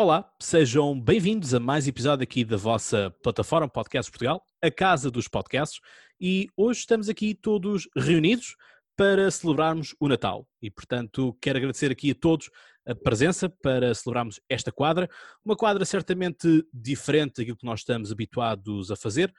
Olá, 0.00 0.32
sejam 0.40 0.98
bem-vindos 0.98 1.52
a 1.52 1.58
mais 1.58 1.88
episódio 1.88 2.22
aqui 2.22 2.44
da 2.44 2.56
vossa 2.56 3.12
plataforma 3.20 3.68
Podcast 3.68 4.08
Portugal, 4.12 4.46
a 4.62 4.70
casa 4.70 5.10
dos 5.10 5.26
podcasts, 5.26 5.80
e 6.20 6.46
hoje 6.56 6.78
estamos 6.78 7.08
aqui 7.08 7.34
todos 7.34 7.88
reunidos 7.96 8.54
para 8.96 9.28
celebrarmos 9.28 9.96
o 9.98 10.06
Natal. 10.06 10.46
E, 10.62 10.70
portanto, 10.70 11.36
quero 11.42 11.58
agradecer 11.58 11.90
aqui 11.90 12.12
a 12.12 12.14
todos 12.14 12.48
a 12.86 12.94
presença 12.94 13.48
para 13.48 13.92
celebrarmos 13.92 14.40
esta 14.48 14.70
quadra, 14.70 15.10
uma 15.44 15.56
quadra 15.56 15.84
certamente 15.84 16.64
diferente 16.72 17.38
daquilo 17.38 17.56
que 17.56 17.66
nós 17.66 17.80
estamos 17.80 18.12
habituados 18.12 18.92
a 18.92 18.96
fazer. 18.96 19.34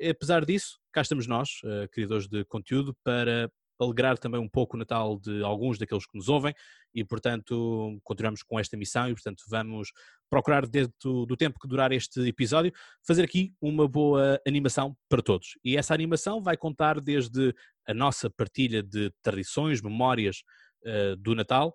Apesar 0.00 0.44
disso, 0.44 0.78
cá 0.92 1.02
estamos 1.02 1.26
nós, 1.26 1.58
uh, 1.64 1.88
criadores 1.90 2.28
de 2.28 2.44
conteúdo, 2.44 2.96
para 3.02 3.50
alegrar 3.78 4.18
também 4.18 4.40
um 4.40 4.48
pouco 4.48 4.76
o 4.76 4.78
Natal 4.78 5.18
de 5.18 5.42
alguns 5.42 5.78
daqueles 5.78 6.06
que 6.06 6.16
nos 6.16 6.28
ouvem 6.28 6.54
e, 6.94 7.04
portanto, 7.04 7.98
continuamos 8.02 8.42
com 8.42 8.58
esta 8.58 8.76
missão 8.76 9.08
e, 9.08 9.14
portanto, 9.14 9.42
vamos 9.48 9.90
procurar, 10.30 10.66
dentro 10.66 11.26
do 11.26 11.36
tempo 11.36 11.58
que 11.58 11.68
durar 11.68 11.92
este 11.92 12.20
episódio, 12.20 12.72
fazer 13.06 13.24
aqui 13.24 13.52
uma 13.60 13.88
boa 13.88 14.40
animação 14.46 14.96
para 15.08 15.22
todos. 15.22 15.58
E 15.64 15.76
essa 15.76 15.94
animação 15.94 16.42
vai 16.42 16.56
contar 16.56 17.00
desde 17.00 17.54
a 17.86 17.94
nossa 17.94 18.30
partilha 18.30 18.82
de 18.82 19.12
tradições, 19.22 19.82
memórias 19.82 20.42
uh, 20.84 21.16
do 21.16 21.34
Natal, 21.34 21.74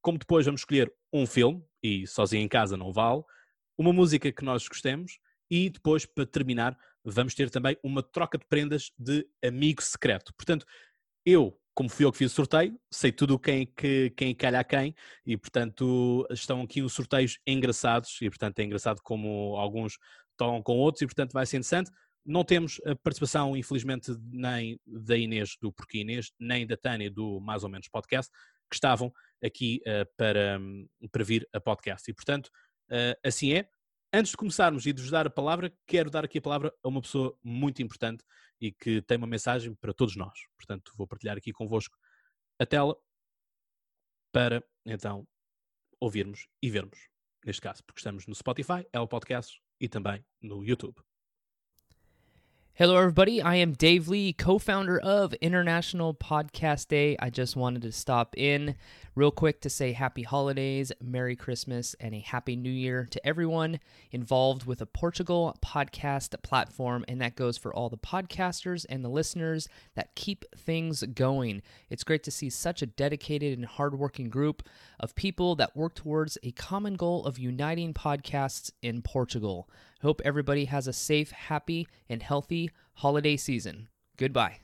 como 0.00 0.18
depois 0.18 0.46
vamos 0.46 0.60
escolher 0.60 0.92
um 1.12 1.26
filme, 1.26 1.62
e 1.82 2.06
sozinho 2.06 2.42
em 2.42 2.48
casa 2.48 2.76
não 2.76 2.92
vale, 2.92 3.22
uma 3.78 3.92
música 3.92 4.32
que 4.32 4.44
nós 4.44 4.66
gostemos 4.66 5.18
e 5.50 5.70
depois, 5.70 6.04
para 6.04 6.26
terminar, 6.26 6.76
vamos 7.04 7.34
ter 7.34 7.50
também 7.50 7.76
uma 7.82 8.02
troca 8.02 8.38
de 8.38 8.46
prendas 8.46 8.90
de 8.98 9.26
amigo 9.44 9.82
secreto. 9.82 10.32
Portanto, 10.36 10.66
eu, 11.26 11.60
como 11.74 11.90
fui 11.90 12.06
eu 12.06 12.12
que 12.12 12.18
fiz 12.18 12.32
o 12.32 12.34
sorteio, 12.34 12.78
sei 12.90 13.10
tudo 13.10 13.38
quem, 13.38 13.66
que, 13.66 14.10
quem 14.16 14.34
calha 14.34 14.60
a 14.60 14.64
quem 14.64 14.94
e, 15.26 15.36
portanto, 15.36 16.26
estão 16.30 16.62
aqui 16.62 16.80
uns 16.80 16.92
sorteios 16.92 17.38
engraçados 17.46 18.16
e, 18.22 18.30
portanto, 18.30 18.60
é 18.60 18.64
engraçado 18.64 19.02
como 19.02 19.56
alguns 19.56 19.98
estão 20.30 20.62
com 20.62 20.78
outros 20.78 21.02
e, 21.02 21.06
portanto, 21.06 21.32
vai 21.32 21.44
ser 21.44 21.56
interessante. 21.56 21.90
Não 22.24 22.44
temos 22.44 22.80
a 22.86 22.94
participação, 22.96 23.56
infelizmente, 23.56 24.12
nem 24.30 24.80
da 24.86 25.16
Inês 25.16 25.56
do 25.60 25.72
Porquê 25.72 25.98
Inês, 25.98 26.32
nem 26.38 26.66
da 26.66 26.76
Tânia 26.76 27.10
do 27.10 27.40
Mais 27.40 27.62
ou 27.62 27.68
Menos 27.68 27.88
Podcast, 27.88 28.32
que 28.70 28.76
estavam 28.76 29.12
aqui 29.44 29.80
uh, 29.86 30.06
para, 30.16 30.58
um, 30.58 30.88
para 31.10 31.24
vir 31.24 31.48
a 31.52 31.60
podcast. 31.60 32.10
E, 32.10 32.14
portanto, 32.14 32.46
uh, 32.90 33.18
assim 33.24 33.52
é. 33.52 33.68
Antes 34.16 34.30
de 34.30 34.38
começarmos 34.38 34.86
e 34.86 34.94
de 34.94 35.02
vos 35.02 35.10
dar 35.10 35.26
a 35.26 35.30
palavra, 35.30 35.70
quero 35.86 36.08
dar 36.10 36.24
aqui 36.24 36.38
a 36.38 36.40
palavra 36.40 36.72
a 36.82 36.88
uma 36.88 37.02
pessoa 37.02 37.38
muito 37.44 37.82
importante 37.82 38.24
e 38.58 38.72
que 38.72 39.02
tem 39.02 39.18
uma 39.18 39.26
mensagem 39.26 39.74
para 39.74 39.92
todos 39.92 40.16
nós. 40.16 40.32
Portanto, 40.56 40.90
vou 40.96 41.06
partilhar 41.06 41.36
aqui 41.36 41.52
convosco 41.52 41.94
a 42.58 42.64
tela 42.64 42.96
para 44.32 44.64
então 44.86 45.28
ouvirmos 46.00 46.48
e 46.62 46.70
vermos, 46.70 46.98
neste 47.44 47.60
caso, 47.60 47.84
porque 47.84 48.00
estamos 48.00 48.26
no 48.26 48.34
Spotify, 48.34 48.86
Apple 48.90 49.06
Podcasts 49.06 49.60
e 49.78 49.86
também 49.86 50.24
no 50.40 50.64
YouTube. 50.64 50.96
Hello, 52.72 52.96
everybody. 52.96 53.42
I 53.42 53.56
am 53.56 53.72
Dave 53.72 54.08
Lee, 54.08 54.32
co 54.32 54.58
founder 54.58 54.98
of 55.02 55.34
International 55.42 56.14
Podcast 56.14 56.88
Day. 56.88 57.16
I 57.20 57.28
just 57.28 57.54
wanted 57.54 57.82
to 57.82 57.92
stop 57.92 58.34
in 58.34 58.76
real 59.16 59.30
quick 59.30 59.62
to 59.62 59.70
say 59.70 59.92
happy 59.92 60.22
holidays, 60.22 60.92
Merry 61.02 61.34
Christmas, 61.34 61.96
and 61.98 62.14
a 62.14 62.20
Happy 62.20 62.54
New 62.54 62.70
Year 62.70 63.08
to 63.10 63.26
everyone 63.26 63.80
involved 64.12 64.66
with 64.66 64.82
a 64.82 64.86
Portugal 64.86 65.56
podcast 65.64 66.40
platform. 66.42 67.04
And 67.08 67.20
that 67.22 67.34
goes 67.34 67.56
for 67.56 67.74
all 67.74 67.88
the 67.88 67.96
podcasters 67.96 68.84
and 68.88 69.02
the 69.02 69.08
listeners 69.08 69.68
that 69.94 70.14
keep 70.14 70.44
things 70.54 71.02
going. 71.02 71.62
It's 71.88 72.04
great 72.04 72.22
to 72.24 72.30
see 72.30 72.50
such 72.50 72.82
a 72.82 72.86
dedicated 72.86 73.56
and 73.56 73.66
hardworking 73.66 74.28
group 74.28 74.62
of 75.00 75.14
people 75.14 75.56
that 75.56 75.74
work 75.74 75.94
towards 75.94 76.36
a 76.42 76.52
common 76.52 76.94
goal 76.94 77.24
of 77.24 77.38
uniting 77.38 77.94
podcasts 77.94 78.70
in 78.82 79.00
Portugal. 79.00 79.68
Hope 80.02 80.20
everybody 80.26 80.66
has 80.66 80.86
a 80.86 80.92
safe, 80.92 81.30
happy, 81.30 81.88
and 82.08 82.22
healthy 82.22 82.70
holiday 82.96 83.38
season. 83.38 83.88
Goodbye. 84.18 84.60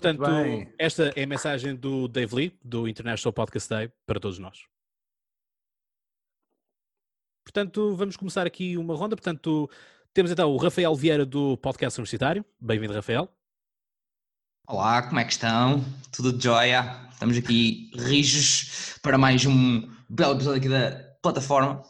Portanto, 0.00 0.22
esta 0.78 1.12
é 1.16 1.24
a 1.24 1.26
mensagem 1.26 1.74
do 1.74 2.06
Dave 2.06 2.32
Lee, 2.32 2.58
do 2.62 2.86
International 2.86 3.32
Podcast 3.32 3.68
Day, 3.68 3.90
para 4.06 4.20
todos 4.20 4.38
nós. 4.38 4.60
Portanto, 7.44 7.96
vamos 7.96 8.16
começar 8.16 8.46
aqui 8.46 8.76
uma 8.76 8.94
ronda. 8.94 9.16
Portanto, 9.16 9.68
temos 10.14 10.30
então 10.30 10.52
o 10.52 10.56
Rafael 10.56 10.94
Vieira 10.94 11.26
do 11.26 11.56
Podcast 11.56 11.98
Universitário. 11.98 12.44
Bem-vindo, 12.60 12.94
Rafael. 12.94 13.28
Olá, 14.68 15.02
como 15.02 15.18
é 15.18 15.24
que 15.24 15.32
estão? 15.32 15.84
Tudo 16.12 16.32
de 16.32 16.44
joia? 16.44 17.08
Estamos 17.10 17.36
aqui 17.36 17.90
rijos 17.96 19.00
para 19.02 19.18
mais 19.18 19.44
um 19.46 19.90
belo 20.08 20.34
episódio 20.34 20.58
aqui 20.58 20.68
da 20.68 20.92
plataforma. 21.20 21.82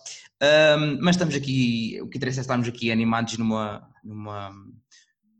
Um, 0.43 0.99
mas 1.03 1.17
estamos 1.17 1.35
aqui, 1.35 1.99
o 2.01 2.09
que 2.09 2.17
interessa 2.17 2.41
é 2.41 2.43
estarmos 2.43 2.69
aqui 2.69 2.91
animados 2.91 3.37
numa, 3.37 3.87
numa, 4.03 4.51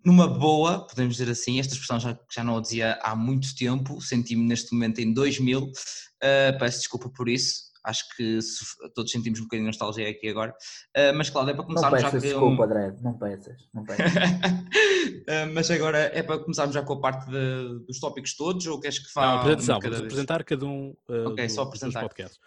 numa 0.09 0.27
boa, 0.27 0.87
podemos 0.87 1.17
dizer 1.17 1.31
assim. 1.31 1.61
Esta 1.61 1.75
expressão 1.75 2.01
já, 2.01 2.19
já 2.35 2.43
não 2.43 2.57
a 2.57 2.61
dizia 2.61 2.99
há 3.03 3.15
muito 3.15 3.55
tempo, 3.55 4.01
senti-me 4.01 4.43
neste 4.43 4.73
momento 4.73 5.01
em 5.01 5.13
2000. 5.13 5.61
Uh, 5.61 6.59
peço 6.59 6.79
desculpa 6.79 7.11
por 7.11 7.29
isso. 7.29 7.69
Acho 7.85 8.05
que 8.17 8.43
se, 8.43 8.65
todos 8.95 9.11
sentimos 9.13 9.39
um 9.39 9.45
bocadinho 9.45 9.71
de 9.71 9.79
nostalgia 9.79 10.09
aqui 10.09 10.29
agora. 10.29 10.53
Uh, 10.97 11.15
mas 11.15 11.29
claro, 11.29 11.51
é 11.51 11.55
para 11.55 11.65
começarmos 11.65 12.01
já 12.01 12.11
com. 12.11 12.19
Desculpa, 12.19 12.65
André, 12.65 12.97
não 13.03 13.19
peças, 13.19 13.57
não 13.73 13.85
peças. 13.87 14.13
uh, 14.15 15.53
mas 15.53 15.71
agora 15.71 15.99
é 15.99 16.23
para 16.23 16.39
começarmos 16.39 16.75
já 16.75 16.83
com 16.83 16.95
a 16.95 17.01
parte 17.01 17.31
de, 17.31 17.87
dos 17.87 18.01
tópicos 18.01 18.35
todos, 18.35 18.67
ou 18.67 18.81
queres 18.81 18.99
que 18.99 19.13
faça? 19.13 19.27
Não, 19.27 19.39
apresentação, 19.41 19.81
vamos 19.81 20.01
apresentar 20.01 20.45
cada 20.45 20.65
um 20.65 20.97
uh, 21.09 21.29
Ok, 21.29 21.47
do, 21.47 21.53
só 21.53 21.63
apresentar. 21.63 22.01
podcasts. 22.01 22.41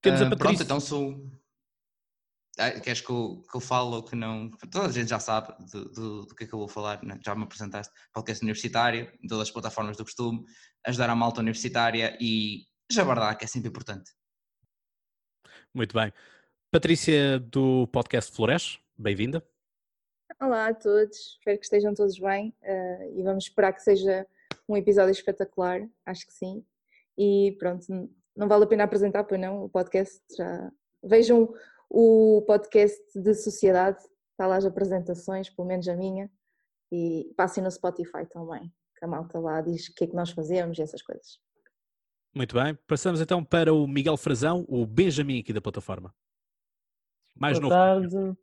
Temos 0.00 0.20
a 0.20 0.24
Patrícia. 0.24 0.38
Pronto, 0.38 0.62
então 0.62 0.80
sou 0.80 1.10
ah, 1.12 1.41
queres 2.82 3.00
que 3.00 3.10
eu, 3.10 3.42
que 3.50 3.56
eu 3.56 3.60
fale 3.60 3.94
ou 3.94 4.02
que 4.02 4.14
não? 4.14 4.50
Toda 4.70 4.86
a 4.86 4.92
gente 4.92 5.08
já 5.08 5.18
sabe 5.18 5.54
do, 5.70 5.84
do, 5.90 6.26
do 6.26 6.34
que 6.34 6.44
é 6.44 6.46
que 6.46 6.52
eu 6.52 6.58
vou 6.58 6.68
falar, 6.68 7.02
né? 7.02 7.18
já 7.24 7.34
me 7.34 7.44
apresentaste. 7.44 7.92
Podcast 8.12 8.42
universitário, 8.42 9.10
em 9.22 9.26
todas 9.26 9.48
as 9.48 9.50
plataformas 9.50 9.96
do 9.96 10.04
costume, 10.04 10.44
ajudar 10.86 11.10
a 11.10 11.16
malta 11.16 11.40
universitária 11.40 12.16
e 12.20 12.66
jabardar, 12.90 13.36
que 13.38 13.44
é 13.44 13.48
sempre 13.48 13.68
importante. 13.68 14.10
Muito 15.74 15.94
bem. 15.94 16.12
Patrícia 16.70 17.38
do 17.38 17.86
podcast 17.88 18.32
Flores, 18.32 18.78
bem-vinda. 18.96 19.42
Olá 20.40 20.68
a 20.68 20.74
todos, 20.74 21.36
espero 21.38 21.58
que 21.58 21.64
estejam 21.64 21.94
todos 21.94 22.18
bem 22.18 22.54
uh, 22.62 23.18
e 23.18 23.22
vamos 23.22 23.44
esperar 23.44 23.72
que 23.72 23.82
seja 23.82 24.26
um 24.68 24.76
episódio 24.76 25.12
espetacular, 25.12 25.80
acho 26.04 26.26
que 26.26 26.32
sim. 26.32 26.64
E 27.16 27.54
pronto, 27.58 27.86
não 28.36 28.48
vale 28.48 28.64
a 28.64 28.66
pena 28.66 28.84
apresentar, 28.84 29.24
pois 29.24 29.40
não, 29.40 29.64
o 29.64 29.68
podcast 29.68 30.20
já. 30.36 30.70
Vejam 31.04 31.52
o 31.94 32.42
podcast 32.46 32.98
de 33.14 33.34
sociedade, 33.34 33.98
está 34.30 34.46
lá 34.46 34.56
as 34.56 34.64
apresentações, 34.64 35.50
pelo 35.50 35.68
menos 35.68 35.86
a 35.88 35.94
minha, 35.94 36.30
e 36.90 37.30
passem 37.36 37.62
no 37.62 37.70
Spotify 37.70 38.24
também, 38.30 38.72
que 38.96 39.04
a 39.04 39.08
malta 39.08 39.38
lá 39.38 39.60
diz 39.60 39.88
o 39.88 39.94
que 39.94 40.04
é 40.04 40.06
que 40.06 40.16
nós 40.16 40.30
fazemos 40.30 40.78
e 40.78 40.82
essas 40.82 41.02
coisas. 41.02 41.38
Muito 42.34 42.54
bem, 42.54 42.74
passamos 42.88 43.20
então 43.20 43.44
para 43.44 43.74
o 43.74 43.86
Miguel 43.86 44.16
Frazão, 44.16 44.64
o 44.68 44.86
Benjamin 44.86 45.40
aqui 45.40 45.52
da 45.52 45.60
plataforma. 45.60 46.14
Mais 47.38 47.58
Boa 47.58 47.68
novo. 47.68 48.08
tarde, 48.08 48.38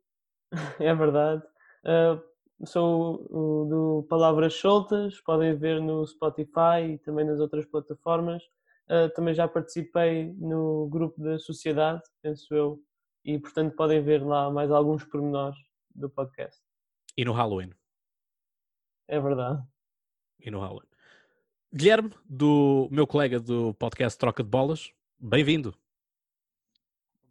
é 0.78 0.94
verdade. 0.94 1.42
Uh, 1.84 2.66
sou 2.66 3.26
o 3.30 3.64
do 3.68 4.06
Palavras 4.08 4.54
Soltas, 4.54 5.20
podem 5.22 5.56
ver 5.56 5.80
no 5.80 6.06
Spotify 6.06 6.92
e 6.92 6.98
também 6.98 7.24
nas 7.24 7.40
outras 7.40 7.66
plataformas. 7.66 8.44
Uh, 8.88 9.12
também 9.12 9.34
já 9.34 9.48
participei 9.48 10.32
no 10.38 10.88
grupo 10.88 11.20
da 11.20 11.36
sociedade, 11.38 12.02
penso 12.22 12.54
eu, 12.54 12.80
e 13.24 13.38
portanto 13.38 13.74
podem 13.74 14.02
ver 14.02 14.24
lá 14.24 14.50
mais 14.50 14.70
alguns 14.70 15.04
pormenores 15.04 15.58
do 15.94 16.08
podcast. 16.08 16.60
E 17.16 17.24
no 17.24 17.32
Halloween. 17.32 17.72
É 19.08 19.20
verdade. 19.20 19.62
E 20.38 20.50
no 20.50 20.60
Halloween. 20.60 20.88
Guilherme, 21.72 22.12
do 22.24 22.88
meu 22.90 23.06
colega 23.06 23.38
do 23.38 23.74
podcast 23.74 24.18
Troca 24.18 24.42
de 24.42 24.48
Bolas, 24.48 24.92
bem-vindo. 25.18 25.76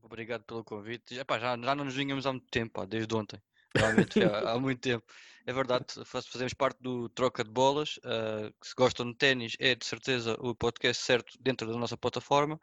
Obrigado 0.01 0.43
pelo 0.43 0.63
convite. 0.63 1.17
Epá, 1.17 1.37
já, 1.37 1.57
já 1.57 1.75
não 1.75 1.85
nos 1.85 1.95
vinhamos 1.95 2.25
há 2.25 2.31
muito 2.31 2.47
tempo, 2.49 2.73
pá, 2.73 2.85
desde 2.85 3.13
ontem. 3.15 3.41
Realmente, 3.75 4.19
há, 4.23 4.51
há, 4.51 4.59
muito 4.59 4.81
tempo. 4.81 5.05
É 5.45 5.53
verdade, 5.53 5.85
fazemos 6.05 6.53
parte 6.53 6.81
do 6.81 7.09
Troca 7.09 7.43
de 7.43 7.49
Bolas. 7.49 7.97
Uh, 7.97 8.53
se 8.61 8.73
gostam 8.75 9.11
de 9.11 9.17
ténis, 9.17 9.55
é 9.59 9.73
de 9.73 9.85
certeza 9.85 10.35
o 10.39 10.53
podcast 10.53 11.03
certo 11.03 11.37
dentro 11.41 11.71
da 11.71 11.77
nossa 11.77 11.97
plataforma. 11.97 12.59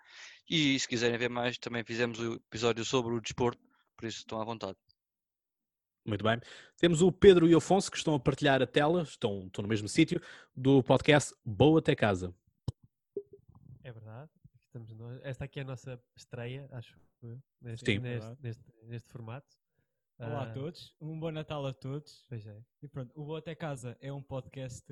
E 0.49 0.79
se 0.79 0.87
quiserem 0.87 1.19
ver 1.19 1.31
mais, 1.31 1.59
também 1.59 1.83
fizemos 1.85 2.19
o 2.21 2.35
episódio 2.35 2.85
sobre 2.85 3.15
o 3.15 3.21
desporto, 3.21 3.61
por 3.97 4.07
isso 4.07 4.19
estão 4.19 4.41
à 4.41 4.45
vontade. 4.45 4.77
Muito 6.07 6.23
bem. 6.23 6.41
Temos 6.77 7.03
o 7.03 7.11
Pedro 7.11 7.49
e 7.49 7.55
o 7.55 7.59
Afonso 7.59 7.91
que 7.91 7.97
estão 7.97 8.15
a 8.15 8.21
partilhar 8.21 8.63
a 8.63 8.67
tela, 8.67 9.03
estão, 9.03 9.47
estão 9.47 9.63
no 9.63 9.69
mesmo 9.69 9.89
sítio, 9.89 10.21
do 10.55 10.83
podcast 10.85 11.35
Boa 11.45 11.81
Até 11.81 11.97
Casa. 11.97 12.33
É 13.83 13.91
verdade. 13.91 14.31
Estamos 14.67 14.93
no... 14.93 15.19
Esta 15.25 15.47
aqui 15.47 15.59
é 15.59 15.63
a 15.63 15.67
nossa 15.67 16.01
estreia, 16.15 16.69
acho, 16.71 16.97
neste, 17.61 17.87
Sim, 17.87 17.99
neste, 17.99 18.37
neste, 18.41 18.65
neste 18.85 19.09
formato. 19.09 19.49
Olá 20.19 20.41
a 20.41 20.43
ah, 20.45 20.51
todos, 20.51 20.95
um 20.99 21.21
bom 21.21 21.31
Natal 21.31 21.67
a 21.67 21.75
todos. 21.75 22.25
Pois 22.27 22.47
é. 22.47 22.59
E 22.83 22.89
pronto, 22.89 23.13
o 23.15 23.27
Boa 23.27 23.39
Até 23.39 23.55
Casa 23.55 23.99
é 24.01 24.11
um 24.11 24.23
podcast 24.23 24.83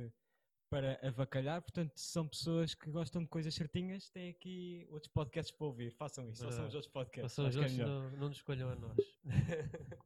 para 0.69 0.99
avacalhar, 1.03 1.62
portanto, 1.62 1.93
se 1.97 2.12
são 2.12 2.29
pessoas 2.29 2.75
que 2.75 2.91
gostam 2.91 3.23
de 3.23 3.29
coisas 3.29 3.55
certinhas, 3.55 4.11
têm 4.11 4.29
aqui 4.29 4.87
outros 4.91 5.11
podcasts 5.11 5.56
para 5.56 5.67
ouvir. 5.67 5.93
Façam 5.93 6.29
isso, 6.29 6.44
ouçam 6.44 6.67
os 6.67 6.75
outros 6.75 6.93
podcasts. 6.93 7.35
Façam 7.35 7.49
os 7.49 7.56
acho 7.56 7.75
que 7.75 7.81
é 7.81 7.85
outros, 7.85 7.99
melhor. 8.00 8.11
não, 8.12 8.19
não 8.19 8.29
nos 8.29 8.37
escolham 8.37 8.69
a 8.69 8.76
nós. 8.76 8.97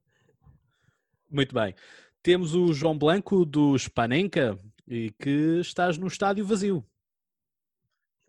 Muito 1.29 1.53
bem. 1.53 1.75
Temos 2.23 2.55
o 2.55 2.73
João 2.73 2.97
Blanco 2.97 3.45
do 3.45 3.77
Spanenka 3.77 4.57
e 4.87 5.11
que 5.11 5.59
estás 5.61 5.99
no 5.99 6.07
estádio 6.07 6.47
vazio. 6.47 6.87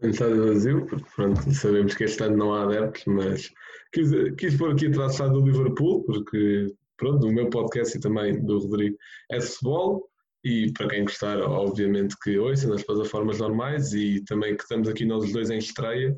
Um 0.02 0.10
estádio 0.10 0.48
vazio, 0.48 0.86
porque 0.88 1.10
pronto, 1.16 1.52
sabemos 1.54 1.94
que 1.94 2.06
este 2.06 2.24
ano 2.24 2.38
não 2.38 2.54
há 2.54 2.64
adeptos, 2.64 3.06
mas 3.06 3.54
quis, 3.92 4.10
quis 4.38 4.58
pôr 4.58 4.72
aqui 4.72 4.88
atrás 4.88 5.18
do 5.18 5.46
Liverpool, 5.46 6.04
porque 6.06 6.74
pronto, 7.00 7.26
o 7.26 7.32
meu 7.32 7.50
podcast 7.50 7.98
e 7.98 8.00
também 8.00 8.46
do 8.46 8.60
Rodrigo 8.60 8.98
é 9.32 9.40
de 9.40 9.46
futebol, 9.46 10.10
e 10.44 10.72
para 10.74 10.88
quem 10.88 11.04
gostar, 11.04 11.42
obviamente 11.42 12.16
que 12.24 12.38
ouça 12.38 12.68
nas 12.68 12.84
plataformas 12.84 13.40
normais 13.40 13.94
e 13.94 14.24
também 14.26 14.56
que 14.56 14.64
estamos 14.64 14.88
aqui 14.88 15.06
nós 15.06 15.24
os 15.26 15.34
dois 15.34 15.50
em 15.50 15.58
estreia 15.58 16.18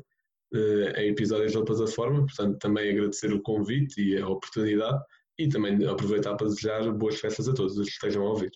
eh, 0.54 1.02
em 1.02 1.10
episódios 1.10 1.54
da 1.54 1.64
plataforma, 1.64 2.20
portanto 2.20 2.58
também 2.58 2.90
agradecer 2.90 3.32
o 3.32 3.42
convite 3.42 4.00
e 4.00 4.18
a 4.18 4.28
oportunidade 4.28 5.02
e 5.38 5.48
também 5.48 5.84
aproveitar 5.86 6.36
para 6.36 6.46
desejar 6.46 6.92
boas 6.92 7.18
festas 7.18 7.48
a 7.48 7.54
todos 7.54 7.76
os 7.76 7.86
que 7.86 7.94
estejam 7.94 8.24
a 8.24 8.30
ouvir. 8.30 8.52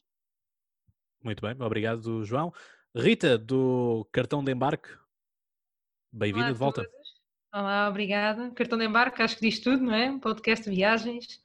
Muito 1.24 1.40
bem, 1.40 1.56
obrigado, 1.60 2.24
João. 2.24 2.52
Rita, 2.94 3.36
do 3.36 4.06
cartão 4.12 4.44
de 4.44 4.52
embarque, 4.52 4.88
bem-vinda 6.12 6.52
de 6.52 6.58
volta. 6.58 6.86
Olá, 7.52 7.88
obrigada. 7.88 8.50
Cartão 8.52 8.78
de 8.78 8.84
embarque, 8.84 9.22
acho 9.22 9.36
que 9.36 9.48
diz 9.48 9.58
tudo, 9.58 9.82
não 9.82 9.94
é? 9.94 10.16
Podcast 10.20 10.68
de 10.68 10.76
viagens. 10.76 11.44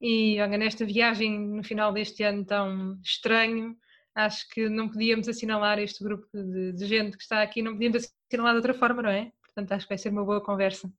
E 0.00 0.40
olha, 0.40 0.56
nesta 0.56 0.84
viagem 0.84 1.38
no 1.38 1.62
final 1.62 1.92
deste 1.92 2.22
ano 2.22 2.44
tão 2.44 2.98
estranho, 3.02 3.76
acho 4.14 4.48
que 4.48 4.68
não 4.68 4.88
podíamos 4.88 5.28
assinalar 5.28 5.78
este 5.78 6.02
grupo 6.02 6.26
de, 6.32 6.72
de 6.72 6.86
gente 6.86 7.16
que 7.16 7.22
está 7.22 7.42
aqui, 7.42 7.62
não 7.62 7.72
podíamos 7.72 8.10
assinalar 8.28 8.54
de 8.54 8.58
outra 8.58 8.74
forma, 8.74 9.02
não 9.02 9.10
é? 9.10 9.30
Portanto, 9.44 9.72
acho 9.72 9.84
que 9.84 9.90
vai 9.90 9.98
ser 9.98 10.08
uma 10.08 10.24
boa 10.24 10.42
conversa. 10.42 10.90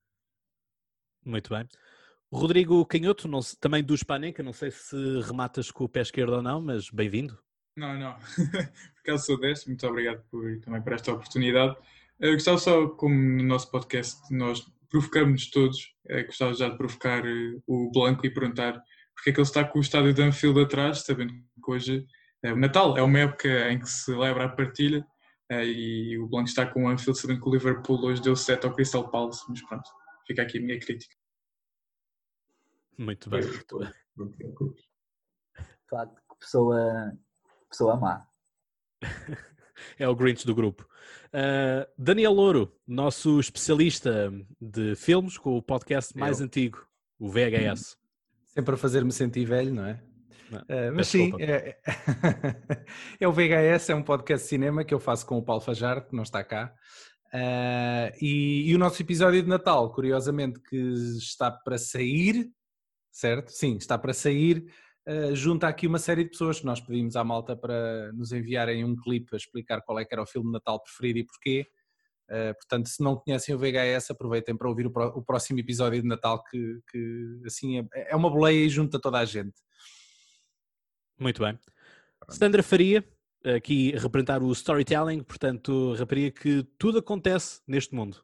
Muito 1.25 1.49
bem. 1.49 1.67
Rodrigo 2.31 2.85
Canhoto, 2.85 3.27
não 3.27 3.41
também 3.59 3.83
do 3.83 3.97
Spanenka, 3.97 4.41
não 4.41 4.53
sei 4.53 4.71
se 4.71 4.95
rematas 5.21 5.69
com 5.69 5.83
o 5.83 5.89
pé 5.89 6.01
esquerdo 6.01 6.33
ou 6.35 6.41
não, 6.41 6.61
mas 6.61 6.89
bem-vindo. 6.89 7.37
Não, 7.75 7.97
não. 7.97 8.15
Por 8.93 8.99
acaso 8.99 9.25
sou 9.25 9.39
deste, 9.39 9.67
muito 9.67 9.85
obrigado 9.87 10.23
por, 10.29 10.59
também 10.61 10.81
por 10.81 10.93
esta 10.93 11.11
oportunidade. 11.11 11.75
Eu 12.19 12.33
gostava 12.33 12.57
só, 12.57 12.87
como 12.89 13.15
no 13.15 13.43
nosso 13.43 13.71
podcast 13.71 14.21
nós 14.31 14.65
provocamos 14.91 15.49
todos, 15.49 15.95
eh, 16.09 16.23
gostava 16.23 16.53
já 16.53 16.69
de 16.69 16.77
provocar 16.77 17.25
eh, 17.25 17.59
o 17.65 17.89
Blanco 17.91 18.25
e 18.25 18.33
perguntar 18.33 18.83
porque 19.15 19.29
é 19.29 19.33
que 19.33 19.39
ele 19.39 19.47
está 19.47 19.63
com 19.63 19.79
o 19.79 19.81
estádio 19.81 20.13
de 20.13 20.21
Anfield 20.21 20.59
atrás, 20.59 21.03
sabendo 21.03 21.33
que 21.33 21.71
hoje 21.71 22.07
é 22.43 22.51
o 22.51 22.57
Natal, 22.57 22.97
é 22.97 23.01
uma 23.01 23.19
época 23.19 23.71
em 23.71 23.79
que 23.79 23.87
se 23.87 24.05
celebra 24.05 24.45
a 24.45 24.49
partilha 24.49 25.05
eh, 25.49 25.65
e 25.65 26.19
o 26.19 26.27
Blanco 26.27 26.49
está 26.49 26.65
com 26.65 26.85
o 26.85 26.89
Anfield, 26.89 27.19
sabendo 27.19 27.41
que 27.41 27.49
o 27.49 27.51
Liverpool 27.51 28.03
hoje 28.03 28.21
deu 28.21 28.35
7 28.35 28.65
ao 28.65 28.73
Crystal 28.73 29.09
Palace, 29.09 29.43
mas 29.47 29.61
pronto, 29.67 29.89
fica 30.27 30.41
aqui 30.41 30.57
a 30.57 30.61
minha 30.61 30.79
crítica. 30.79 31.15
Muito 32.97 33.29
bem. 33.29 33.41
Facto, 35.89 36.15
que 36.15 36.39
pessoa, 36.39 37.17
pessoa 37.69 37.95
má. 37.97 38.27
É 39.97 40.07
o 40.07 40.15
Grinch 40.15 40.45
do 40.45 40.55
grupo. 40.55 40.87
Uh, 41.33 41.85
Daniel 41.97 42.33
Louro, 42.33 42.73
nosso 42.87 43.39
especialista 43.39 44.31
de 44.59 44.95
filmes, 44.95 45.37
com 45.37 45.57
o 45.57 45.61
podcast 45.61 46.17
mais 46.17 46.39
Eu. 46.39 46.45
antigo, 46.45 46.85
o 47.19 47.29
VHS. 47.29 47.97
Sempre 48.47 48.75
a 48.75 48.77
fazer-me 48.77 49.11
sentir 49.11 49.45
velho, 49.45 49.73
não 49.73 49.85
é? 49.85 50.01
Não, 50.49 50.61
Eh, 50.67 50.91
mas 50.91 51.07
sim, 51.07 51.31
desculpa. 51.31 51.45
é, 51.45 51.77
é 53.21 53.27
o 53.27 53.31
VHS, 53.31 53.89
é 53.89 53.95
um 53.95 54.03
podcast 54.03 54.43
de 54.45 54.49
cinema 54.49 54.83
que 54.83 54.93
eu 54.93 54.99
faço 54.99 55.25
com 55.25 55.37
o 55.37 55.43
Paulo 55.43 55.61
Fajar, 55.61 56.05
que 56.05 56.13
não 56.13 56.23
está 56.23 56.43
cá. 56.43 56.73
Eh, 57.33 58.13
e, 58.21 58.69
e 58.69 58.75
o 58.75 58.77
nosso 58.77 59.01
episódio 59.01 59.41
de 59.41 59.47
Natal, 59.47 59.89
curiosamente, 59.93 60.59
que 60.59 60.75
está 60.75 61.49
para 61.49 61.77
sair, 61.77 62.49
certo? 63.09 63.49
Sim, 63.49 63.77
está 63.77 63.97
para 63.97 64.13
sair. 64.13 64.65
Eh, 65.05 65.33
junta 65.35 65.67
aqui 65.67 65.87
uma 65.87 65.99
série 65.99 66.23
de 66.23 66.29
pessoas 66.31 66.59
que 66.59 66.65
nós 66.65 66.79
pedimos 66.79 67.15
à 67.15 67.23
malta 67.23 67.55
para 67.55 68.11
nos 68.13 68.31
enviarem 68.31 68.83
um 68.85 68.95
clipe 68.95 69.33
a 69.33 69.37
explicar 69.37 69.81
qual 69.81 69.99
é 69.99 70.05
que 70.05 70.13
era 70.13 70.21
o 70.21 70.27
filme 70.27 70.47
de 70.47 70.53
Natal 70.53 70.81
preferido 70.81 71.19
e 71.19 71.25
porquê. 71.25 71.67
Eh, 72.29 72.53
portanto, 72.53 72.87
se 72.87 73.03
não 73.03 73.17
conhecem 73.17 73.53
o 73.53 73.57
VHS, 73.59 74.11
aproveitem 74.11 74.55
para 74.55 74.69
ouvir 74.69 74.87
o, 74.87 74.91
pró- 74.91 75.11
o 75.15 75.21
próximo 75.21 75.59
episódio 75.59 76.01
de 76.01 76.07
Natal, 76.07 76.43
que, 76.43 76.79
que, 76.89 77.41
assim 77.45 77.79
é, 77.79 78.11
é 78.11 78.15
uma 78.15 78.29
boleia 78.29 78.65
e 78.65 78.69
junta 78.69 78.99
toda 79.01 79.19
a 79.19 79.25
gente. 79.25 79.55
Muito 81.19 81.41
bem. 81.41 81.59
Sandra 82.29 82.63
Faria, 82.63 83.03
aqui 83.43 83.93
a 83.95 83.99
representar 83.99 84.41
o 84.41 84.51
storytelling, 84.51 85.23
portanto, 85.23 85.93
rapariga 85.95 86.31
que 86.31 86.63
tudo 86.77 86.99
acontece 86.99 87.61
neste 87.67 87.93
mundo. 87.93 88.23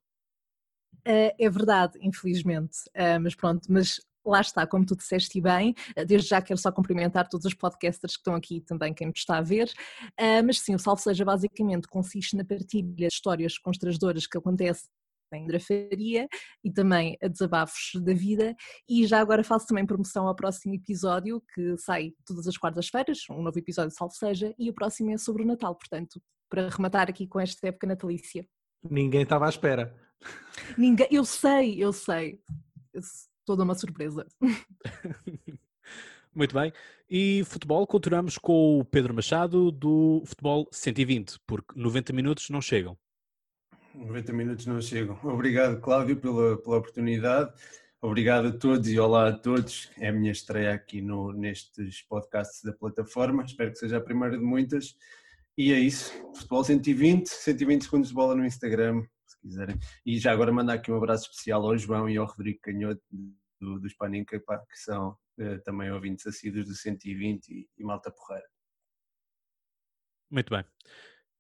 Eh, 1.04 1.36
é 1.38 1.50
verdade, 1.50 1.98
infelizmente. 2.02 2.78
Mas 3.22 3.36
pronto, 3.36 3.68
mas 3.70 4.00
lá 4.30 4.42
está, 4.42 4.68
como 4.68 4.86
tu 4.86 4.96
disseste 4.96 5.40
bem, 5.42 5.74
eh, 5.96 6.06
desde 6.06 6.30
já 6.30 6.42
quero 6.42 6.60
só 6.60 6.72
cumprimentar 6.72 7.28
todos 7.28 7.46
os 7.46 7.54
podcasters 7.54 8.14
que 8.14 8.20
estão 8.20 8.36
aqui 8.36 8.58
e 8.58 8.62
também 8.62 8.94
quem 8.94 9.08
nos 9.08 9.20
está 9.20 9.38
a 9.38 9.42
ver. 9.42 9.72
Eh, 10.18 10.42
mas 10.42 10.60
sim, 10.60 10.76
o 10.76 10.80
Salve 10.80 11.02
Seja 11.02 11.26
basicamente 11.26 11.88
consiste 11.88 12.36
na 12.36 12.44
partilha 12.44 12.94
de 12.94 13.06
histórias 13.06 13.58
constrangedoras 13.58 14.28
que 14.28 14.38
acontecem 14.38 14.90
em 15.34 15.46
Drafaria 15.46 16.28
e 16.64 16.72
também 16.72 17.18
a 17.22 17.28
desabafos 17.28 17.92
da 18.02 18.14
vida 18.14 18.56
e 18.88 19.06
já 19.06 19.20
agora 19.20 19.44
faço 19.44 19.68
também 19.68 19.86
promoção 19.86 20.28
ao 20.28 20.36
próximo 20.36 20.74
episódio 20.76 21.44
que 21.54 21.78
sai 21.78 22.14
todas 22.26 22.48
as 22.48 22.58
quartas-feiras, 22.58 23.20
um 23.30 23.42
novo 23.42 23.60
episódio 23.60 23.90
de 23.90 23.98
Salve 23.98 24.16
Seja 24.16 24.56
e 24.58 24.70
o 24.70 24.74
próximo 24.74 25.12
é 25.12 25.18
sobre 25.18 25.44
o 25.44 25.46
Natal, 25.46 25.76
portanto, 25.76 26.22
para 26.50 26.70
rematar 26.70 27.10
aqui 27.10 27.28
com 27.28 27.40
esta 27.40 27.68
época 27.68 27.88
natalícia. 27.88 28.48
Ninguém 28.90 29.24
estava 29.24 29.46
à 29.46 29.50
espera. 29.50 29.94
Ninguém, 30.78 31.08
eu 31.12 31.26
sei, 31.26 31.84
eu 31.84 31.92
sei. 31.92 32.40
Toda 33.48 33.64
uma 33.64 33.76
surpresa. 33.76 34.28
Muito 36.36 36.54
bem. 36.54 36.74
E 37.10 37.46
futebol, 37.46 37.88
continuamos 37.88 38.38
com 38.38 38.82
o 38.82 38.84
Pedro 38.84 39.14
Machado 39.14 39.72
do 39.72 40.22
Futebol 40.26 40.68
120, 40.70 41.40
porque 41.48 41.80
90 41.80 42.12
minutos 42.12 42.50
não 42.50 42.62
chegam. 42.62 42.98
90 43.96 44.34
minutos 44.34 44.66
não 44.66 44.82
chegam. 44.82 45.18
Obrigado, 45.24 45.80
Cláudio, 45.80 46.18
pela, 46.18 46.62
pela 46.62 46.76
oportunidade. 46.76 47.54
Obrigado 48.02 48.50
a 48.50 48.52
todos 48.52 48.90
e 48.90 49.00
olá 49.00 49.30
a 49.30 49.34
todos. 49.34 49.90
É 49.98 50.10
a 50.10 50.12
minha 50.12 50.34
estreia 50.34 50.74
aqui 50.74 51.02
no, 51.02 51.32
nestes 51.32 52.02
podcasts 52.02 52.62
da 52.62 52.74
plataforma. 52.74 53.44
Espero 53.44 53.72
que 53.72 53.80
seja 53.80 53.96
a 53.96 54.02
primeira 54.02 54.38
de 54.38 54.44
muitas. 54.44 54.94
E 55.58 55.72
é 55.72 55.80
isso. 55.80 56.12
Futebol 56.36 56.66
120, 56.66 57.30
120 57.30 57.86
segundos 57.86 58.10
de 58.10 58.14
bola 58.14 58.36
no 58.36 58.46
Instagram, 58.46 59.06
quiserem. 59.48 59.78
E 60.06 60.20
já 60.20 60.32
agora 60.32 60.52
mandar 60.52 60.74
aqui 60.74 60.92
um 60.92 60.98
abraço 60.98 61.30
especial 61.30 61.66
ao 61.66 61.78
João 61.78 62.10
e 62.10 62.18
ao 62.18 62.26
Rodrigo 62.26 62.60
Canhoto 62.62 63.02
do, 63.60 63.80
do 63.80 63.90
Spaninca, 63.90 64.40
pá, 64.40 64.58
que 64.60 64.78
são 64.78 65.18
eh, 65.40 65.58
também 65.60 65.92
ouvintes 65.92 66.26
assíduos 66.28 66.68
do 66.68 66.76
120 66.76 67.50
e, 67.50 67.70
e 67.78 67.84
malta 67.84 68.12
porreira. 68.12 68.48
Muito 70.30 70.50
bem. 70.50 70.66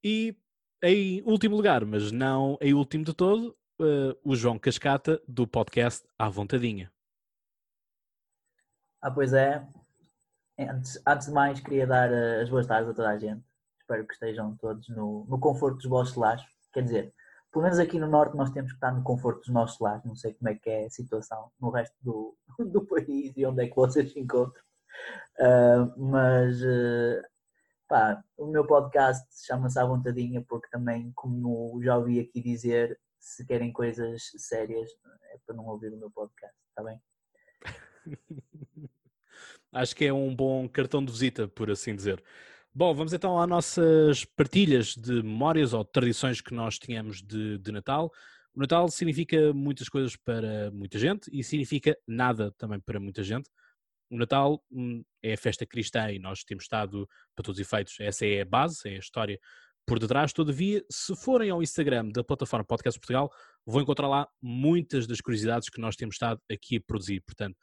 E 0.03 0.35
em 0.83 1.21
último 1.23 1.55
lugar, 1.55 1.85
mas 1.85 2.11
não 2.11 2.57
em 2.61 2.73
último 2.73 3.03
de 3.03 3.13
todo, 3.13 3.57
eh, 3.79 4.17
o 4.23 4.35
João 4.35 4.57
Cascata 4.57 5.21
do 5.27 5.47
podcast 5.47 6.07
À 6.17 6.29
Vontadinha. 6.29 6.91
Ah, 9.01 9.11
pois 9.11 9.33
é. 9.33 9.67
Antes, 10.59 11.01
antes 11.05 11.27
de 11.27 11.33
mais, 11.33 11.59
queria 11.59 11.85
dar 11.85 12.11
eh, 12.11 12.41
as 12.41 12.49
boas 12.49 12.65
tardes 12.65 12.89
a 12.89 12.93
toda 12.93 13.09
a 13.09 13.17
gente. 13.17 13.43
Espero 13.79 14.05
que 14.05 14.13
estejam 14.13 14.55
todos 14.57 14.87
no, 14.89 15.25
no 15.29 15.39
conforto 15.39 15.75
dos 15.75 15.85
vossos 15.85 16.15
lares. 16.15 16.43
Quer 16.73 16.83
dizer, 16.83 17.13
pelo 17.57 17.63
menos 17.63 17.79
aqui 17.79 17.97
no 17.97 18.07
Norte 18.07 18.37
nós 18.37 18.51
temos 18.51 18.71
que 18.71 18.77
estar 18.77 18.91
no 18.91 19.01
conforto 19.01 19.39
dos 19.39 19.49
nossos 19.49 19.79
lares. 19.79 20.05
Não 20.05 20.15
sei 20.15 20.31
como 20.35 20.47
é 20.49 20.53
que 20.53 20.69
é 20.69 20.85
a 20.85 20.89
situação 20.91 21.51
no 21.59 21.71
resto 21.71 21.95
do, 22.03 22.37
do 22.71 22.85
país 22.85 23.35
e 23.35 23.43
onde 23.47 23.63
é 23.63 23.67
que 23.67 23.75
vocês 23.75 24.11
se 24.11 24.19
encontram. 24.19 24.63
Ah, 25.39 25.91
mas, 25.97 26.61
eh, 26.61 27.23
pá, 27.87 28.23
o 28.37 28.45
meu 28.45 28.63
podcast 28.63 29.25
chama-se 29.43 29.79
À 29.79 29.85
Vontadinha 29.85 30.45
porque 30.47 30.67
também, 30.69 31.11
como 31.15 31.81
já 31.81 31.97
ouvi 31.97 32.19
aqui 32.19 32.43
dizer, 32.43 32.99
se 33.19 33.43
querem 33.43 33.73
coisas 33.73 34.29
sérias, 34.37 34.91
é 35.31 35.39
para 35.43 35.55
não 35.55 35.65
ouvir 35.65 35.91
o 35.91 35.97
meu 35.97 36.11
podcast, 36.11 36.55
está 36.69 36.83
bem? 36.83 37.01
Acho 39.73 39.95
que 39.95 40.05
é 40.05 40.13
um 40.13 40.35
bom 40.35 40.69
cartão 40.69 41.03
de 41.03 41.11
visita, 41.11 41.47
por 41.47 41.71
assim 41.71 41.95
dizer. 41.95 42.23
Bom, 42.77 42.93
vamos 42.93 43.11
então 43.11 43.41
às 43.41 43.49
nossas 43.49 44.23
partilhas 44.23 44.93
de 44.93 45.23
memórias 45.23 45.73
ou 45.73 45.83
tradições 45.83 46.41
que 46.41 46.53
nós 46.53 46.77
tínhamos 46.77 47.23
de, 47.23 47.57
de 47.57 47.71
Natal. 47.71 48.11
O 48.53 48.59
Natal 48.59 48.87
significa 48.89 49.51
muitas 49.51 49.89
coisas 49.89 50.15
para 50.15 50.69
muita 50.69 50.99
gente 50.99 51.27
e 51.33 51.43
significa 51.43 51.97
nada 52.07 52.51
também 52.55 52.79
para 52.79 52.99
muita 52.99 53.23
gente. 53.23 53.49
O 54.11 54.17
Natal 54.19 54.63
hum, 54.71 55.03
é 55.23 55.33
a 55.33 55.37
festa 55.37 55.65
cristã 55.65 56.11
e 56.11 56.19
nós 56.19 56.43
temos 56.43 56.65
estado, 56.65 57.09
para 57.35 57.43
todos 57.43 57.59
os 57.59 57.65
efeitos, 57.65 57.95
essa 57.99 58.27
é 58.27 58.41
a 58.41 58.45
base, 58.45 58.87
é 58.87 58.97
a 58.97 58.99
história 58.99 59.39
por 59.83 59.97
detrás. 59.97 60.31
Todavia, 60.31 60.85
se 60.87 61.15
forem 61.15 61.49
ao 61.49 61.63
Instagram 61.63 62.09
da 62.09 62.23
plataforma 62.23 62.63
Podcast 62.63 62.99
Portugal, 62.99 63.31
vão 63.65 63.81
encontrar 63.81 64.07
lá 64.07 64.27
muitas 64.39 65.07
das 65.07 65.19
curiosidades 65.19 65.67
que 65.67 65.81
nós 65.81 65.95
temos 65.95 66.13
estado 66.13 66.39
aqui 66.47 66.75
a 66.77 66.81
produzir. 66.81 67.21
Portanto, 67.21 67.57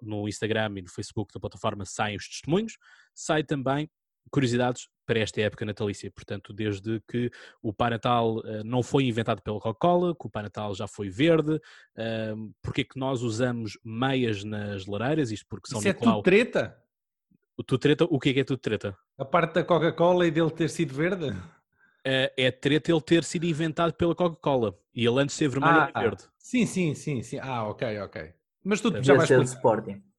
no 0.00 0.28
Instagram 0.28 0.74
e 0.76 0.82
no 0.82 0.88
Facebook 0.88 1.34
da 1.34 1.40
plataforma 1.40 1.84
saem 1.84 2.16
os 2.16 2.28
testemunhos, 2.28 2.78
sai 3.12 3.42
também 3.42 3.90
curiosidades 4.30 4.88
para 5.06 5.20
esta 5.20 5.40
época 5.40 5.64
natalícia. 5.64 6.10
Portanto, 6.10 6.52
desde 6.52 7.00
que 7.08 7.30
o 7.62 7.72
Pai 7.72 7.90
Natal 7.90 8.38
uh, 8.38 8.64
não 8.64 8.82
foi 8.82 9.04
inventado 9.04 9.40
pela 9.40 9.60
Coca-Cola, 9.60 10.14
que 10.14 10.26
o 10.26 10.30
Pai 10.30 10.42
Natal 10.42 10.74
já 10.74 10.88
foi 10.88 11.08
verde, 11.08 11.54
uh, 11.54 12.54
porque 12.60 12.80
é 12.80 12.84
que 12.84 12.98
nós 12.98 13.22
usamos 13.22 13.78
meias 13.84 14.42
nas 14.42 14.86
lareiras, 14.86 15.30
isto 15.30 15.46
porque 15.48 15.68
São 15.68 15.78
Isso 15.78 15.88
Nicolau... 15.88 16.14
é 16.14 16.16
tudo 16.16 16.24
treta? 16.24 16.82
O 17.56 17.62
tudo 17.62 17.78
treta, 17.78 18.04
o 18.04 18.18
que 18.18 18.30
é 18.30 18.32
que 18.34 18.40
é 18.40 18.44
tudo 18.44 18.58
treta? 18.58 18.98
A 19.16 19.24
parte 19.24 19.54
da 19.54 19.64
Coca-Cola 19.64 20.26
e 20.26 20.30
dele 20.30 20.50
ter 20.50 20.68
sido 20.68 20.92
verde? 20.92 21.30
Uh, 21.30 22.30
é 22.36 22.50
treta 22.50 22.90
ele 22.92 23.00
ter 23.00 23.24
sido 23.24 23.46
inventado 23.46 23.94
pela 23.94 24.14
Coca-Cola 24.14 24.78
e 24.94 25.06
ele 25.06 25.20
antes 25.20 25.34
de 25.34 25.38
ser 25.38 25.48
vermelho 25.48 25.80
ah, 25.80 25.90
era 25.94 26.00
verde. 26.00 26.24
Sim, 26.38 26.66
sim, 26.66 26.94
sim, 26.94 27.22
sim. 27.22 27.38
Ah, 27.40 27.64
ok, 27.68 28.00
ok. 28.00 28.32
Mas 28.62 28.80
tu 28.80 28.90
Devia 28.90 29.04
já 29.04 29.36
vais. 29.36 29.50
Sporting. 29.50 30.02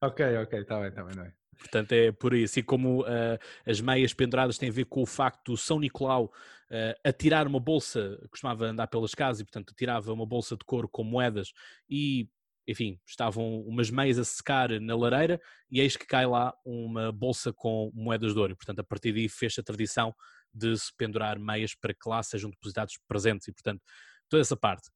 Ok, 0.00 0.24
ok, 0.36 0.60
está 0.60 0.78
bem, 0.78 0.90
está 0.90 1.02
bem, 1.02 1.16
não 1.16 1.24
é? 1.24 1.32
Portanto, 1.58 1.92
é 1.92 2.12
por 2.12 2.32
aí. 2.32 2.44
Assim 2.44 2.62
como 2.62 3.02
uh, 3.02 3.38
as 3.66 3.80
meias 3.80 4.14
penduradas 4.14 4.58
têm 4.58 4.68
a 4.68 4.72
ver 4.72 4.84
com 4.84 5.02
o 5.02 5.06
facto 5.06 5.52
do 5.52 5.56
São 5.56 5.80
Nicolau 5.80 6.26
uh, 6.26 7.00
atirar 7.04 7.46
uma 7.46 7.60
bolsa, 7.60 8.18
costumava 8.30 8.66
andar 8.66 8.86
pelas 8.86 9.14
casas 9.14 9.40
e, 9.40 9.44
portanto, 9.44 9.74
tirava 9.76 10.12
uma 10.12 10.26
bolsa 10.26 10.56
de 10.56 10.64
couro 10.64 10.88
com 10.88 11.02
moedas 11.02 11.52
e, 11.90 12.28
enfim, 12.66 12.98
estavam 13.06 13.60
umas 13.62 13.90
meias 13.90 14.18
a 14.18 14.24
secar 14.24 14.70
na 14.80 14.96
lareira 14.96 15.40
e 15.70 15.80
eis 15.80 15.96
que 15.96 16.06
cai 16.06 16.26
lá 16.26 16.54
uma 16.64 17.10
bolsa 17.10 17.52
com 17.52 17.90
moedas 17.94 18.32
de 18.32 18.38
ouro. 18.38 18.56
Portanto, 18.56 18.80
a 18.80 18.84
partir 18.84 19.12
daí 19.12 19.28
fez 19.28 19.58
a 19.58 19.62
tradição 19.62 20.14
de 20.54 20.76
se 20.76 20.94
pendurar 20.96 21.38
meias 21.38 21.74
para 21.74 21.92
que 21.92 22.08
lá 22.08 22.22
sejam 22.22 22.50
depositados 22.50 22.98
presentes 23.06 23.48
e, 23.48 23.52
portanto, 23.52 23.82
toda 24.28 24.40
essa 24.40 24.56
parte. 24.56 24.88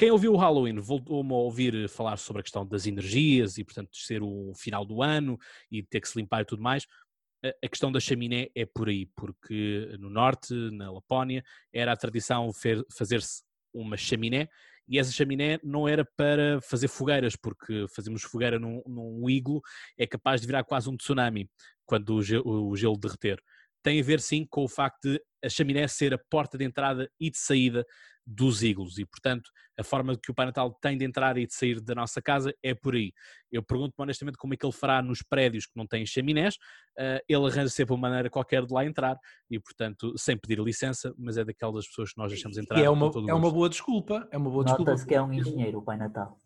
Quem 0.00 0.10
ouviu 0.10 0.32
o 0.32 0.36
Halloween 0.38 0.78
voltou-me 0.78 1.30
a 1.30 1.36
ouvir 1.36 1.86
falar 1.86 2.16
sobre 2.16 2.40
a 2.40 2.42
questão 2.42 2.66
das 2.66 2.86
energias 2.86 3.58
e, 3.58 3.64
portanto, 3.64 3.90
de 3.90 3.98
ser 3.98 4.22
o 4.22 4.50
final 4.56 4.82
do 4.82 5.02
ano 5.02 5.38
e 5.70 5.82
ter 5.82 6.00
que 6.00 6.08
se 6.08 6.18
limpar 6.18 6.40
e 6.40 6.46
tudo 6.46 6.62
mais. 6.62 6.86
A 7.44 7.68
questão 7.68 7.92
da 7.92 8.00
chaminé 8.00 8.48
é 8.54 8.64
por 8.64 8.88
aí, 8.88 9.04
porque 9.14 9.94
no 9.98 10.08
norte, 10.08 10.54
na 10.72 10.90
Lapónia, 10.90 11.44
era 11.70 11.92
a 11.92 11.96
tradição 11.98 12.50
fazer-se 12.90 13.42
uma 13.74 13.94
chaminé 13.94 14.48
e 14.88 14.98
essa 14.98 15.12
chaminé 15.12 15.60
não 15.62 15.86
era 15.86 16.02
para 16.16 16.62
fazer 16.62 16.88
fogueiras, 16.88 17.36
porque 17.36 17.84
fazemos 17.94 18.22
fogueira 18.22 18.58
num, 18.58 18.82
num 18.86 19.28
iglo 19.28 19.60
é 19.98 20.06
capaz 20.06 20.40
de 20.40 20.46
virar 20.46 20.64
quase 20.64 20.88
um 20.88 20.96
tsunami 20.96 21.46
quando 21.84 22.14
o 22.14 22.22
gelo, 22.22 22.70
o 22.70 22.74
gelo 22.74 22.96
derreter. 22.96 23.38
Tem 23.82 24.00
a 24.00 24.02
ver 24.02 24.20
sim 24.20 24.46
com 24.48 24.64
o 24.64 24.68
facto 24.68 25.10
de 25.10 25.22
a 25.44 25.48
chaminé 25.48 25.86
ser 25.88 26.14
a 26.14 26.18
porta 26.18 26.56
de 26.56 26.64
entrada 26.64 27.10
e 27.18 27.30
de 27.30 27.38
saída 27.38 27.84
dos 28.26 28.62
iglos 28.62 28.98
e, 28.98 29.04
portanto, 29.04 29.50
a 29.78 29.82
forma 29.82 30.16
que 30.16 30.30
o 30.30 30.34
Pai 30.34 30.46
Natal 30.46 30.72
tem 30.80 30.96
de 30.96 31.04
entrar 31.04 31.36
e 31.36 31.46
de 31.46 31.54
sair 31.54 31.80
da 31.80 31.94
nossa 31.94 32.22
casa 32.22 32.54
é 32.62 32.74
por 32.74 32.94
aí. 32.94 33.12
Eu 33.50 33.62
pergunto-me 33.62 34.04
honestamente 34.04 34.36
como 34.36 34.54
é 34.54 34.56
que 34.56 34.64
ele 34.64 34.72
fará 34.72 35.02
nos 35.02 35.22
prédios 35.22 35.66
que 35.66 35.72
não 35.74 35.86
têm 35.86 36.06
chaminés, 36.06 36.54
uh, 36.98 37.18
ele 37.28 37.46
arranja 37.46 37.70
sempre 37.70 37.94
uma 37.94 38.08
maneira 38.08 38.30
qualquer 38.30 38.64
de 38.64 38.72
lá 38.72 38.84
entrar 38.84 39.18
e, 39.50 39.58
portanto, 39.58 40.14
sem 40.16 40.36
pedir 40.36 40.60
licença, 40.60 41.12
mas 41.18 41.36
é 41.36 41.44
daquelas 41.44 41.86
pessoas 41.88 42.12
que 42.12 42.18
nós 42.18 42.30
deixamos 42.30 42.56
entrar. 42.56 42.78
E 42.78 42.84
é 42.84 42.90
uma, 42.90 43.10
é 43.28 43.34
uma 43.34 43.50
boa 43.50 43.68
desculpa, 43.68 44.28
é 44.30 44.36
uma 44.36 44.50
boa 44.50 44.64
desculpa. 44.64 44.92
Nota-se 44.92 45.06
que 45.06 45.14
é 45.14 45.22
um 45.22 45.32
engenheiro 45.32 45.78
o 45.78 45.82
Pai 45.82 45.96
Natal. 45.96 46.36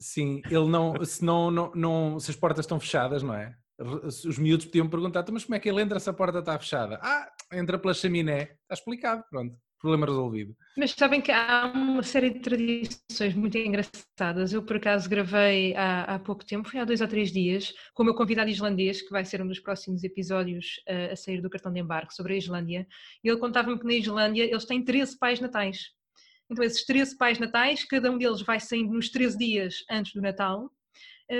Sim, 0.00 0.42
ele 0.46 0.68
não, 0.68 1.04
se, 1.04 1.24
não, 1.24 1.50
não, 1.50 1.72
não, 1.74 2.20
se 2.20 2.30
as 2.30 2.36
portas 2.36 2.64
estão 2.64 2.78
fechadas, 2.78 3.22
não 3.22 3.34
é? 3.34 3.54
Os 3.78 4.38
miúdos 4.38 4.66
podiam 4.66 4.88
perguntar, 4.88 5.24
mas 5.32 5.44
como 5.44 5.54
é 5.54 5.60
que 5.60 5.68
ele 5.68 5.80
entra 5.80 5.98
se 5.98 6.10
a 6.10 6.12
porta 6.12 6.40
está 6.40 6.58
fechada? 6.58 7.00
Ah, 7.02 7.32
entra 7.52 7.78
pela 7.78 7.94
chaminé. 7.94 8.56
Está 8.62 8.74
explicado, 8.74 9.24
pronto 9.30 9.56
problema 9.82 10.06
resolvido. 10.06 10.56
Mas 10.76 10.92
sabem 10.92 11.20
que 11.20 11.32
há 11.32 11.66
uma 11.74 12.04
série 12.04 12.30
de 12.30 12.38
tradições 12.38 13.34
muito 13.34 13.58
engraçadas. 13.58 14.52
Eu, 14.52 14.62
por 14.62 14.76
acaso, 14.76 15.10
gravei 15.10 15.74
há, 15.74 16.04
há 16.04 16.18
pouco 16.20 16.46
tempo, 16.46 16.70
foi 16.70 16.78
há 16.78 16.84
dois 16.84 17.00
ou 17.00 17.08
três 17.08 17.32
dias, 17.32 17.74
com 17.92 18.04
o 18.04 18.06
meu 18.06 18.14
convidado 18.14 18.48
islandês, 18.48 19.02
que 19.02 19.10
vai 19.10 19.24
ser 19.24 19.42
um 19.42 19.48
dos 19.48 19.58
próximos 19.58 20.04
episódios 20.04 20.80
uh, 20.88 21.12
a 21.12 21.16
sair 21.16 21.42
do 21.42 21.50
cartão 21.50 21.72
de 21.72 21.80
embarque 21.80 22.14
sobre 22.14 22.34
a 22.34 22.36
Islândia. 22.36 22.86
E 23.24 23.28
ele 23.28 23.38
contava-me 23.38 23.78
que 23.78 23.84
na 23.84 23.94
Islândia 23.94 24.44
eles 24.44 24.64
têm 24.64 24.84
13 24.84 25.18
pais 25.18 25.40
natais. 25.40 25.90
Então, 26.48 26.64
esses 26.64 26.86
13 26.86 27.16
pais 27.16 27.38
natais, 27.40 27.84
cada 27.84 28.10
um 28.10 28.16
deles 28.16 28.40
vai 28.40 28.60
saindo 28.60 28.92
nos 28.92 29.10
13 29.10 29.36
dias 29.36 29.74
antes 29.90 30.12
do 30.12 30.20
Natal 30.20 30.70
eh, 30.70 30.81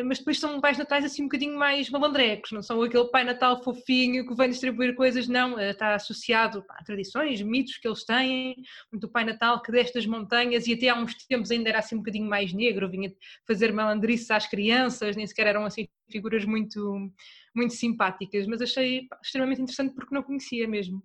mas 0.05 0.19
depois 0.19 0.39
são 0.39 0.61
pais 0.61 0.79
natais 0.79 1.05
assim 1.05 1.23
um 1.23 1.27
bocadinho 1.27 1.59
mais 1.59 1.91
malandrecos, 1.91 2.53
não 2.53 2.63
são 2.63 2.81
aquele 2.83 3.09
pai 3.09 3.25
natal 3.25 3.63
fofinho 3.63 4.27
que 4.27 4.35
vem 4.35 4.49
distribuir 4.49 4.95
coisas, 4.95 5.27
não, 5.27 5.59
eh, 5.59 5.71
está 5.73 5.95
associado 5.95 6.65
a 6.71 6.85
tradições, 6.85 7.43
mitos 7.43 7.77
que 7.77 7.89
eles 7.89 8.05
têm, 8.05 8.55
o 8.93 9.09
pai 9.09 9.25
natal 9.25 9.61
que 9.61 9.73
desce 9.73 9.93
das 9.93 10.07
montanhas 10.07 10.67
e 10.67 10.75
até 10.75 10.89
há 10.89 10.95
uns 10.95 11.15
tempos 11.27 11.51
ainda 11.51 11.69
era 11.69 11.81
assim 11.81 11.97
um 11.97 11.99
bocadinho 11.99 12.29
mais 12.29 12.53
negro, 12.53 12.89
vinha 12.89 13.13
fazer 13.47 13.73
malandrices 13.73 14.31
às 14.31 14.47
crianças, 14.47 15.17
nem 15.17 15.27
sequer 15.27 15.49
eram 15.49 15.65
assim 15.65 15.89
figuras 16.11 16.45
muito, 16.45 17.11
muito 17.55 17.75
simpáticas, 17.75 18.47
mas 18.47 18.63
achei 18.63 19.09
extremamente 19.23 19.63
interessante 19.63 19.95
porque 19.95 20.15
não 20.15 20.23
conhecia 20.23 20.69
mesmo. 20.69 21.03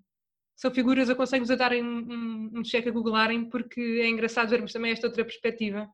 São 0.56 0.72
figuras, 0.72 1.10
aconselho-vos 1.10 1.52
a 1.52 1.56
darem 1.56 1.84
um, 1.84 1.98
um, 2.00 2.52
um 2.60 2.64
check 2.64 2.88
a 2.88 2.92
googlarem 2.92 3.50
porque 3.50 3.80
é 4.02 4.10
engraçado 4.10 4.50
vermos 4.50 4.74
também 4.74 4.92
esta 4.92 5.08
outra 5.08 5.24
perspectiva. 5.24 5.88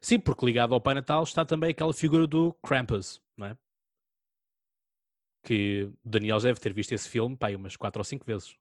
Sim, 0.00 0.18
porque 0.18 0.46
ligado 0.46 0.74
ao 0.74 0.80
Pai 0.80 0.94
Natal 0.94 1.22
está 1.22 1.44
também 1.44 1.70
aquela 1.70 1.92
figura 1.92 2.26
do 2.26 2.54
Krampus, 2.62 3.20
não 3.36 3.46
é? 3.46 3.56
Que 5.44 5.84
o 5.84 6.08
Daniel 6.08 6.40
deve 6.40 6.58
ter 6.58 6.72
visto 6.72 6.92
esse 6.92 7.08
filme 7.08 7.36
pá, 7.36 7.50
umas 7.50 7.76
quatro 7.76 8.00
ou 8.00 8.04
cinco 8.04 8.24
vezes. 8.24 8.56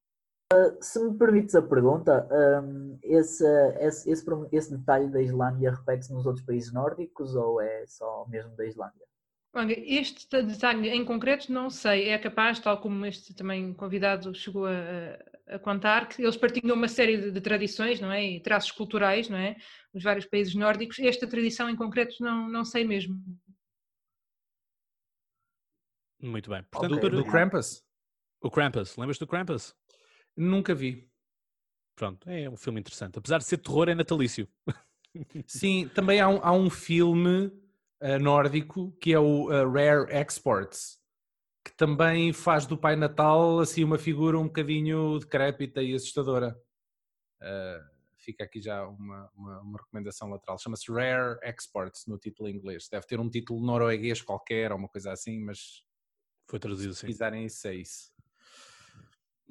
Uh, 0.52 0.76
se 0.82 1.00
me 1.00 1.16
permites 1.18 1.54
a 1.54 1.62
pergunta, 1.62 2.28
um, 2.64 2.98
esse, 3.04 3.46
esse, 3.80 4.10
esse, 4.10 4.26
esse, 4.52 4.76
detalhe 4.76 5.08
da 5.08 5.22
Islândia 5.22 5.72
repete-se 5.72 6.12
nos 6.12 6.26
outros 6.26 6.44
países 6.44 6.74
nórdicos 6.74 7.36
ou 7.36 7.62
é 7.62 7.86
só 7.86 8.26
mesmo 8.28 8.56
da 8.56 8.66
Islândia? 8.66 9.06
Olha, 9.54 9.74
este 9.78 10.42
detalhe 10.42 10.90
em 10.90 11.06
concreto 11.06 11.52
não 11.52 11.70
sei, 11.70 12.10
é 12.10 12.18
capaz, 12.18 12.60
tal 12.60 12.82
como 12.82 13.06
este 13.06 13.34
também 13.34 13.74
convidado 13.74 14.34
chegou 14.34 14.66
a, 14.66 14.72
a 15.50 15.60
contar, 15.60 16.08
que 16.08 16.22
eles 16.22 16.38
partilham 16.38 16.76
uma 16.76 16.88
série 16.88 17.18
de, 17.18 17.32
de, 17.32 17.42
tradições, 17.42 18.00
não 18.00 18.12
é? 18.12 18.24
E 18.24 18.40
traços 18.40 18.72
culturais, 18.72 19.28
não 19.28 19.38
é? 19.38 19.56
Os 19.94 20.04
vários 20.04 20.26
países 20.26 20.54
nórdicos. 20.54 21.00
Esta 21.00 21.28
tradição 21.28 21.70
em 21.70 21.76
concreto 21.76 22.16
não, 22.20 22.48
não 22.48 22.64
sei 22.64 22.86
mesmo. 22.86 23.16
Muito 26.22 26.50
bem. 26.50 26.64
Portanto, 26.70 26.98
okay. 26.98 27.10
do, 27.10 27.18
do 27.18 27.26
Krampus? 27.26 27.84
O 28.42 28.52
Krampus, 28.52 28.96
lembras 28.96 29.18
do 29.18 29.28
Krampus? 29.28 29.76
Nunca 30.36 30.76
vi. 30.76 31.10
Pronto, 31.96 32.30
é 32.30 32.50
um 32.50 32.56
filme 32.56 32.80
interessante. 32.80 33.18
Apesar 33.18 33.40
de 33.40 33.46
ser 33.46 33.58
terror, 33.58 33.90
é 33.90 33.96
natalício. 33.96 34.48
Sim, 35.48 35.90
também 35.94 36.22
há 36.22 36.30
um, 36.30 36.40
há 36.42 36.52
um 36.54 36.70
filme 36.70 37.48
uh, 38.02 38.20
nórdico, 38.22 38.96
que 39.02 39.14
é 39.14 39.20
o 39.20 39.48
uh, 39.48 39.70
Rare 39.70 40.06
Exports, 40.10 40.99
que 41.64 41.76
também 41.76 42.32
faz 42.34 42.66
do 42.66 42.78
Pai 42.78 42.96
Natal 42.96 43.60
assim 43.60 43.84
uma 43.84 43.98
figura 43.98 44.40
um 44.40 44.46
bocadinho 44.48 45.20
decrépita 45.20 45.82
e 45.82 45.94
assustadora. 45.94 46.60
Uh, 47.42 48.00
fica 48.18 48.44
aqui 48.44 48.62
já 48.62 48.86
uma, 48.88 49.30
uma, 49.36 49.62
uma 49.62 49.78
recomendação 49.80 50.30
lateral. 50.30 50.58
Chama-se 50.58 50.92
Rare 50.92 51.40
Exports 51.44 52.06
no 52.08 52.18
título 52.18 52.50
em 52.50 52.56
inglês. 52.56 52.88
Deve 52.90 53.06
ter 53.06 53.20
um 53.20 53.30
título 53.30 53.66
norueguês 53.66 54.22
qualquer 54.22 54.72
ou 54.72 54.78
uma 54.78 54.90
coisa 54.90 55.12
assim, 55.12 55.40
mas 55.40 55.84
foi 56.50 56.60
traduzido 56.60 56.92
assim. 56.92 57.02
Se 57.02 57.08
quiserem 57.08 57.46
isso, 57.46 57.68
é 57.68 57.76
isso. 57.76 58.12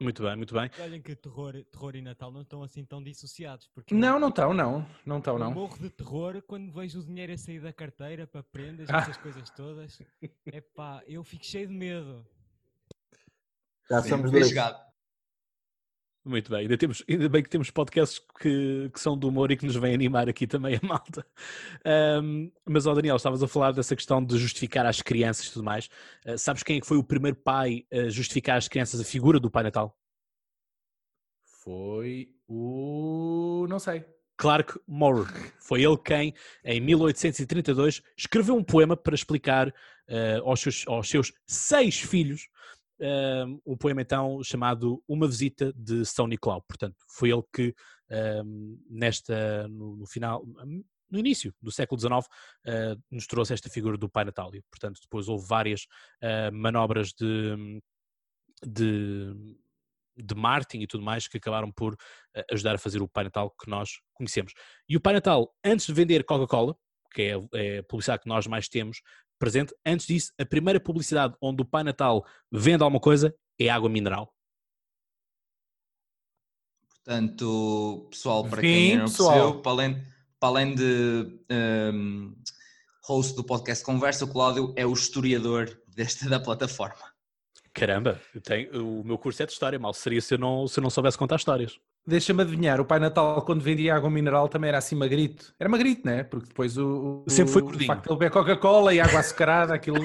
Muito 0.01 0.23
bem, 0.23 0.37
muito 0.37 0.55
bem. 0.55 0.71
Olhem 0.81 1.03
que 1.03 1.17
terror, 1.17 1.53
terror 1.73 1.97
e 1.97 2.01
Natal 2.01 2.31
não 2.31 2.43
estão 2.43 2.63
assim 2.63 2.85
tão 2.85 3.03
dissociados. 3.03 3.69
Porque 3.75 3.95
não, 3.95 4.21
não 4.21 4.29
estão, 4.29 4.55
não. 4.55 4.87
Não 5.05 5.19
estão, 5.19 5.39
não. 5.39 5.49
Eu 5.49 5.55
morro 5.55 5.77
de 5.79 5.91
terror 5.91 6.41
quando 6.43 6.71
vejo 6.71 7.01
o 7.01 7.05
dinheiro 7.05 7.33
a 7.33 7.37
sair 7.37 7.61
da 7.61 7.73
carteira 7.73 8.27
para 8.27 8.43
prendas, 8.43 8.89
ah. 8.91 8.99
essas 9.03 9.17
coisas 9.17 9.51
todas. 9.51 10.01
É 10.47 10.61
pá, 10.61 11.03
eu 11.07 11.25
fico 11.25 11.45
cheio 11.45 11.67
de 11.67 11.75
medo. 11.75 12.25
Já 13.91 14.03
Sim, 14.03 14.11
somos 14.11 14.31
dois. 14.31 14.53
Muito 16.29 16.51
bem, 16.51 16.61
ainda, 16.61 16.77
temos, 16.77 17.03
ainda 17.09 17.27
bem 17.27 17.43
que 17.43 17.49
temos 17.49 17.71
podcasts 17.71 18.21
que, 18.39 18.91
que 18.93 19.01
são 19.01 19.17
do 19.17 19.29
humor 19.29 19.51
e 19.51 19.57
que 19.57 19.65
nos 19.65 19.77
vêm 19.77 19.95
animar 19.95 20.29
aqui 20.29 20.47
também 20.47 20.77
a 20.77 20.81
malta. 20.87 21.25
Um, 22.23 22.53
mas, 22.67 22.87
ó 22.87 22.95
Daniel, 22.95 23.17
estavas 23.17 23.43
a 23.43 23.49
falar 23.49 23.73
dessa 23.73 23.97
questão 23.97 24.23
de 24.23 24.37
justificar 24.37 24.85
às 24.85 25.01
crianças 25.01 25.47
e 25.47 25.53
tudo 25.55 25.65
mais. 25.65 25.89
Uh, 26.27 26.37
sabes 26.37 26.63
quem 26.63 26.77
é 26.77 26.81
que 26.83 26.87
foi 26.87 26.99
o 26.99 27.03
primeiro 27.03 27.39
pai 27.39 27.87
a 27.91 28.11
justificar 28.11 28.59
às 28.59 28.69
crianças 28.69 29.01
a 29.01 29.05
figura 29.05 29.41
do 29.41 29.51
Pai 29.51 29.63
Natal? 29.63 29.99
Foi 31.65 32.29
o. 32.47 33.67
não 33.67 33.79
sei. 33.79 34.05
Clark 34.37 34.79
Moore. 34.87 35.33
Foi 35.59 35.83
ele 35.83 35.97
quem, 35.97 36.35
em 36.63 36.79
1832, 36.79 38.03
escreveu 38.19 38.55
um 38.55 38.63
poema 38.63 38.99
para 38.99 39.15
explicar 39.15 39.69
uh, 39.69 40.45
aos, 40.45 40.61
seus, 40.61 40.85
aos 40.87 41.09
seus 41.09 41.33
seis 41.47 41.99
filhos 41.99 42.49
um, 43.01 43.77
poema 43.77 44.03
então 44.03 44.43
chamado 44.43 45.03
Uma 45.09 45.27
Visita 45.27 45.73
de 45.75 46.05
São 46.05 46.27
Nicolau. 46.27 46.63
Portanto, 46.63 46.97
foi 47.09 47.31
ele 47.31 47.43
que 47.53 47.75
um, 48.45 48.79
nesta, 48.89 49.69
no, 49.69 49.97
no, 49.97 50.07
final, 50.07 50.45
no 51.11 51.19
início 51.19 51.55
do 51.61 51.71
século 51.71 52.01
XIX, 52.01 52.13
uh, 52.13 53.03
nos 53.11 53.27
trouxe 53.27 53.55
esta 53.55 53.69
figura 53.69 53.97
do 53.97 54.09
Pai 54.09 54.25
Natal. 54.25 54.55
E, 54.55 54.63
portanto, 54.71 55.01
depois 55.01 55.29
houve 55.29 55.47
várias 55.47 55.83
uh, 56.23 56.53
manobras 56.53 57.13
de, 57.13 57.81
de, 58.67 59.35
de 60.17 60.35
marketing 60.35 60.83
e 60.83 60.87
tudo 60.87 61.05
mais 61.05 61.29
que 61.29 61.39
acabaram 61.39 61.71
por 61.71 61.95
uh, 61.95 62.45
ajudar 62.53 62.75
a 62.75 62.79
fazer 62.79 63.03
o 63.03 63.09
Pai 63.09 63.25
Natal 63.25 63.51
que 63.51 63.71
nós 63.71 64.01
conhecemos. 64.15 64.53
E 64.89 64.97
o 64.97 65.01
Pai 65.01 65.15
Natal, 65.15 65.55
antes 65.65 65.87
de 65.87 65.93
vender 65.93 66.25
Coca-Cola, 66.25 66.77
que 67.13 67.23
é, 67.23 67.35
é 67.55 67.79
a 67.79 67.83
publicidade 67.85 68.23
que 68.23 68.29
nós 68.29 68.47
mais 68.47 68.69
temos, 68.69 69.01
presente. 69.39 69.75
Antes 69.85 70.07
disso, 70.07 70.33
a 70.39 70.45
primeira 70.45 70.79
publicidade 70.81 71.35
onde 71.41 71.63
o 71.63 71.65
Pai 71.65 71.83
Natal 71.85 72.25
vende 72.51 72.83
alguma 72.83 73.01
coisa 73.01 73.35
é 73.59 73.69
água 73.69 73.89
mineral. 73.89 74.33
Portanto, 77.05 78.07
pessoal, 78.11 78.45
para 78.49 78.61
Sim, 78.61 78.67
quem 78.67 78.97
não 78.99 79.05
pessoal. 79.07 79.31
percebeu, 79.33 79.63
para 79.63 79.73
além, 79.73 80.03
para 80.39 80.49
além 80.49 80.75
de 80.75 81.41
um, 81.95 82.37
host 83.05 83.35
do 83.35 83.43
podcast 83.45 83.83
Conversa, 83.85 84.25
o 84.25 84.29
Cláudio 84.33 84.75
é 84.77 84.85
o 84.85 84.93
historiador 84.93 85.81
desta 85.87 86.29
da 86.29 86.39
plataforma. 86.39 87.13
Caramba, 87.73 88.21
eu 88.35 88.41
tenho- 88.41 89.01
o 89.01 89.05
meu 89.05 89.17
curso 89.17 89.43
é 89.43 89.47
de 89.47 89.53
história, 89.53 89.79
mal 89.79 89.95
seria 89.95 90.21
se 90.21 90.35
eu 90.35 90.39
não, 90.39 90.67
se 90.67 90.79
eu 90.81 90.83
não 90.83 90.91
soubesse 90.91 91.17
contar 91.17 91.37
histórias. 91.37 91.79
Deixa-me 92.09 92.41
adivinhar, 92.41 92.81
o 92.81 92.87
Pai 92.87 92.99
Natal 92.99 93.43
quando 93.43 93.61
vendia 93.61 93.95
água 93.95 94.09
mineral 94.09 94.49
também 94.49 94.69
era 94.69 94.79
assim 94.79 94.97
magrito. 94.97 95.55
Era 95.61 95.69
magrito, 95.69 96.07
né? 96.07 96.25
Porque 96.25 96.49
depois 96.49 96.79
o, 96.79 97.23
o, 97.27 97.31
Sempre 97.31 97.53
foi 97.53 97.61
o 97.61 97.65
gordinho. 97.67 97.87
facto 97.87 98.05
de 98.05 98.09
ele 98.11 98.19
beber 98.19 98.31
Coca-Cola 98.31 98.95
e 98.95 99.01
água 99.01 99.21
açucarada, 99.21 99.75
aquilo 99.75 99.99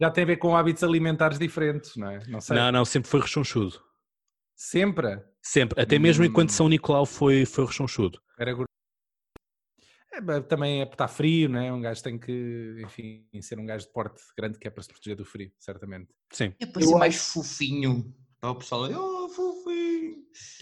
já 0.00 0.10
tem 0.10 0.24
a 0.24 0.26
ver 0.28 0.38
com 0.38 0.56
hábitos 0.56 0.82
alimentares 0.82 1.38
diferentes, 1.38 1.94
não 1.96 2.10
é? 2.10 2.20
Não 2.26 2.40
sei. 2.40 2.56
Não, 2.56 2.72
não, 2.72 2.84
sempre 2.86 3.10
foi 3.10 3.20
rechonchudo. 3.20 3.78
Sempre? 4.56 5.22
Sempre, 5.42 5.82
até 5.82 5.98
mesmo 5.98 6.24
enquanto 6.24 6.48
Hum. 6.48 6.54
São 6.54 6.68
Nicolau 6.70 7.04
foi, 7.04 7.44
foi 7.44 7.66
rechonchudo. 7.66 8.18
Era 8.38 8.54
gordo. 8.54 8.66
É, 10.10 10.40
também 10.40 10.80
é 10.80 10.86
porque 10.86 10.94
está 10.94 11.08
frio, 11.08 11.50
né? 11.50 11.70
Um 11.70 11.82
gajo 11.82 12.02
tem 12.02 12.18
que, 12.18 12.80
enfim, 12.82 13.26
ser 13.42 13.58
um 13.58 13.66
gajo 13.66 13.86
de 13.86 13.92
porte 13.92 14.22
grande 14.36 14.58
que 14.58 14.66
é 14.66 14.70
para 14.70 14.82
se 14.82 14.88
proteger 14.88 15.16
do 15.16 15.24
frio, 15.24 15.52
certamente. 15.58 16.08
Sim. 16.30 16.54
É 16.58 16.64
para 16.64 16.82
ser 16.82 16.96
mais 16.96 17.28
fofinho. 17.32 18.14
Para 18.40 18.50
o 18.50 18.54
pessoal, 18.54 18.88
oh, 18.90 19.28
fofinho. 19.28 20.16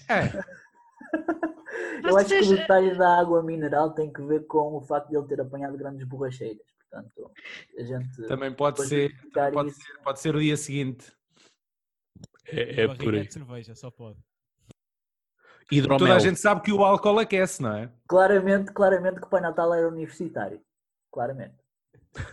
É. 0.08 0.60
Eu 2.04 2.16
acho 2.16 2.28
que 2.28 2.40
o 2.40 2.56
detalhe 2.56 2.96
da 2.96 3.18
água 3.18 3.42
mineral 3.42 3.92
tem 3.92 4.12
que 4.12 4.22
ver 4.22 4.46
com 4.46 4.76
o 4.76 4.80
facto 4.80 5.08
de 5.08 5.16
ele 5.16 5.26
ter 5.26 5.40
apanhado 5.40 5.76
grandes 5.76 6.06
borracheiras. 6.06 6.64
Portanto, 6.90 7.30
a 7.78 7.82
gente. 7.82 8.22
Também 8.26 8.52
pode 8.52 8.82
ser, 8.86 9.08
verificar 9.08 9.52
pode 9.52 9.70
isso. 9.70 9.80
ser, 9.80 9.98
pode 10.02 10.20
ser 10.20 10.34
o 10.34 10.40
dia 10.40 10.56
seguinte. 10.56 11.12
É, 12.46 12.82
é 12.82 12.94
por 12.94 13.14
aí. 13.14 13.26
de 13.26 13.32
cerveja, 13.32 13.74
só 13.74 13.90
pode. 13.90 14.18
Hidromel. 15.70 15.98
Toda 15.98 16.16
a 16.16 16.18
gente 16.18 16.40
sabe 16.40 16.62
que 16.62 16.72
o 16.72 16.84
álcool 16.84 17.20
aquece, 17.20 17.62
não 17.62 17.76
é? 17.76 17.92
Claramente, 18.08 18.72
claramente 18.72 19.20
que 19.20 19.26
o 19.26 19.30
Pai 19.30 19.40
Natal 19.40 19.72
era 19.72 19.88
universitário. 19.88 20.60
Claramente. 21.12 21.54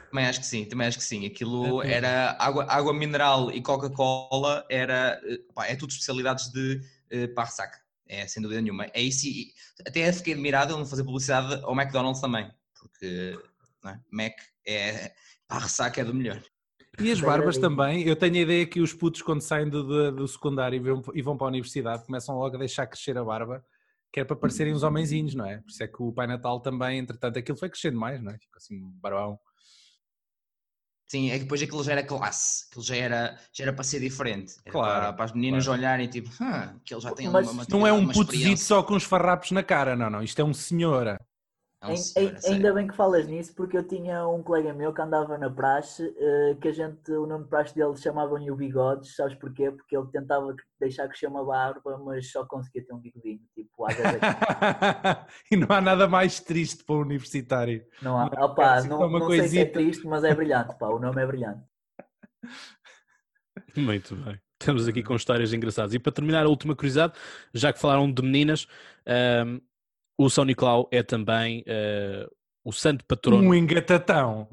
Também 0.09 0.25
acho 0.25 0.39
que 0.39 0.45
sim, 0.45 0.65
também 0.65 0.87
acho 0.87 0.97
que 0.97 1.03
sim. 1.03 1.25
Aquilo 1.27 1.83
É 1.83 1.93
era 1.93 2.35
água, 2.39 2.65
água 2.67 2.93
mineral 2.93 3.51
e 3.51 3.61
Coca-Cola, 3.61 4.65
era, 4.69 5.21
eh, 5.23 5.39
pá, 5.53 5.67
é 5.67 5.75
tudo 5.75 5.91
especialidades 5.91 6.51
de 6.51 6.81
uh, 7.13 7.33
Parsac. 7.35 7.77
É, 8.07 8.27
sem 8.27 8.41
dúvida 8.41 8.61
nenhuma. 8.61 8.85
É 8.93 9.01
isso, 9.01 9.27
e 9.27 9.51
até 9.85 10.11
fiquei 10.13 10.33
admirado 10.33 10.73
ele 10.73 10.79
não 10.79 10.85
fazer 10.85 11.03
publicidade 11.03 11.61
ao 11.63 11.73
McDonald's 11.73 12.21
também, 12.21 12.49
porque 12.79 13.37
não 13.83 13.91
é? 13.91 13.99
Mac 14.11 14.33
é. 14.65 15.13
Parsac 15.47 15.99
é 15.99 16.03
do 16.03 16.13
melhor. 16.13 16.41
E 16.99 17.11
as 17.11 17.21
barbas 17.21 17.57
também. 17.57 18.03
Eu 18.07 18.15
tenho 18.15 18.35
a 18.35 18.39
ideia 18.39 18.65
que 18.65 18.81
os 18.81 18.93
putos, 18.93 19.21
quando 19.21 19.41
saem 19.41 19.69
do, 19.69 19.83
do, 19.83 20.11
do 20.11 20.27
secundário 20.27 20.75
e 20.75 20.79
vão, 20.79 21.03
e 21.13 21.21
vão 21.21 21.37
para 21.37 21.47
a 21.47 21.49
universidade, 21.49 22.05
começam 22.05 22.37
logo 22.37 22.55
a 22.55 22.59
deixar 22.59 22.87
crescer 22.87 23.17
a 23.17 23.23
barba, 23.23 23.63
que 24.11 24.19
é 24.19 24.25
para 24.25 24.35
parecerem 24.35 24.73
uns 24.73 24.83
homenzinhos, 24.83 25.35
não 25.35 25.45
é? 25.45 25.57
Por 25.57 25.69
isso 25.69 25.83
é 25.83 25.87
que 25.87 26.01
o 26.01 26.11
Pai 26.11 26.25
Natal 26.27 26.59
também, 26.59 26.99
entretanto, 26.99 27.37
aquilo 27.37 27.57
foi 27.57 27.69
crescendo 27.69 27.99
mais, 27.99 28.21
não 28.21 28.31
é? 28.31 28.37
Ficou 28.37 28.57
assim, 28.57 28.81
um 28.81 28.91
barbão. 28.99 29.39
Sim, 31.07 31.31
é 31.31 31.37
que 31.37 31.43
depois 31.43 31.61
aquilo 31.61 31.83
já 31.83 31.93
era 31.93 32.03
classe, 32.03 32.65
aquilo 32.69 32.83
já 32.83 32.95
era, 32.95 33.39
já 33.53 33.63
era 33.63 33.73
para 33.73 33.83
ser 33.83 34.01
diferente. 34.01 34.55
Era 34.65 34.71
Claro, 34.73 34.99
Para, 34.99 35.13
para 35.13 35.25
as 35.25 35.31
meninas 35.31 35.65
olharem 35.67 36.09
tipo, 36.09 36.29
"Hã, 36.41 36.77
que 36.83 36.93
ele 36.93 37.01
já 37.01 37.11
tem 37.13 37.29
Mas 37.29 37.47
uma, 37.47 37.63
uma 37.63 37.65
Não 37.69 37.87
é 37.87 37.93
um 37.93 38.11
experiência." 38.11 38.65
só 38.65 38.83
com 38.83 38.93
uns 38.95 39.03
farrapos 39.05 39.51
na 39.51 39.63
cara, 39.63 39.95
não, 39.95 40.09
não. 40.09 40.21
Isto 40.21 40.41
é 40.41 40.43
um 40.43 40.53
senhor. 40.53 41.17
É 41.79 41.87
um 41.87 41.95
senhor, 41.95 42.37
sério. 42.39 42.55
ainda 42.55 42.73
bem 42.73 42.87
que 42.87 42.95
falas 42.95 43.27
nisso, 43.27 43.53
porque 43.53 43.77
eu 43.77 43.87
tinha 43.87 44.27
um 44.27 44.41
colega 44.41 44.73
meu 44.73 44.91
que 44.91 44.99
andava 44.99 45.37
na 45.37 45.47
praxe, 45.47 46.11
eh, 46.17 46.57
que 46.59 46.69
a 46.69 46.71
gente, 46.71 47.11
o 47.11 47.27
nome 47.27 47.43
de 47.43 47.49
praxe 47.51 47.75
dele 47.75 47.95
chamavam-lhe 47.95 48.49
o 48.49 48.55
bigodes, 48.55 49.15
sabes 49.15 49.35
porquê? 49.35 49.69
Porque 49.69 49.95
ele 49.95 50.07
tentava 50.07 50.55
deixar 50.79 51.07
crescer 51.07 51.27
uma 51.27 51.45
barba, 51.45 51.99
mas 51.99 52.31
só 52.31 52.43
conseguia 52.45 52.83
ter 52.83 52.93
um 52.93 52.97
bigodinho, 52.97 53.41
tipo, 53.53 53.85
vezes 53.85 54.09
e 55.51 55.55
não 55.55 55.67
há 55.69 55.79
nada 55.79 56.07
mais 56.07 56.39
triste 56.39 56.83
para 56.83 56.95
um 56.95 57.01
universitário. 57.01 57.85
Não 58.01 58.17
há, 58.17 58.25
opá, 58.43 58.73
Assim, 58.73 58.89
não, 58.89 59.07
não 59.07 59.29
sei 59.29 59.47
se 59.47 59.59
é 59.59 59.65
triste, 59.65 60.07
mas 60.07 60.23
é 60.23 60.33
brilhante, 60.33 60.75
pá, 60.79 60.87
o 60.87 60.97
nome 60.97 61.21
é 61.21 61.27
brilhante. 61.27 61.61
Muito 63.77 64.15
bem. 64.15 64.39
Estamos 64.59 64.87
aqui 64.87 65.03
com 65.03 65.15
histórias 65.15 65.53
engraçadas. 65.53 65.93
E 65.93 65.99
para 65.99 66.11
terminar, 66.11 66.45
a 66.45 66.49
última 66.49 66.75
curiosidade, 66.75 67.13
já 67.53 67.71
que 67.71 67.79
falaram 67.79 68.11
de 68.11 68.23
meninas, 68.23 68.67
ahm, 69.05 69.59
o 70.17 70.29
São 70.29 70.43
Nicolau 70.43 70.89
é 70.91 71.03
também 71.03 71.63
ah, 71.67 72.27
o 72.63 72.71
santo 72.71 73.05
patrono. 73.05 73.47
Um 73.47 73.53
engatatão. 73.53 74.49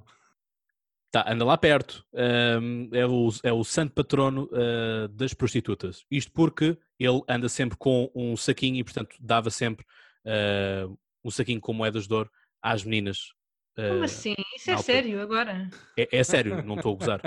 Tá, 1.10 1.24
anda 1.28 1.44
lá 1.44 1.56
perto. 1.56 2.04
Ahm, 2.14 2.88
é, 2.92 3.06
o, 3.06 3.28
é 3.44 3.52
o 3.52 3.64
santo 3.64 3.92
patrono 3.92 4.48
ah, 4.52 5.08
das 5.10 5.32
prostitutas. 5.32 6.04
Isto 6.10 6.32
porque 6.32 6.76
ele 6.98 7.22
anda 7.28 7.48
sempre 7.48 7.78
com 7.78 8.10
um 8.14 8.36
saquinho 8.36 8.76
e, 8.76 8.84
portanto, 8.84 9.16
dava 9.20 9.50
sempre 9.50 9.86
ah, 10.26 10.88
um 11.24 11.30
saquinho 11.30 11.60
com 11.60 11.72
moedas 11.72 12.06
de 12.06 12.14
ouro 12.14 12.30
às 12.62 12.84
meninas. 12.84 13.32
Como 13.76 14.04
assim? 14.04 14.34
Isso 14.56 14.70
é 14.70 14.76
sério 14.76 15.20
agora? 15.20 15.68
É, 15.98 16.18
é 16.18 16.22
sério, 16.22 16.62
não 16.62 16.76
estou 16.76 16.94
a 16.94 16.96
gozar. 16.96 17.20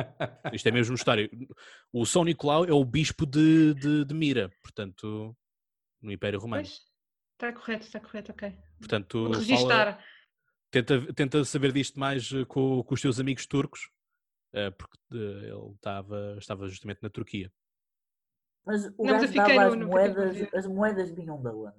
Isto 0.53 0.69
é 0.69 0.71
mesmo 0.71 0.95
história. 0.95 1.29
O 1.91 2.05
São 2.05 2.23
Nicolau 2.23 2.63
é 2.63 2.71
o 2.71 2.85
bispo 2.85 3.25
de, 3.25 3.73
de, 3.73 4.05
de 4.05 4.13
Mira, 4.13 4.49
portanto, 4.61 5.35
no 6.01 6.09
Império 6.09 6.39
Romano. 6.39 6.63
Pois, 6.63 6.86
está 7.37 7.53
correto, 7.53 7.85
está 7.85 7.99
correto, 7.99 8.31
ok. 8.31 8.57
Portanto, 8.79 9.25
fala- 9.25 9.37
registar. 9.39 10.05
tenta, 10.71 11.13
tenta 11.13 11.45
saber 11.45 11.71
disto 11.71 11.99
mais 11.99 12.31
eh, 12.31 12.45
com, 12.45 12.83
com 12.83 12.93
os 12.93 13.01
teus 13.01 13.19
amigos 13.19 13.45
turcos, 13.45 13.89
eh, 14.53 14.71
porque 14.71 14.97
eh, 15.13 15.49
ele 15.51 15.73
estava, 15.75 16.35
estava 16.39 16.67
justamente 16.67 17.01
na 17.01 17.09
Turquia. 17.09 17.51
Mas 18.65 18.85
o 18.97 19.03
Não, 19.05 19.13
gajo 19.19 19.33
dava 19.33 19.53
no- 19.53 19.61
as 19.61 19.75
moedas, 19.75 20.53
as 20.53 20.67
moedas 20.67 21.11
vinham 21.11 21.41
da 21.41 21.53
onde? 21.53 21.77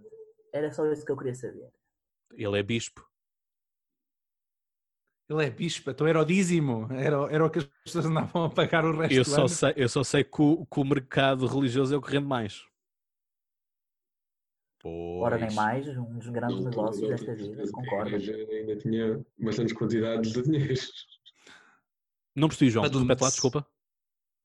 Era 0.52 0.72
só 0.72 0.86
isso 0.90 1.04
que 1.04 1.12
eu 1.12 1.16
queria 1.16 1.34
saber. 1.34 1.70
Ele 2.32 2.58
é 2.58 2.62
bispo. 2.62 3.06
Ele 5.28 5.44
é 5.44 5.50
bispo, 5.50 5.90
então 5.90 6.06
era 6.06 6.20
o 6.20 6.24
dízimo. 6.24 6.90
Era, 6.90 7.16
era 7.30 7.44
o 7.44 7.50
que 7.50 7.58
as 7.58 7.66
pessoas 7.84 8.06
andavam 8.06 8.44
a 8.44 8.50
pagar 8.50 8.82
o 8.86 8.96
resto 8.96 9.14
Eu 9.14 9.24
do 9.24 9.30
só, 9.30 9.40
ano. 9.40 9.48
sei, 9.50 9.74
eu 9.76 9.88
só 9.88 10.02
sei 10.02 10.24
que 10.24 10.40
o, 10.40 10.64
que 10.64 10.80
o 10.80 10.84
mercado 10.84 11.46
religioso 11.46 11.94
é 11.94 11.98
o 11.98 12.00
que 12.00 12.10
rende 12.12 12.26
mais. 12.26 12.64
Ora, 14.84 15.36
nem 15.36 15.46
Pois. 15.46 15.54
mais, 15.54 15.88
um 15.88 16.18
dos 16.18 16.28
grandes 16.28 16.58
Não, 16.64 16.70
negócios 16.70 17.02
não, 17.02 17.08
desta 17.08 17.34
vida, 17.34 17.62
concordo. 17.72 18.10
mas 18.12 18.28
Ainda 18.28 18.76
tinha 18.76 19.26
bastantes 19.38 19.74
quantidades 19.74 20.32
de 20.32 20.42
dinheiro. 20.42 20.80
Não 22.36 22.48
percebi, 22.48 22.70
João. 22.70 22.84
Badum. 22.84 23.00
Repete 23.00 23.22
lá, 23.22 23.28
desculpa. 23.30 23.66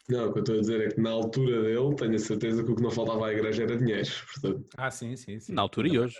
Não, 0.09 0.29
o 0.29 0.33
que 0.33 0.39
eu 0.39 0.43
estou 0.43 0.55
a 0.57 0.59
dizer 0.59 0.81
é 0.81 0.89
que 0.89 0.99
na 0.99 1.11
altura 1.11 1.61
dele, 1.61 1.95
tenho 1.95 2.15
a 2.15 2.19
certeza 2.19 2.63
que 2.63 2.71
o 2.71 2.75
que 2.75 2.81
não 2.81 2.91
faltava 2.91 3.27
à 3.27 3.31
igreja 3.33 3.63
era 3.63 3.77
dinheiro. 3.77 4.09
Portanto, 4.33 4.67
Ah, 4.75 4.91
sim, 4.91 5.15
sim, 5.15 5.39
sim. 5.39 5.53
Na 5.53 5.61
altura 5.61 5.87
e 5.87 5.97
hoje. 5.99 6.15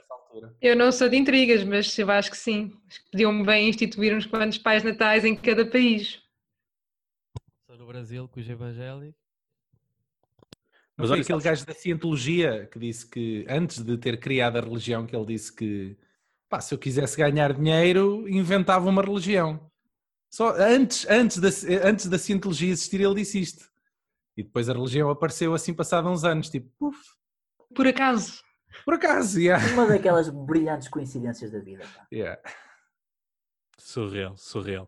Eu 0.61 0.75
não 0.75 0.91
sou 0.91 1.09
de 1.09 1.17
intrigas, 1.17 1.63
mas 1.63 1.97
eu 1.97 2.09
acho 2.09 2.31
que 2.31 2.37
sim. 2.37 2.71
Acho 2.87 3.03
que 3.03 3.11
podiam 3.11 3.43
bem 3.43 3.67
instituir 3.69 4.15
uns 4.15 4.25
quantos 4.25 4.57
pais 4.57 4.83
natais 4.83 5.25
em 5.25 5.35
cada 5.35 5.65
país. 5.65 6.21
Só 7.67 7.75
no 7.75 7.85
Brasil, 7.85 8.27
com 8.29 8.39
os 8.39 8.45
Mas 10.97 11.09
olha, 11.09 11.21
aquele 11.21 11.41
gajo 11.41 11.65
da 11.65 11.73
cientologia 11.73 12.67
que 12.71 12.77
disse 12.77 13.05
que, 13.07 13.45
antes 13.49 13.81
de 13.81 13.97
ter 13.97 14.19
criado 14.19 14.57
a 14.57 14.61
religião, 14.61 15.05
que 15.05 15.15
ele 15.15 15.25
disse 15.25 15.51
que 15.53 15.97
pá, 16.47 16.61
se 16.61 16.73
eu 16.73 16.77
quisesse 16.77 17.17
ganhar 17.17 17.51
dinheiro, 17.53 18.29
inventava 18.29 18.87
uma 18.87 19.01
religião. 19.01 19.71
Só 20.31 20.53
antes, 20.55 21.07
antes, 21.09 21.37
da, 21.39 21.49
antes 21.87 22.07
da 22.07 22.17
cientologia 22.19 22.71
existir, 22.71 23.01
ele 23.01 23.15
disse 23.15 23.39
isto. 23.39 23.71
E 24.37 24.43
depois 24.43 24.69
a 24.69 24.73
religião 24.73 25.09
apareceu 25.09 25.53
assim 25.53 25.73
passado 25.73 26.07
uns 26.09 26.23
anos, 26.23 26.49
tipo, 26.49 26.69
puf, 26.77 26.99
Por 27.75 27.87
acaso. 27.87 28.41
por 28.85 28.95
acaso, 28.95 29.39
yeah. 29.39 29.63
Uma 29.73 29.87
daquelas 29.87 30.29
brilhantes 30.29 30.87
coincidências 30.87 31.51
da 31.51 31.59
vida. 31.59 31.85
pá. 31.95 32.07
Yeah. 32.11 32.41
Surreal, 33.77 34.37
surreal. 34.37 34.87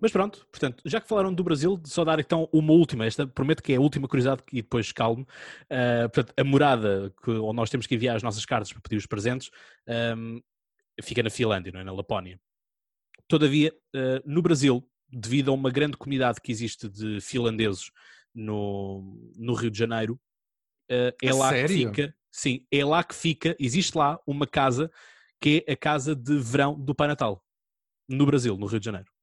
Mas 0.00 0.12
pronto, 0.12 0.46
portanto, 0.50 0.82
já 0.84 1.00
que 1.00 1.08
falaram 1.08 1.34
do 1.34 1.42
Brasil, 1.42 1.80
só 1.84 2.04
dar 2.04 2.20
então 2.20 2.48
uma 2.52 2.72
última, 2.72 3.04
esta 3.04 3.26
prometo 3.26 3.62
que 3.62 3.72
é 3.72 3.76
a 3.76 3.80
última 3.80 4.06
curiosidade 4.06 4.42
e 4.52 4.62
depois 4.62 4.92
calmo. 4.92 5.26
Ah, 5.68 6.08
portanto, 6.08 6.32
a 6.36 6.44
morada 6.44 7.12
que, 7.22 7.30
onde 7.30 7.56
nós 7.56 7.68
temos 7.68 7.86
que 7.86 7.94
enviar 7.96 8.14
as 8.14 8.22
nossas 8.22 8.46
cartas 8.46 8.72
para 8.72 8.80
pedir 8.80 8.96
os 8.96 9.06
presentes 9.06 9.50
ahm, 9.88 10.38
fica 11.02 11.22
na 11.22 11.30
Finlândia, 11.30 11.72
não 11.72 11.80
é? 11.80 11.84
na 11.84 11.92
Lapónia. 11.92 12.40
Todavia, 13.26 13.74
ah, 13.94 14.22
no 14.24 14.40
Brasil, 14.40 14.88
devido 15.08 15.50
a 15.50 15.54
uma 15.54 15.70
grande 15.70 15.96
comunidade 15.96 16.40
que 16.40 16.52
existe 16.52 16.88
de 16.88 17.20
finlandeses 17.20 17.90
no, 18.32 19.32
no 19.36 19.54
Rio 19.54 19.70
de 19.70 19.78
Janeiro, 19.78 20.20
ah, 20.88 21.12
é 21.20 21.30
A 21.30 21.34
lá 21.34 21.48
sério? 21.48 21.66
que 21.68 21.74
fica, 21.74 22.16
sim, 22.30 22.64
é 22.70 22.84
lá 22.84 23.02
que 23.02 23.16
fica, 23.16 23.56
existe 23.58 23.98
lá 23.98 24.20
uma 24.24 24.46
casa 24.46 24.90
que 25.40 25.64
é 25.66 25.72
a 25.72 25.76
casa 25.76 26.14
de 26.14 26.38
verão 26.38 26.78
do 26.78 26.94
Pai 26.94 27.08
Natal, 27.08 27.44
no 28.08 28.24
Brasil, 28.26 28.56
no 28.56 28.66
Rio 28.66 28.78
de 28.78 28.86
Janeiro. 28.86 29.17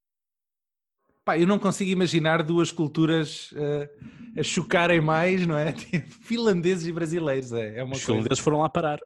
Pá, 1.25 1.39
eu 1.39 1.47
não 1.47 1.57
consigo 1.57 1.89
imaginar 1.89 2.43
duas 2.43 2.71
culturas 2.71 3.51
eh, 3.55 3.89
a 4.37 4.43
chocarem 4.43 5.01
mais, 5.01 5.47
não 5.47 5.57
é? 5.57 5.71
Tipo, 5.73 6.07
finlandeses 6.21 6.85
e 6.85 6.91
brasileiros, 6.91 7.51
é, 7.51 7.79
é 7.79 7.83
uma 7.83 7.95
Os 7.95 8.05
coisa. 8.05 8.19
finlandeses 8.21 8.43
foram 8.43 8.61
lá 8.61 8.69
parar. 8.69 8.99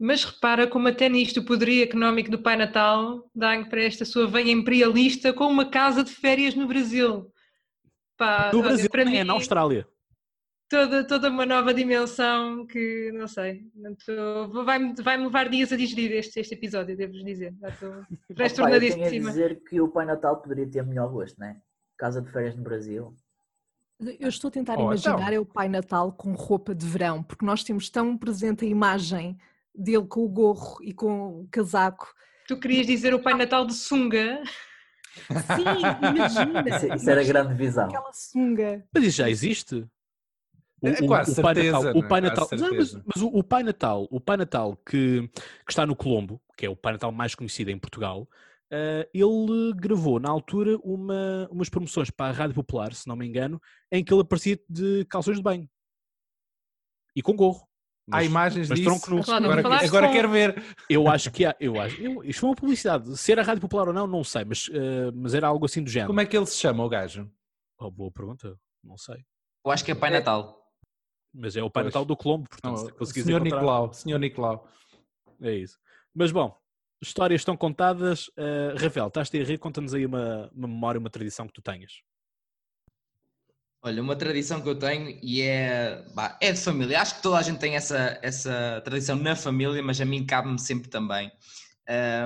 Mas 0.00 0.24
repara 0.24 0.66
como 0.66 0.88
até 0.88 1.10
nisto 1.10 1.40
o 1.40 1.44
poderio 1.44 1.84
económico 1.84 2.30
do 2.30 2.38
Pai 2.38 2.56
Natal 2.56 3.30
dá 3.34 3.62
para 3.66 3.82
esta 3.82 4.06
sua 4.06 4.26
veia 4.26 4.50
imperialista 4.50 5.32
com 5.32 5.46
uma 5.46 5.66
casa 5.66 6.02
de 6.02 6.10
férias 6.10 6.54
no 6.54 6.66
Brasil. 6.66 7.30
Pá, 8.16 8.50
no 8.52 8.62
Brasil, 8.62 8.88
para 8.90 9.04
mim, 9.04 9.16
é 9.16 9.24
na 9.24 9.34
Austrália. 9.34 9.86
Toda, 10.68 11.06
toda 11.06 11.28
uma 11.28 11.44
nova 11.44 11.74
dimensão 11.74 12.66
que, 12.66 13.12
não 13.12 13.28
sei, 13.28 13.70
vai-me 14.64 14.94
vai 15.02 15.16
levar 15.16 15.48
dias 15.48 15.72
a 15.72 15.76
digerir 15.76 16.12
este, 16.12 16.40
este 16.40 16.54
episódio, 16.54 16.96
devo-vos 16.96 17.24
dizer. 17.24 17.54
Já 17.60 17.68
estou 17.68 18.04
transtornadíssima. 18.34 19.04
Eu 19.04 19.10
tenho 19.10 19.26
a 19.26 19.30
dizer 19.30 19.62
que 19.62 19.80
o 19.80 19.88
Pai 19.88 20.06
Natal 20.06 20.40
poderia 20.40 20.66
ter 20.66 20.84
melhor 20.84 21.10
gosto, 21.10 21.38
não 21.38 21.48
é? 21.48 21.56
Casa 21.98 22.20
de 22.20 22.30
férias 22.32 22.56
no 22.56 22.62
Brasil. 22.62 23.14
Eu 24.18 24.28
estou 24.28 24.48
a 24.48 24.50
tentar 24.50 24.78
oh, 24.78 24.82
imaginar 24.82 25.16
então. 25.16 25.28
é 25.28 25.38
o 25.38 25.46
Pai 25.46 25.68
Natal 25.68 26.12
com 26.12 26.32
roupa 26.32 26.74
de 26.74 26.86
verão, 26.86 27.22
porque 27.22 27.44
nós 27.44 27.62
temos 27.62 27.88
tão 27.88 28.16
presente 28.16 28.64
a 28.64 28.68
imagem 28.68 29.38
dele 29.74 30.06
com 30.06 30.24
o 30.24 30.28
gorro 30.28 30.78
e 30.82 30.92
com 30.92 31.42
o 31.42 31.48
casaco. 31.50 32.12
Tu 32.48 32.58
querias 32.58 32.86
dizer 32.86 33.14
o 33.14 33.22
Pai 33.22 33.34
Natal 33.34 33.66
de 33.66 33.74
sunga? 33.74 34.42
Sim, 35.14 36.08
imagina. 36.14 36.64
Isso, 36.68 36.94
isso 36.94 37.10
era 37.10 37.24
grande 37.24 37.54
visão. 37.54 37.86
Aquela 37.86 38.12
sunga. 38.12 38.84
Mas 38.92 39.04
isso 39.04 39.18
já 39.18 39.30
existe. 39.30 39.86
O, 40.84 40.88
é, 40.88 41.06
quase 41.06 41.40
o, 41.40 41.42
Pai 41.42 41.54
Natal, 41.54 41.96
o 41.96 42.08
Pai 42.08 42.20
Natal, 42.20 42.48
não, 42.52 42.74
mas, 42.74 42.94
mas 42.94 43.22
o, 43.22 43.26
o, 43.28 43.42
Pai 43.42 43.62
Natal, 43.62 44.08
o 44.10 44.20
Pai 44.20 44.36
Natal 44.36 44.76
que, 44.76 45.28
que 45.28 45.70
está 45.70 45.86
no 45.86 45.96
Colombo, 45.96 46.40
que 46.56 46.66
é 46.66 46.70
o 46.70 46.76
Pai 46.76 46.92
Natal 46.92 47.10
mais 47.12 47.34
conhecido 47.34 47.70
em 47.70 47.78
Portugal, 47.78 48.28
Uh, 48.72 49.06
ele 49.12 49.72
gravou 49.74 50.18
na 50.18 50.28
altura 50.28 50.76
uma, 50.82 51.46
umas 51.48 51.68
promoções 51.68 52.10
para 52.10 52.30
a 52.30 52.32
Rádio 52.32 52.56
Popular, 52.56 52.92
se 52.92 53.06
não 53.06 53.14
me 53.14 53.24
engano, 53.24 53.60
em 53.92 54.02
que 54.02 54.12
ele 54.12 54.22
aparecia 54.22 54.58
de 54.68 55.04
calções 55.04 55.36
de 55.36 55.42
banho 55.44 55.68
e 57.14 57.22
com 57.22 57.34
gorro. 57.34 57.66
Mas, 58.06 58.20
há 58.20 58.24
imagens 58.24 58.68
mas 58.68 58.78
disso. 58.78 58.90
Tronco 58.90 59.10
nu. 59.10 59.34
Agora, 59.34 59.86
agora 59.86 60.12
quero 60.12 60.28
ver. 60.28 60.62
Eu 60.90 61.08
acho 61.08 61.30
que 61.30 61.44
há. 61.44 61.56
Eu 61.58 61.80
acho, 61.80 62.00
eu, 62.02 62.22
isto 62.24 62.40
foi 62.40 62.50
uma 62.50 62.56
publicidade. 62.56 63.16
Se 63.16 63.32
era 63.32 63.42
Rádio 63.42 63.62
Popular 63.62 63.88
ou 63.88 63.94
não, 63.94 64.06
não 64.06 64.24
sei, 64.24 64.44
mas, 64.44 64.68
uh, 64.68 65.12
mas 65.14 65.32
era 65.34 65.46
algo 65.46 65.64
assim 65.64 65.82
do 65.82 65.88
género. 65.88 66.08
Como 66.08 66.20
é 66.20 66.26
que 66.26 66.36
ele 66.36 66.46
se 66.46 66.58
chama, 66.58 66.84
o 66.84 66.88
gajo? 66.88 67.30
Oh, 67.78 67.90
boa 67.90 68.10
pergunta. 68.10 68.58
Não 68.82 68.98
sei. 68.98 69.24
Eu 69.64 69.72
acho 69.72 69.84
que 69.84 69.92
é 69.92 69.94
Pai 69.94 70.10
é. 70.10 70.18
Natal. 70.18 70.63
Mas 71.34 71.56
é 71.56 71.62
o 71.62 71.70
Pai 71.70 71.82
pois. 71.82 71.92
Natal 71.92 72.04
do 72.04 72.16
Colombo, 72.16 72.48
portanto, 72.48 72.94
não, 72.96 73.06
se 73.06 73.22
Senhor 73.22 73.40
encontrar... 73.40 73.58
Nicolau, 73.58 73.92
Senhor 73.92 74.18
Nicolau. 74.18 74.68
É 75.42 75.52
isso. 75.52 75.78
Mas 76.14 76.30
bom, 76.30 76.56
histórias 77.02 77.40
estão 77.40 77.56
contadas. 77.56 78.28
Uh, 78.28 78.78
Rafael, 78.78 79.08
estás-te 79.08 79.40
a 79.40 79.44
rir? 79.44 79.58
Conta-nos 79.58 79.92
aí 79.94 80.06
uma, 80.06 80.48
uma 80.54 80.68
memória, 80.68 80.98
uma 80.98 81.10
tradição 81.10 81.46
que 81.46 81.52
tu 81.52 81.60
tenhas. 81.60 82.02
Olha, 83.82 84.00
uma 84.00 84.16
tradição 84.16 84.62
que 84.62 84.68
eu 84.68 84.78
tenho 84.78 85.18
e 85.22 85.42
é, 85.42 86.06
bah, 86.14 86.38
é 86.40 86.52
de 86.52 86.58
família. 86.60 87.02
Acho 87.02 87.16
que 87.16 87.22
toda 87.22 87.36
a 87.36 87.42
gente 87.42 87.58
tem 87.58 87.74
essa, 87.74 88.18
essa 88.22 88.80
tradição 88.82 89.16
na 89.16 89.36
família, 89.36 89.82
mas 89.82 90.00
a 90.00 90.04
mim 90.04 90.24
cabe-me 90.24 90.58
sempre 90.58 90.88
também. 90.88 91.30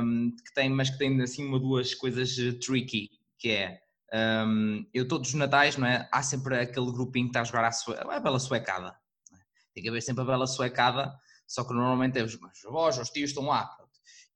Um, 0.01 0.31
que 0.37 0.55
tem, 0.55 0.69
mas 0.69 0.91
que 0.91 0.99
tem 0.99 1.21
assim 1.21 1.45
uma 1.45 1.59
duas 1.59 1.95
coisas 1.95 2.37
tricky, 2.65 3.11
que 3.39 3.51
é 3.51 3.81
um, 4.15 4.87
eu 4.95 5.07
todos 5.07 5.29
os 5.29 5.35
natais, 5.35 5.77
não 5.77 5.87
é? 5.87 6.09
Há 6.11 6.23
sempre 6.23 6.59
aquele 6.59 6.91
grupinho 6.93 7.27
que 7.27 7.31
está 7.31 7.43
a 7.43 7.45
jogar 7.45 7.65
a, 7.65 8.17
a 8.17 8.21
bela 8.21 8.39
suecada. 8.39 8.97
É? 9.33 9.37
Tem 9.75 9.83
que 9.83 9.89
haver 9.89 10.03
sempre 10.03 10.23
a 10.23 10.27
bela 10.27 10.47
suecada, 10.47 11.15
só 11.47 11.65
que 11.65 11.75
normalmente 11.75 12.19
é 12.19 12.23
os, 12.23 12.39
avós, 12.67 12.99
os 12.99 13.11
tios 13.11 13.31
estão 13.31 13.47
lá. 13.47 13.69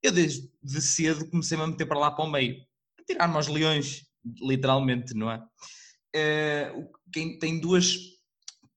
Eu 0.03 0.13
desde 0.13 0.51
de 0.63 0.81
cedo 0.81 1.29
comecei-me 1.29 1.65
a 1.65 1.67
meter 1.67 1.87
para 1.87 1.99
lá 1.99 2.11
para 2.11 2.25
o 2.25 2.31
meio, 2.31 2.57
a 2.99 3.05
tirar-me 3.05 3.37
aos 3.37 3.47
leões, 3.47 4.05
literalmente, 4.41 5.15
não 5.15 5.31
é? 5.31 5.39
Uh, 6.15 6.91
quem 7.13 7.39
tem 7.39 7.59
duas. 7.59 7.97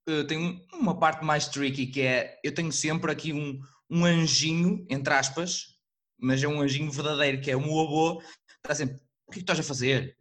Uh, 0.08 0.24
tem 0.28 0.66
uma 0.74 1.00
parte 1.00 1.26
mais 1.26 1.48
tricky 1.48 1.88
que 1.88 2.02
é 2.02 2.40
eu 2.44 2.54
tenho 2.54 2.72
sempre 2.72 3.12
aqui 3.12 3.34
um, 3.34 3.60
um 3.90 4.06
anjinho, 4.06 4.86
entre 4.90 5.14
aspas, 5.14 5.76
mas 6.18 6.44
é 6.44 6.48
um 6.48 6.62
anjinho 6.62 6.92
verdadeiro, 6.92 7.42
que 7.42 7.52
é 7.52 7.56
o 7.56 7.62
meu 7.62 7.80
avô, 7.80 8.22
está 8.58 8.76
sempre, 8.76 8.98
o 9.28 9.32
que 9.32 9.40
é 9.40 9.40
que 9.40 9.40
estás 9.40 9.60
a 9.60 9.64
fazer? 9.64 10.16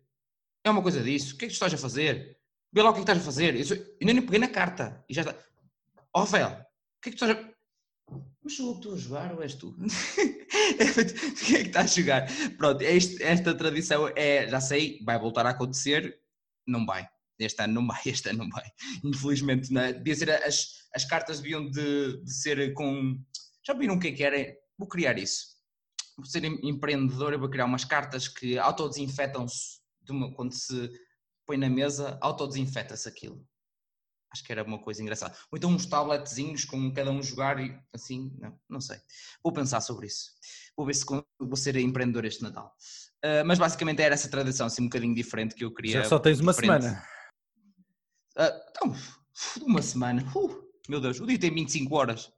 É 0.65 0.71
uma 0.71 0.83
coisa 0.83 1.03
disso, 1.03 1.35
o 1.35 1.39
que 1.39 1.45
é 1.45 1.49
que 1.49 1.53
estás 1.53 1.75
a 1.75 1.79
fazer? 1.79 2.39
Vê 2.73 2.83
lá 2.83 2.89
o 2.89 2.95
que 2.95 3.01
é 3.01 3.05
que 3.05 3.11
estás 3.11 3.21
a 3.21 3.25
fazer. 3.25 3.55
Eu, 3.55 3.65
sou, 3.67 3.77
eu 3.77 4.07
nem 4.07 4.23
peguei 4.23 4.39
na 4.39 4.49
carta 4.49 5.05
e 5.07 5.13
já 5.13 5.21
está. 5.21 5.37
Ó, 6.15 6.21
oh, 6.21 6.25
Rafael, 6.25 6.49
o 6.49 7.03
que 7.03 7.11
é 7.11 7.13
que 7.13 7.17
estás 7.23 7.37
a. 7.37 7.55
Mas 8.43 8.57
sou 8.57 8.69
eu 8.69 8.73
que 8.73 8.79
estou 8.79 8.95
a 8.95 8.97
jogar 8.97 9.35
ou 9.35 9.43
és 9.43 9.55
tu? 9.55 9.77
o 9.77 11.45
que 11.45 11.57
é 11.57 11.63
que 11.63 11.69
está 11.69 11.83
a 11.83 11.87
jogar? 11.87 12.27
Pronto, 12.57 12.81
este, 12.81 13.23
esta 13.23 13.55
tradição 13.55 14.09
é, 14.17 14.49
já 14.49 14.59
sei, 14.59 15.03
vai 15.05 15.19
voltar 15.19 15.45
a 15.45 15.51
acontecer, 15.51 16.19
não 16.67 16.87
vai. 16.87 17.07
Este 17.39 17.63
ano 17.63 17.75
não 17.75 17.87
vai, 17.87 18.01
este 18.07 18.31
ano 18.31 18.39
não 18.39 18.49
vai. 18.49 18.65
Infelizmente, 19.05 19.71
não 19.71 19.83
é? 19.83 19.93
Devia 19.93 20.17
ser 20.17 20.31
as, 20.31 20.89
as 20.95 21.05
cartas 21.05 21.41
deviam 21.41 21.69
de, 21.69 22.23
de 22.23 22.33
ser 22.33 22.73
com. 22.73 23.21
Já 23.67 23.75
viram 23.75 23.97
o 23.97 24.01
que 24.01 24.09
é 24.09 24.13
que 24.13 24.25
era? 24.25 24.57
Vou 24.79 24.89
criar 24.89 25.19
isso. 25.19 25.55
Vou 26.17 26.25
ser 26.25 26.43
empreendedor, 26.45 27.35
eu 27.35 27.39
vou 27.39 27.51
criar 27.51 27.67
umas 27.67 27.85
cartas 27.85 28.29
que 28.29 28.59
autodesinfetam-se 28.59 29.84
de 30.05 30.35
quando 30.35 30.53
se 30.53 30.91
põe 31.47 31.57
na 31.57 31.69
mesa, 31.69 32.19
autodesinfeta-se 32.21 33.09
aquilo. 33.09 33.47
Acho 34.33 34.43
que 34.43 34.51
era 34.51 34.65
uma 34.65 34.81
coisa 34.81 35.01
engraçada. 35.01 35.37
Ou 35.53 35.57
então 35.57 35.71
uns 35.71 35.87
tabletzinhos 35.87 36.65
com 36.65 36.93
cada 36.93 37.11
um 37.11 37.23
jogar 37.23 37.61
e 37.61 37.79
assim, 37.93 38.37
não, 38.41 38.59
não 38.69 38.81
sei. 38.81 38.99
Vou 39.43 39.53
pensar 39.53 39.81
sobre 39.81 40.09
isso. 40.09 40.33
Vou 40.77 40.85
ver 40.85 40.95
se 40.95 41.05
vou 41.07 41.57
ser 41.57 41.77
empreendedor 41.77 42.25
este 42.25 42.43
Natal. 42.43 42.75
Uh, 43.25 43.47
mas 43.47 43.61
basicamente 43.61 44.03
era 44.03 44.15
essa 44.15 44.29
tradição, 44.29 44.67
assim 44.67 44.83
um 44.83 44.87
bocadinho 44.87 45.15
diferente 45.15 45.55
que 45.55 45.65
eu 45.65 45.73
queria. 45.73 46.03
Já 46.03 46.05
só 46.05 46.19
tens 46.19 46.41
uma 46.41 46.53
diferente. 46.53 46.83
semana. 46.83 47.07
Uh, 48.37 48.71
então, 48.71 48.95
uma 49.65 49.81
semana. 49.81 50.23
Uh, 50.35 50.69
meu 50.89 51.01
Deus, 51.01 51.21
o 51.21 51.27
dia 51.27 51.39
tem 51.39 51.55
25 51.55 51.95
horas. 51.95 52.33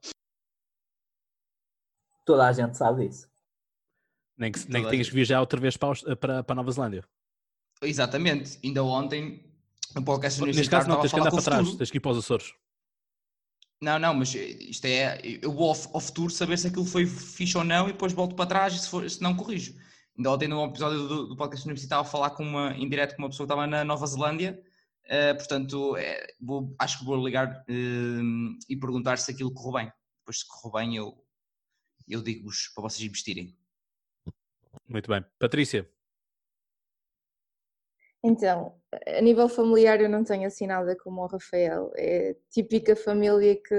Toda 2.23 2.47
a 2.47 2.53
gente 2.53 2.77
sabe 2.77 3.07
isso. 3.07 3.27
Nem 4.37 4.51
que, 4.51 4.71
nem 4.71 4.83
que 4.83 4.89
tenhas 4.91 5.09
que 5.09 5.15
viajar 5.15 5.39
outra 5.39 5.59
vez 5.59 5.75
para, 5.75 6.15
para, 6.15 6.43
para 6.43 6.53
a 6.53 6.55
Nova 6.55 6.71
Zelândia. 6.71 7.03
Exatamente. 7.81 8.59
Ainda 8.63 8.83
ontem 8.83 9.47
no 9.95 10.03
podcast 10.03 10.41
Neste 10.41 10.69
caso 10.69 10.87
não, 10.87 10.99
tens 10.99 11.11
que 11.11 11.19
andar 11.19 11.31
para 11.31 11.41
trás, 11.41 11.75
tens 11.75 11.91
que 11.91 11.97
ir 11.97 11.99
para 11.99 12.11
os 12.11 12.17
Açores. 12.17 12.53
Não, 13.81 13.99
não, 13.99 14.13
mas 14.13 14.33
isto 14.33 14.85
é, 14.85 15.19
eu 15.41 15.51
vou 15.51 15.73
futuro 15.75 16.31
saber 16.31 16.57
se 16.57 16.67
aquilo 16.67 16.85
foi 16.85 17.05
fixe 17.05 17.57
ou 17.57 17.63
não 17.63 17.87
e 17.87 17.91
depois 17.91 18.11
volto 18.11 18.35
para 18.35 18.47
trás 18.47 18.73
e 18.73 18.79
se, 18.79 18.89
for, 18.89 19.07
se 19.07 19.21
não 19.21 19.35
corrijo. 19.35 19.75
Ainda 20.17 20.31
ontem 20.31 20.47
no 20.47 20.65
episódio 20.65 21.07
do, 21.07 21.27
do 21.27 21.37
podcast 21.37 21.63
universitário 21.65 22.01
a 22.01 22.05
falar 22.05 22.31
com 22.31 22.43
uma, 22.43 22.75
em 22.75 22.89
direto 22.89 23.15
com 23.15 23.21
uma 23.21 23.29
pessoa 23.29 23.45
que 23.45 23.53
estava 23.53 23.67
na 23.67 23.83
Nova 23.83 24.07
Zelândia, 24.07 24.59
uh, 25.05 25.37
portanto 25.37 25.95
é, 25.95 26.25
vou, 26.41 26.75
acho 26.79 26.99
que 26.99 27.05
vou 27.05 27.23
ligar 27.23 27.63
uh, 27.69 28.57
e 28.67 28.75
perguntar 28.75 29.19
se 29.19 29.29
aquilo 29.29 29.53
correu 29.53 29.73
bem. 29.73 29.91
Depois 30.21 30.39
se 30.39 30.47
correu 30.47 30.71
bem 30.73 30.95
eu, 30.95 31.23
eu 32.07 32.23
digo-vos 32.23 32.71
para 32.73 32.81
vocês 32.81 33.07
investirem. 33.07 33.55
Muito 34.89 35.07
bem. 35.07 35.23
Patrícia? 35.37 35.87
Então, 38.23 38.73
a 39.07 39.21
nível 39.21 39.47
familiar 39.47 40.01
eu 40.01 40.09
não 40.09 40.23
tenho 40.23 40.47
assim 40.47 40.67
nada 40.67 40.95
como 40.97 41.21
o 41.21 41.27
Rafael. 41.27 41.91
É 41.95 42.35
típica 42.51 42.95
família 42.95 43.55
que 43.55 43.75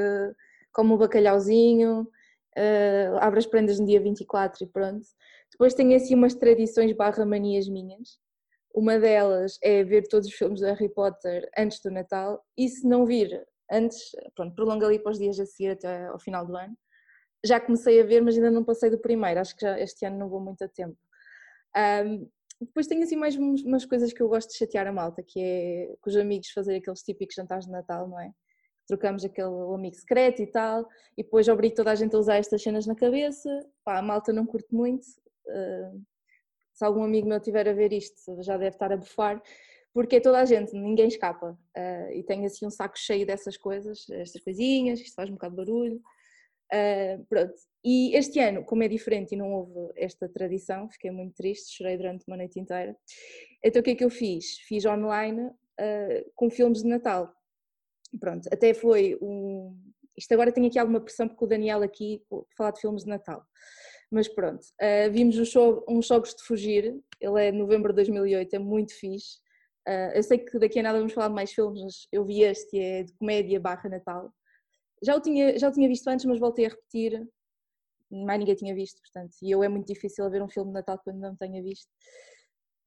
come 0.72 0.92
o 0.92 0.98
bacalhauzinho, 0.98 2.03
uh, 2.03 3.18
abre 3.20 3.40
as 3.40 3.46
prendas 3.46 3.79
no 3.81 3.87
dia 3.87 4.01
24 4.01 4.64
e 4.64 4.66
pronto. 4.66 5.07
Depois 5.51 5.74
tenho 5.74 5.96
assim 5.96 6.14
umas 6.14 6.35
tradições 6.35 6.92
barra 6.92 7.24
manias 7.27 7.68
minhas. 7.68 8.18
Uma 8.74 8.98
delas 8.98 9.59
é 9.62 9.83
ver 9.83 10.07
todos 10.09 10.29
os 10.29 10.35
filmes 10.35 10.61
do 10.61 10.66
Harry 10.66 10.88
Potter 10.88 11.48
antes 11.59 11.81
do 11.81 11.90
Natal 11.90 12.42
e 12.57 12.68
se 12.68 12.87
não 12.87 13.05
vir 13.07 13.44
antes, 13.70 14.12
pronto, 14.37 14.55
prolonga 14.55 14.87
ali 14.87 14.98
para 14.98 15.12
os 15.12 15.18
dias 15.18 15.38
a 15.40 15.46
seguir 15.46 15.70
até 15.70 16.07
ao 16.07 16.18
final 16.18 16.46
do 16.46 16.57
ano. 16.57 16.77
Já 17.44 17.61
comecei 17.61 18.01
a 18.01 18.05
ver, 18.05 18.20
mas 18.22 18.37
ainda 18.37 18.51
não 18.51 18.64
passei 18.64 18.90
do 18.90 18.98
primeiro, 19.01 19.40
acho 19.40 19.57
que 19.57 19.64
já 19.66 19.79
este 19.81 20.07
ano 20.07 20.18
não 20.18 20.29
vou 20.29 20.40
muito 20.40 20.62
a 20.62 20.68
tempo. 20.68 20.96
Um, 21.77 22.29
depois 22.61 22.87
tenho 22.87 23.03
assim 23.03 23.16
mais 23.16 23.37
umas 23.37 23.85
coisas 23.85 24.12
que 24.12 24.21
eu 24.21 24.29
gosto 24.29 24.51
de 24.51 24.57
chatear 24.57 24.87
a 24.87 24.92
malta, 24.92 25.23
que 25.23 25.40
é 25.40 25.97
com 26.01 26.11
os 26.11 26.16
amigos 26.16 26.51
fazer 26.51 26.77
aqueles 26.77 27.03
típicos 27.03 27.35
jantares 27.35 27.66
de 27.66 27.71
Natal, 27.71 28.09
não 28.09 28.18
é? 28.18 28.33
Trocamos 28.87 29.25
aquele 29.25 29.55
amigo 29.75 29.94
secreto 29.94 30.42
e 30.42 30.47
tal, 30.47 30.88
e 31.16 31.23
depois 31.23 31.47
obrigo 31.47 31.75
toda 31.75 31.92
a 31.92 31.94
gente 31.94 32.16
a 32.16 32.18
usar 32.18 32.37
estas 32.37 32.62
cenas 32.62 32.87
na 32.87 32.94
cabeça. 32.94 33.49
Pá, 33.85 33.99
a 33.99 34.03
malta 34.03 34.33
não 34.33 34.47
curte 34.47 34.75
muito. 34.75 35.05
Uh, 35.47 36.03
se 36.73 36.85
algum 36.85 37.05
amigo 37.05 37.29
meu 37.29 37.40
tiver 37.40 37.68
a 37.68 37.73
ver 37.73 37.92
isto, 37.92 38.42
já 38.42 38.57
deve 38.57 38.75
estar 38.75 38.92
a 38.92 38.97
bufar, 38.97 39.42
porque 39.92 40.16
é 40.16 40.21
toda 40.21 40.40
a 40.40 40.44
gente, 40.44 40.73
ninguém 40.75 41.09
escapa. 41.09 41.59
Uh, 41.77 42.12
e 42.12 42.23
tenho 42.25 42.44
assim 42.44 42.66
um 42.66 42.71
saco 42.71 42.99
cheio 42.99 43.27
dessas 43.27 43.57
coisas, 43.57 44.09
estas 44.11 44.42
coisinhas, 44.42 45.01
isto 45.01 45.14
faz 45.14 45.29
um 45.29 45.35
bocado 45.35 45.55
de 45.55 45.64
barulho. 45.64 46.01
Uh, 46.72 47.24
pronto. 47.26 47.54
E 47.85 48.14
este 48.16 48.38
ano, 48.40 48.64
como 48.64 48.83
é 48.83 48.88
diferente 48.88 49.33
e 49.33 49.37
não 49.37 49.52
houve 49.52 49.92
esta 49.96 50.28
tradição, 50.28 50.90
fiquei 50.90 51.11
muito 51.11 51.35
triste, 51.35 51.74
chorei 51.76 51.96
durante 51.96 52.24
uma 52.26 52.37
noite 52.37 52.61
inteira. 52.61 52.96
Então 53.64 53.81
o 53.81 53.83
que 53.83 53.90
é 53.90 53.94
que 53.94 54.04
eu 54.04 54.11
fiz? 54.11 54.59
Fiz 54.66 54.85
online 54.85 55.42
uh, 55.46 56.31
com 56.35 56.50
filmes 56.50 56.83
de 56.83 56.88
Natal. 56.88 57.33
Pronto, 58.20 58.48
até 58.52 58.74
foi 58.74 59.16
um. 59.22 59.76
Isto 60.16 60.35
agora 60.35 60.52
tem 60.52 60.66
aqui 60.66 60.78
alguma 60.78 61.00
pressão 61.00 61.28
porque 61.28 61.44
o 61.44 61.48
Daniel 61.48 61.83
aqui 61.83 62.20
falar 62.57 62.72
de 62.72 62.81
filmes 62.81 63.04
de 63.04 63.09
Natal. 63.09 63.42
Mas 64.11 64.26
pronto, 64.26 64.62
uh, 64.62 65.11
vimos 65.12 65.38
uns, 65.38 65.48
show, 65.48 65.85
uns 65.88 66.07
Jogos 66.07 66.35
de 66.35 66.42
Fugir, 66.42 66.98
ele 67.20 67.46
é 67.46 67.52
de 67.52 67.59
novembro 67.59 67.92
de 67.92 67.96
2008, 67.96 68.54
é 68.54 68.59
muito 68.59 68.94
fixe. 68.94 69.38
Eu 70.14 70.22
sei 70.22 70.37
que 70.37 70.59
daqui 70.59 70.81
a 70.81 70.83
nada 70.83 70.98
vamos 70.98 71.14
falar 71.14 71.28
de 71.28 71.35
mais 71.35 71.50
filmes, 71.50 71.81
mas 71.81 72.07
eu 72.12 72.22
vi 72.22 72.42
este, 72.42 72.78
é 72.78 73.04
de 73.04 73.12
comédia 73.14 73.59
barra 73.59 73.88
Natal 73.88 74.31
já 75.03 75.17
o 75.17 75.21
tinha, 75.21 75.59
já 75.59 75.69
o 75.69 75.73
tinha 75.73 75.89
visto 75.89 76.09
antes, 76.09 76.25
mas 76.27 76.39
voltei 76.39 76.67
a 76.67 76.71
repetir 76.71 77.29
mais 78.11 78.39
ninguém 78.39 78.55
tinha 78.55 78.75
visto, 78.75 79.01
portanto, 79.03 79.37
e 79.43 79.51
eu 79.51 79.63
é 79.63 79.69
muito 79.69 79.87
difícil 79.87 80.29
ver 80.31 80.43
um 80.43 80.49
filme 80.49 80.71
de 80.71 80.75
Natal 80.75 80.99
quando 80.99 81.19
não 81.19 81.37
tenha 81.37 81.63
visto. 81.63 81.91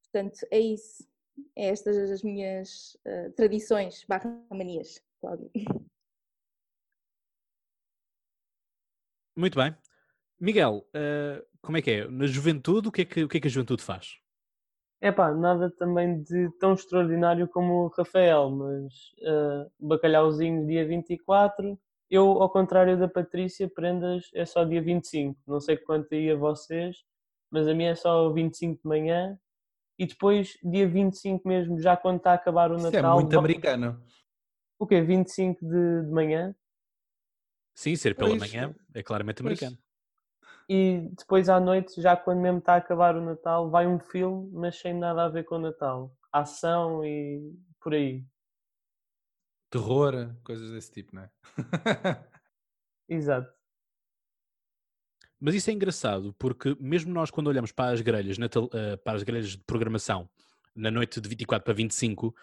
Portanto, 0.04 0.40
é 0.52 0.60
isso. 0.60 1.08
É 1.56 1.68
estas 1.68 1.98
as 1.98 2.24
minhas 2.24 2.98
uh, 3.08 3.32
tradições 3.36 4.04
barra 4.06 4.30
manias, 4.50 5.02
Cláudio. 5.20 5.50
Muito 9.36 9.58
bem. 9.58 9.76
Miguel, 10.40 10.86
uh, 10.90 11.46
como 11.62 11.78
é 11.78 11.82
que 11.82 11.92
é? 11.92 12.08
Na 12.08 12.26
juventude, 12.26 12.90
o 12.90 12.92
que 12.92 13.04
é 13.04 13.06
que, 13.06 13.24
o 13.24 13.30
que, 13.30 13.38
é 13.38 13.42
que 13.42 13.48
a 13.48 13.52
juventude 13.52 13.84
faz? 13.84 14.20
É 15.00 15.12
pá, 15.12 15.32
nada 15.34 15.72
também 15.72 16.22
de 16.22 16.50
tão 16.60 16.74
extraordinário 16.74 17.48
como 17.48 17.86
o 17.86 17.88
Rafael, 17.88 18.52
mas 18.52 18.94
uh, 19.22 19.72
bacalhauzinho 19.80 20.68
dia 20.68 20.86
24. 20.86 21.80
Eu, 22.12 22.42
ao 22.42 22.50
contrário 22.50 23.00
da 23.00 23.08
Patrícia, 23.08 23.70
prendas 23.70 24.30
é 24.34 24.46
só 24.46 24.66
dia 24.66 24.82
25. 24.82 25.40
Não 25.48 25.62
sei 25.62 25.78
quanto 25.78 26.14
aí 26.14 26.30
a 26.30 26.36
vocês, 26.36 26.98
mas 27.50 27.66
a 27.70 27.74
minha 27.74 27.92
é 27.92 27.96
só 27.96 28.30
25 28.30 28.82
de 28.82 28.88
manhã. 28.88 29.40
E 29.98 30.06
depois, 30.06 30.58
dia 30.62 30.86
25 30.90 31.48
mesmo, 31.48 31.80
já 31.80 31.96
quando 31.96 32.18
está 32.18 32.32
a 32.32 32.36
acabar 32.36 32.70
o 32.70 32.76
Natal. 32.76 32.90
Isso 32.90 32.98
é 32.98 33.14
muito 33.14 33.40
americano. 33.40 34.04
O 34.78 34.86
quê? 34.86 35.02
25 35.02 35.66
de, 35.66 36.02
de 36.04 36.12
manhã? 36.12 36.54
Sim, 37.74 37.96
ser 37.96 38.14
pela 38.14 38.32
pois, 38.32 38.42
manhã 38.42 38.76
é 38.94 39.02
claramente 39.02 39.42
americano. 39.42 39.78
E 40.68 41.10
depois 41.18 41.48
à 41.48 41.62
noite, 41.62 42.02
já 42.02 42.18
quando 42.18 42.42
mesmo 42.42 42.60
está 42.60 42.74
a 42.74 42.78
acabar 42.78 43.16
o 43.16 43.22
Natal, 43.22 43.70
vai 43.70 43.88
um 43.88 44.00
filme, 44.00 44.50
mas 44.52 44.78
sem 44.78 44.94
nada 44.94 45.24
a 45.24 45.30
ver 45.30 45.46
com 45.46 45.56
o 45.56 45.60
Natal. 45.60 46.14
Ação 46.30 47.06
e 47.06 47.56
por 47.80 47.94
aí. 47.94 48.26
Terror, 49.72 50.36
coisas 50.44 50.70
desse 50.70 50.92
tipo, 50.92 51.16
não 51.16 51.24
é? 51.24 51.32
Exato. 53.08 53.52
Mas 55.40 55.56
isso 55.56 55.70
é 55.72 55.74
engraçado, 55.74 56.36
porque 56.38 56.76
mesmo 56.80 57.12
nós 57.12 57.32
quando 57.32 57.48
olhamos 57.48 57.72
para 57.72 57.94
as 57.94 58.02
grelhas, 58.02 58.38
eh, 58.38 58.98
para 58.98 59.18
as 59.18 59.24
grelhas 59.24 59.52
de 59.52 59.58
programação, 59.60 60.30
na 60.76 60.92
noite 60.92 61.20
de 61.20 61.28
24 61.28 61.64
para 61.64 61.74
25, 61.74 62.36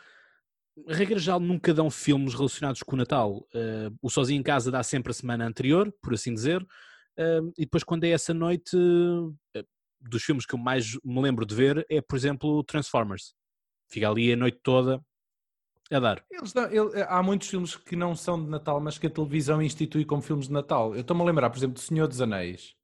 a 0.89 0.95
regra 0.95 1.19
geral 1.19 1.39
nunca 1.39 1.73
dão 1.75 1.91
filmes 1.91 2.35
relacionados 2.35 2.83
com 2.83 2.97
o 2.97 2.99
Natal. 2.99 3.47
Uh, 3.55 3.97
o 4.01 4.11
Sozinho 4.11 4.41
em 4.41 4.43
Casa 4.43 4.71
dá 4.71 4.83
sempre 4.83 5.11
a 5.11 5.15
semana 5.15 5.47
anterior, 5.47 5.93
por 6.03 6.15
assim 6.15 6.33
dizer, 6.33 6.63
uh, 6.63 7.53
e 7.57 7.63
depois 7.63 7.85
quando 7.85 8.05
é 8.05 8.11
essa 8.11 8.33
noite, 8.33 8.77
uh, 8.77 9.37
dos 10.01 10.23
filmes 10.23 10.47
que 10.47 10.55
eu 10.55 10.59
mais 10.59 10.95
me 11.05 11.21
lembro 11.21 11.45
de 11.45 11.55
ver 11.55 11.87
é, 11.91 12.01
por 12.01 12.17
exemplo, 12.17 12.63
Transformers. 12.65 13.35
Fica 13.91 14.09
ali 14.09 14.33
a 14.33 14.37
noite 14.37 14.61
toda 14.63 15.01
a 15.91 16.01
dar. 16.01 16.25
Eles 16.31 16.53
dão, 16.53 16.65
ele, 16.71 17.03
há 17.09 17.23
muitos 17.23 17.49
filmes 17.49 17.77
que 17.77 17.97
não 17.97 18.15
são 18.15 18.43
de 18.43 18.51
Natal, 18.51 18.81
mas 18.81 18.99
que 18.99 19.07
a 19.07 19.11
televisão 19.11 19.63
institui 19.63 20.05
como 20.05 20.23
filmes 20.23 20.47
de 20.47 20.53
Natal. 20.53 20.95
Eu 20.95 21.01
estou-me 21.01 21.23
a 21.23 21.27
lembrar, 21.27 21.51
por 21.51 21.59
exemplo, 21.59 21.75
do 21.75 21.81
Senhor 21.81 22.07
dos 22.07 22.21
Anéis, 22.21 22.75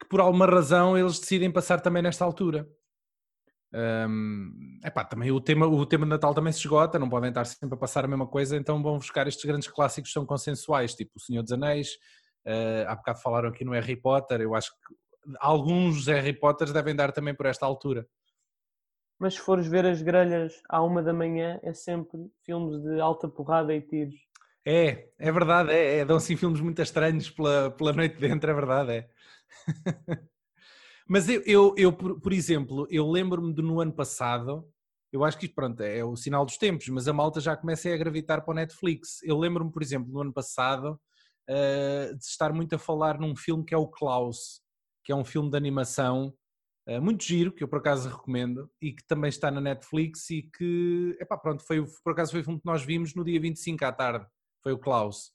que 0.00 0.08
por 0.08 0.20
alguma 0.20 0.46
razão 0.46 0.98
eles 0.98 1.18
decidem 1.18 1.50
passar 1.50 1.80
também 1.80 2.02
nesta 2.02 2.24
altura. 2.24 2.68
Um, 3.72 4.80
epá, 4.84 5.04
também 5.04 5.30
o 5.30 5.40
tema, 5.40 5.66
o 5.66 5.86
tema 5.86 6.04
de 6.04 6.10
Natal 6.10 6.34
também 6.34 6.52
se 6.52 6.58
esgota, 6.58 6.98
não 6.98 7.08
podem 7.08 7.28
estar 7.28 7.44
sempre 7.44 7.74
a 7.74 7.78
passar 7.78 8.04
a 8.04 8.08
mesma 8.08 8.26
coisa, 8.26 8.56
então 8.56 8.82
vão 8.82 8.98
buscar 8.98 9.28
estes 9.28 9.44
grandes 9.44 9.68
clássicos 9.68 10.10
que 10.10 10.14
são 10.14 10.26
consensuais, 10.26 10.94
tipo 10.94 11.12
O 11.16 11.20
Senhor 11.20 11.42
dos 11.42 11.52
Anéis, 11.52 11.92
uh, 12.46 12.88
há 12.88 12.96
bocado 12.96 13.20
falaram 13.20 13.48
aqui 13.48 13.64
no 13.64 13.72
Harry 13.72 13.96
Potter, 13.96 14.40
eu 14.40 14.54
acho 14.54 14.70
que 14.72 15.36
alguns 15.38 16.06
Harry 16.06 16.32
Potters 16.32 16.72
devem 16.72 16.96
dar 16.96 17.12
também 17.12 17.34
por 17.34 17.46
esta 17.46 17.64
altura. 17.64 18.06
Mas 19.20 19.34
se 19.34 19.40
fores 19.40 19.66
ver 19.66 19.84
as 19.84 20.00
grelhas 20.00 20.62
à 20.66 20.82
uma 20.82 21.02
da 21.02 21.12
manhã, 21.12 21.60
é 21.62 21.74
sempre 21.74 22.18
filmes 22.42 22.80
de 22.82 22.98
alta 22.98 23.28
porrada 23.28 23.74
e 23.74 23.82
tiros. 23.82 24.14
É, 24.64 25.10
é 25.18 25.30
verdade, 25.30 25.72
é, 25.72 25.98
é 25.98 26.04
dão-se 26.06 26.34
filmes 26.36 26.60
muito 26.60 26.80
estranhos 26.80 27.28
pela, 27.28 27.70
pela 27.70 27.92
noite 27.92 28.18
dentro, 28.18 28.50
é 28.50 28.54
verdade, 28.54 28.92
é. 28.92 29.10
Mas 31.06 31.28
eu, 31.28 31.42
eu, 31.44 31.74
eu 31.76 31.92
por, 31.92 32.32
exemplo, 32.32 32.86
eu 32.88 33.10
lembro-me 33.10 33.52
de 33.52 33.60
no 33.60 33.80
ano 33.80 33.92
passado, 33.92 34.66
eu 35.12 35.22
acho 35.22 35.38
que 35.38 35.48
pronto, 35.48 35.82
é 35.82 36.02
o 36.02 36.16
sinal 36.16 36.46
dos 36.46 36.56
tempos, 36.56 36.88
mas 36.88 37.08
a 37.08 37.12
malta 37.12 37.40
já 37.40 37.56
começa 37.56 37.92
a 37.92 37.96
gravitar 37.96 38.42
para 38.42 38.52
o 38.52 38.54
Netflix. 38.54 39.20
Eu 39.24 39.36
lembro-me, 39.36 39.72
por 39.72 39.82
exemplo, 39.82 40.10
no 40.12 40.20
ano 40.20 40.32
passado, 40.32 41.00
uh, 41.50 42.16
de 42.16 42.24
estar 42.24 42.52
muito 42.52 42.76
a 42.76 42.78
falar 42.78 43.18
num 43.18 43.34
filme 43.34 43.64
que 43.64 43.74
é 43.74 43.76
o 43.76 43.88
Klaus, 43.88 44.62
que 45.04 45.10
é 45.10 45.16
um 45.16 45.24
filme 45.24 45.50
de 45.50 45.56
animação 45.56 46.32
muito 46.98 47.22
giro, 47.22 47.52
que 47.52 47.62
eu 47.62 47.68
por 47.68 47.78
acaso 47.78 48.08
recomendo, 48.08 48.68
e 48.80 48.92
que 48.92 49.04
também 49.06 49.28
está 49.28 49.50
na 49.50 49.60
Netflix 49.60 50.28
e 50.30 50.42
que, 50.42 51.16
epá, 51.20 51.36
pronto, 51.36 51.62
foi, 51.64 51.84
por 52.02 52.12
acaso 52.12 52.32
foi 52.32 52.40
o 52.40 52.44
filme 52.44 52.58
que 52.58 52.66
nós 52.66 52.82
vimos 52.82 53.14
no 53.14 53.24
dia 53.24 53.40
25 53.40 53.84
à 53.84 53.92
tarde, 53.92 54.26
foi 54.62 54.72
o 54.72 54.78
Klaus. 54.78 55.30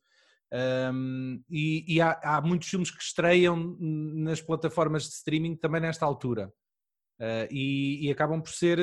Um, 0.54 1.42
e, 1.50 1.96
e 1.96 2.02
há, 2.02 2.20
há, 2.24 2.42
muitos 2.42 2.68
filmes 2.68 2.92
que 2.92 3.02
estreiam 3.02 3.78
nas 3.80 4.42
plataformas 4.42 5.04
de 5.04 5.10
streaming 5.10 5.56
também 5.56 5.82
nesta 5.82 6.06
altura. 6.06 6.52
Uh, 7.20 7.48
e, 7.50 8.08
e, 8.08 8.12
acabam 8.12 8.42
por 8.42 8.52
ser, 8.52 8.78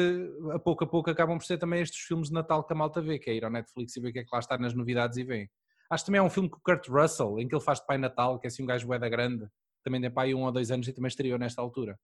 a 0.52 0.58
pouco 0.58 0.84
a 0.84 0.86
pouco, 0.86 1.10
acabam 1.10 1.36
por 1.36 1.44
ser 1.44 1.58
também 1.58 1.82
estes 1.82 2.00
filmes 2.00 2.28
de 2.28 2.34
Natal 2.34 2.64
que 2.64 2.72
a 2.72 2.76
malta 2.76 3.00
vê, 3.02 3.18
que 3.18 3.28
é 3.28 3.34
ir 3.34 3.44
ao 3.44 3.50
Netflix 3.50 3.94
e 3.94 4.00
ver 4.00 4.08
o 4.08 4.12
que 4.12 4.18
é 4.20 4.24
que 4.24 4.30
lá 4.32 4.38
está 4.38 4.56
nas 4.56 4.72
novidades 4.72 5.18
e 5.18 5.24
vem. 5.24 5.50
Acho 5.90 6.04
que 6.04 6.06
também 6.06 6.20
há 6.20 6.24
um 6.24 6.30
filme 6.30 6.48
com 6.48 6.56
o 6.56 6.60
Kurt 6.62 6.88
Russell, 6.88 7.38
em 7.38 7.46
que 7.46 7.54
ele 7.54 7.62
faz 7.62 7.80
de 7.80 7.86
Pai 7.86 7.98
Natal, 7.98 8.38
que 8.38 8.46
é 8.46 8.48
assim 8.48 8.62
um 8.62 8.66
gajo 8.66 8.88
da 8.88 9.08
grande, 9.10 9.46
também 9.84 10.00
tem 10.00 10.10
pai 10.10 10.32
um 10.32 10.44
ou 10.44 10.52
dois 10.52 10.70
anos 10.70 10.88
e 10.88 10.92
também 10.92 11.08
estreou 11.08 11.38
nesta 11.38 11.60
altura. 11.60 11.98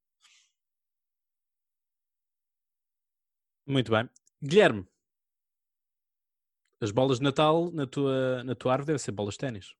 Muito 3.68 3.92
bem. 3.92 4.08
Guilherme, 4.42 4.88
as 6.80 6.90
bolas 6.90 7.18
de 7.18 7.24
Natal 7.24 7.70
na 7.70 7.86
tua, 7.86 8.42
na 8.42 8.54
tua 8.54 8.72
árvore 8.72 8.86
devem 8.86 8.98
ser 8.98 9.12
bolas 9.12 9.34
de 9.34 9.38
ténis. 9.40 9.74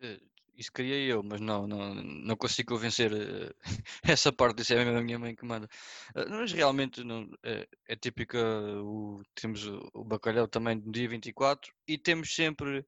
Eh, 0.00 0.20
isso 0.56 0.72
queria 0.72 0.96
eu, 1.00 1.20
mas 1.20 1.40
não, 1.40 1.66
não, 1.66 1.94
não 1.94 2.36
consigo 2.36 2.74
convencer 2.74 3.12
uh, 3.12 3.54
essa 4.04 4.32
parte, 4.32 4.62
isso 4.62 4.72
é 4.72 4.76
mesmo 4.76 4.98
a 4.98 5.02
minha 5.02 5.18
mãe 5.18 5.34
que 5.34 5.44
manda. 5.44 5.68
Uh, 6.14 6.30
mas 6.30 6.52
realmente 6.52 7.02
não, 7.02 7.28
é, 7.42 7.66
é 7.88 7.96
típica, 7.96 8.38
o, 8.80 9.20
temos 9.34 9.66
o, 9.66 10.04
bacalhau 10.04 10.46
também 10.46 10.76
no 10.76 10.92
dia 10.92 11.08
24 11.08 11.72
e 11.88 11.98
temos 11.98 12.32
sempre 12.32 12.78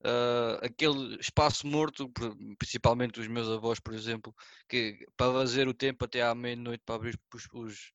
uh, 0.00 0.58
aquele 0.60 1.20
espaço 1.20 1.68
morto, 1.68 2.10
principalmente 2.58 3.20
os 3.20 3.28
meus 3.28 3.48
avós, 3.48 3.78
por 3.78 3.94
exemplo, 3.94 4.34
que 4.68 5.06
para 5.16 5.32
fazer 5.32 5.68
o 5.68 5.74
tempo 5.74 6.04
até 6.04 6.22
à 6.22 6.34
meia-noite 6.34 6.82
para 6.84 6.96
abrir 6.96 7.16
os, 7.32 7.46
os, 7.52 7.92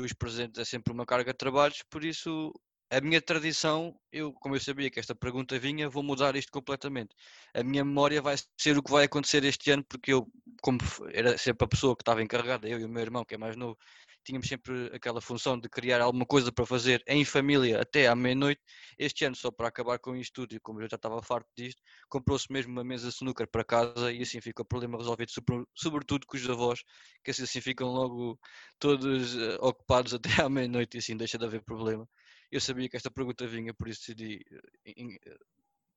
os 0.00 0.12
presentes 0.12 0.60
é 0.60 0.64
sempre 0.64 0.92
uma 0.92 1.06
carga 1.06 1.32
de 1.32 1.38
trabalhos, 1.38 1.82
por 1.90 2.04
isso 2.04 2.52
a 2.90 3.00
minha 3.00 3.20
tradição, 3.20 3.94
eu, 4.10 4.32
como 4.32 4.56
eu 4.56 4.60
sabia 4.60 4.90
que 4.90 4.98
esta 4.98 5.14
pergunta 5.14 5.58
vinha, 5.58 5.90
vou 5.90 6.02
mudar 6.02 6.36
isto 6.36 6.50
completamente. 6.50 7.14
A 7.54 7.62
minha 7.62 7.84
memória 7.84 8.22
vai 8.22 8.34
ser 8.58 8.78
o 8.78 8.82
que 8.82 8.90
vai 8.90 9.04
acontecer 9.04 9.44
este 9.44 9.70
ano, 9.70 9.84
porque 9.84 10.12
eu, 10.12 10.26
como 10.62 10.78
era 11.12 11.36
sempre 11.36 11.66
a 11.66 11.68
pessoa 11.68 11.94
que 11.94 12.02
estava 12.02 12.22
encarregada, 12.22 12.66
eu 12.66 12.80
e 12.80 12.84
o 12.84 12.88
meu 12.88 13.02
irmão, 13.02 13.24
que 13.24 13.34
é 13.34 13.38
mais 13.38 13.56
novo, 13.56 13.76
tínhamos 14.24 14.48
sempre 14.48 14.90
aquela 14.94 15.20
função 15.20 15.58
de 15.58 15.68
criar 15.68 16.00
alguma 16.00 16.26
coisa 16.26 16.52
para 16.52 16.66
fazer 16.66 17.02
em 17.06 17.24
família 17.24 17.80
até 17.80 18.06
à 18.08 18.14
meia-noite. 18.14 18.60
Este 18.98 19.24
ano, 19.24 19.36
só 19.36 19.50
para 19.50 19.68
acabar 19.68 19.98
com 19.98 20.14
isto 20.16 20.42
tudo, 20.42 20.54
e 20.54 20.60
como 20.60 20.80
eu 20.80 20.88
já 20.88 20.96
estava 20.96 21.22
farto 21.22 21.48
disto, 21.56 21.80
comprou-se 22.08 22.50
mesmo 22.52 22.72
uma 22.72 22.84
mesa 22.84 23.08
de 23.08 23.14
snooker 23.14 23.48
para 23.48 23.64
casa 23.64 24.12
e 24.12 24.22
assim 24.22 24.40
fica 24.40 24.62
o 24.62 24.64
problema 24.64 24.98
resolvido, 24.98 25.32
sobretudo 25.74 26.26
com 26.26 26.36
os 26.36 26.50
avós, 26.50 26.80
que 27.24 27.30
assim, 27.30 27.60
ficam 27.60 27.88
logo 27.88 28.38
todos 28.78 29.34
uh, 29.34 29.58
ocupados 29.60 30.12
até 30.14 30.42
à 30.42 30.48
meia-noite 30.48 30.96
e 30.96 30.98
assim 30.98 31.16
deixa 31.16 31.38
de 31.38 31.44
haver 31.44 31.62
problema. 31.62 32.08
Eu 32.50 32.60
sabia 32.60 32.88
que 32.88 32.96
esta 32.96 33.10
pergunta 33.10 33.46
vinha, 33.46 33.74
por 33.74 33.88
isso 33.88 34.00
decidi 34.00 34.44
eh, 34.86 34.92
eh, 34.96 35.36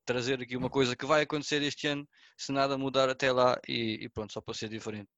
trazer 0.06 0.42
aqui 0.42 0.58
uma 0.58 0.70
coisa 0.70 0.96
que 0.96 1.06
vai 1.06 1.24
acontecer 1.24 1.62
este 1.62 1.88
ano, 1.88 2.08
se 2.38 2.52
nada 2.52 2.78
mudar 2.78 3.10
até 3.10 3.32
lá 3.32 3.60
e, 3.68 4.00
e 4.04 4.10
pronto, 4.10 4.34
só 4.34 4.42
para 4.42 4.54
ser 4.54 4.70
diferente. 4.70 5.10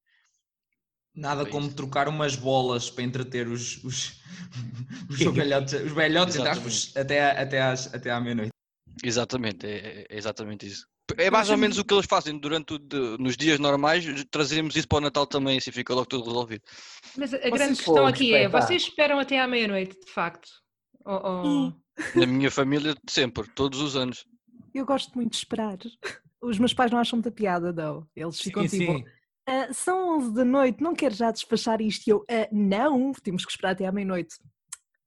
Nada 1.16 1.46
como 1.46 1.68
isso. 1.68 1.76
trocar 1.76 2.08
umas 2.08 2.36
bolas 2.36 2.90
para 2.90 3.04
entreter 3.04 3.48
os, 3.48 3.84
os, 3.84 4.20
os 5.10 5.20
velhotes, 5.34 5.74
os 5.74 5.92
velhotes 5.92 6.96
até, 6.96 7.40
até, 7.40 7.62
às, 7.62 7.94
até 7.94 8.12
à 8.12 8.20
meia-noite. 8.20 8.52
Exatamente, 9.04 9.66
é, 9.66 10.06
é, 10.10 10.18
exatamente 10.18 10.66
isso. 10.66 10.88
É 11.18 11.30
mais 11.30 11.50
ou 11.50 11.58
menos 11.58 11.78
o 11.78 11.84
que 11.84 11.94
eles 11.94 12.06
fazem 12.06 12.38
durante 12.38 12.74
o, 12.74 12.80
de, 12.80 13.18
nos 13.20 13.36
dias 13.36 13.60
normais, 13.60 14.06
trazemos 14.32 14.76
isso 14.76 14.88
para 14.88 15.00
o 15.00 15.02
Natal 15.02 15.28
também, 15.28 15.58
assim 15.58 15.72
fica 15.72 15.94
logo 15.94 16.08
tudo 16.08 16.26
resolvido. 16.26 16.64
Mas 17.18 17.34
a 17.34 17.38
grande 17.38 17.76
questão 17.76 18.08
aqui 18.08 18.34
é, 18.34 18.48
vocês 18.48 18.84
esperam 18.84 19.20
até 19.20 19.40
à 19.40 19.48
meia-noite, 19.48 20.00
de 20.00 20.12
facto? 20.12 20.48
Oh, 21.06 21.20
oh. 21.24 21.74
Na 22.18 22.26
minha 22.26 22.50
família, 22.50 22.96
sempre, 23.08 23.48
todos 23.54 23.80
os 23.82 23.96
anos. 23.96 24.26
Eu 24.74 24.86
gosto 24.86 25.14
muito 25.14 25.32
de 25.32 25.38
esperar. 25.38 25.78
Os 26.42 26.58
meus 26.58 26.74
pais 26.74 26.90
não 26.90 27.00
acham 27.00 27.18
muita 27.18 27.32
piada, 27.32 27.72
não. 27.72 28.08
Eles 28.16 28.40
ficam 28.40 28.68
sim, 28.68 28.80
tipo. 28.80 28.94
Sim. 28.94 29.06
Uh, 29.48 29.74
são 29.74 30.18
11 30.18 30.34
da 30.34 30.46
noite, 30.46 30.82
não 30.82 30.94
quero 30.94 31.14
já 31.14 31.32
despachar 31.32 31.82
isto. 31.82 32.08
E 32.08 32.12
eu, 32.12 32.20
uh, 32.20 32.48
não, 32.52 33.12
temos 33.12 33.46
que 33.46 33.52
esperar 33.52 33.72
até 33.72 33.86
à 33.86 33.92
meia-noite. 33.92 34.36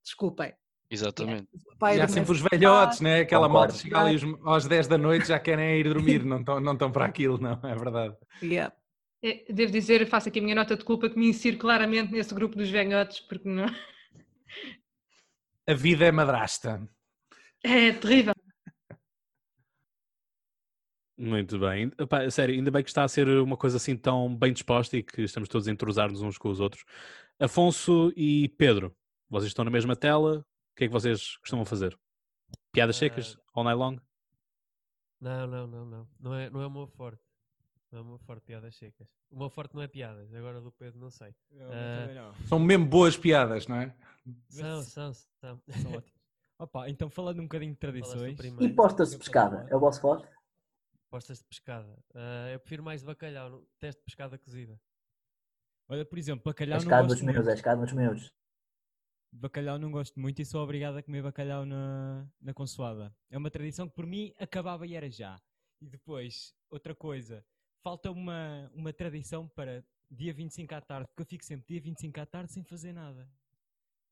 Desculpem. 0.04 0.52
Exatamente. 0.90 1.48
É, 1.82 1.96
e 1.96 2.00
há 2.00 2.06
sempre 2.06 2.32
os 2.32 2.40
velhotes, 2.40 3.00
né? 3.00 3.20
Aquela 3.20 3.48
malta 3.48 3.74
chega 3.74 3.98
ali 3.98 4.20
aos 4.44 4.66
10 4.66 4.86
da 4.86 4.96
noite 4.96 5.26
já 5.26 5.38
querem 5.38 5.80
ir 5.80 5.84
dormir, 5.84 6.24
não 6.24 6.38
estão 6.38 6.60
não 6.60 6.74
estão 6.74 6.92
para 6.92 7.04
aquilo, 7.04 7.38
não, 7.38 7.58
é 7.64 7.74
verdade. 7.74 8.14
Yeah. 8.40 8.72
É, 9.20 9.44
devo 9.52 9.72
dizer, 9.72 10.06
faço 10.06 10.28
aqui 10.28 10.38
a 10.38 10.42
minha 10.42 10.54
nota 10.54 10.76
de 10.76 10.84
culpa 10.84 11.10
que 11.10 11.18
me 11.18 11.28
insiro 11.28 11.58
claramente 11.58 12.12
nesse 12.12 12.32
grupo 12.32 12.54
dos 12.54 12.70
velhotes, 12.70 13.18
porque 13.18 13.48
não, 13.48 13.66
a 15.68 15.74
vida 15.74 16.04
é 16.04 16.12
madrasta. 16.12 16.88
É 17.64 17.90
terrível. 17.92 18.35
Muito 21.18 21.58
bem. 21.58 21.90
Epá, 21.98 22.28
sério, 22.30 22.54
ainda 22.54 22.70
bem 22.70 22.82
que 22.82 22.90
está 22.90 23.02
a 23.04 23.08
ser 23.08 23.26
uma 23.28 23.56
coisa 23.56 23.78
assim 23.78 23.96
tão 23.96 24.34
bem 24.36 24.52
disposta 24.52 24.96
e 24.96 25.02
que 25.02 25.22
estamos 25.22 25.48
todos 25.48 25.66
a 25.66 25.70
entrosar-nos 25.70 26.20
uns 26.22 26.36
com 26.36 26.48
os 26.50 26.60
outros. 26.60 26.84
Afonso 27.40 28.12
e 28.16 28.48
Pedro, 28.50 28.94
vocês 29.28 29.48
estão 29.48 29.64
na 29.64 29.70
mesma 29.70 29.96
tela, 29.96 30.38
o 30.40 30.44
que 30.76 30.84
é 30.84 30.86
que 30.88 30.92
vocês 30.92 31.36
costumam 31.38 31.64
fazer? 31.64 31.98
Piadas 32.72 32.96
secas, 32.96 33.36
Ah, 33.38 33.50
all 33.54 33.64
night 33.64 33.78
long? 33.78 33.96
Não, 35.20 35.46
não, 35.46 35.66
não, 35.66 35.84
não. 35.86 36.08
Não 36.20 36.34
é, 36.34 36.50
não 36.50 36.60
é 36.60 36.66
o 36.66 36.70
meu 36.70 36.86
forte. 36.86 37.22
Não 37.90 38.00
é 38.00 38.02
o 38.02 38.04
meu 38.04 38.18
forte, 38.18 38.42
piadas 38.44 38.76
secas. 38.76 39.08
O 39.30 39.38
meu 39.38 39.48
forte 39.48 39.74
não 39.74 39.80
é 39.82 39.88
piadas, 39.88 40.32
agora 40.34 40.60
do 40.60 40.70
Pedro 40.72 41.00
não 41.00 41.10
sei. 41.10 41.34
Eu 41.50 41.68
Ah, 41.72 42.00
também 42.00 42.14
não. 42.16 42.34
São 42.46 42.58
mesmo 42.58 42.84
boas 42.86 43.16
piadas, 43.16 43.66
não 43.66 43.76
é? 43.76 43.94
São, 44.50 44.82
são, 44.82 45.12
são. 45.14 45.62
São 45.80 45.92
ótimos. 45.92 46.16
Opa, 46.58 46.88
então 46.88 47.08
falando 47.10 47.38
um 47.40 47.42
bocadinho 47.44 47.72
de 47.72 47.78
tradições. 47.78 48.36
primeiro. 48.36 48.64
E 48.64 48.74
postas 48.74 49.10
de 49.10 49.18
pescada? 49.18 49.66
É 49.70 49.76
o 49.76 49.80
vosso 49.80 50.00
forte? 50.00 50.26
Postas 51.08 51.38
de 51.38 51.44
pescada. 51.44 51.98
Ah, 52.14 52.50
eu 52.52 52.60
prefiro 52.60 52.82
mais 52.82 53.00
de 53.00 53.06
bacalhau, 53.06 53.48
no- 53.50 53.66
teste 53.78 54.00
de 54.00 54.04
pescada 54.04 54.38
cozida. 54.38 54.80
Olha, 55.88 56.04
por 56.04 56.18
exemplo, 56.18 56.42
É 56.42 56.50
bacalhau 56.52 56.78
não 56.78 56.82
escada 56.84 57.06
dos 57.06 57.22
meus, 57.22 57.46
é 57.48 57.52
escada 57.54 57.80
dos 57.84 57.92
meus. 57.92 58.32
Bacalhau 59.32 59.78
não 59.78 59.90
gosto 59.90 60.18
muito 60.18 60.40
e 60.40 60.44
sou 60.46 60.62
obrigado 60.62 60.96
a 60.96 61.02
comer 61.02 61.22
bacalhau 61.22 61.64
na, 61.66 62.26
na 62.40 62.54
consoada. 62.54 63.14
É 63.30 63.36
uma 63.36 63.50
tradição 63.50 63.88
que 63.88 63.94
por 63.94 64.06
mim 64.06 64.32
acabava 64.38 64.86
e 64.86 64.94
era 64.94 65.10
já. 65.10 65.40
E 65.80 65.86
depois, 65.88 66.54
outra 66.70 66.94
coisa, 66.94 67.44
falta 67.82 68.10
uma, 68.10 68.70
uma 68.74 68.92
tradição 68.92 69.46
para 69.48 69.84
dia 70.10 70.32
25 70.32 70.74
à 70.74 70.80
tarde, 70.80 71.06
porque 71.08 71.22
eu 71.22 71.26
fico 71.26 71.44
sempre 71.44 71.66
dia 71.68 71.80
25 71.80 72.18
à 72.20 72.26
tarde 72.26 72.50
sem 72.52 72.64
fazer 72.64 72.92
nada. 72.92 73.28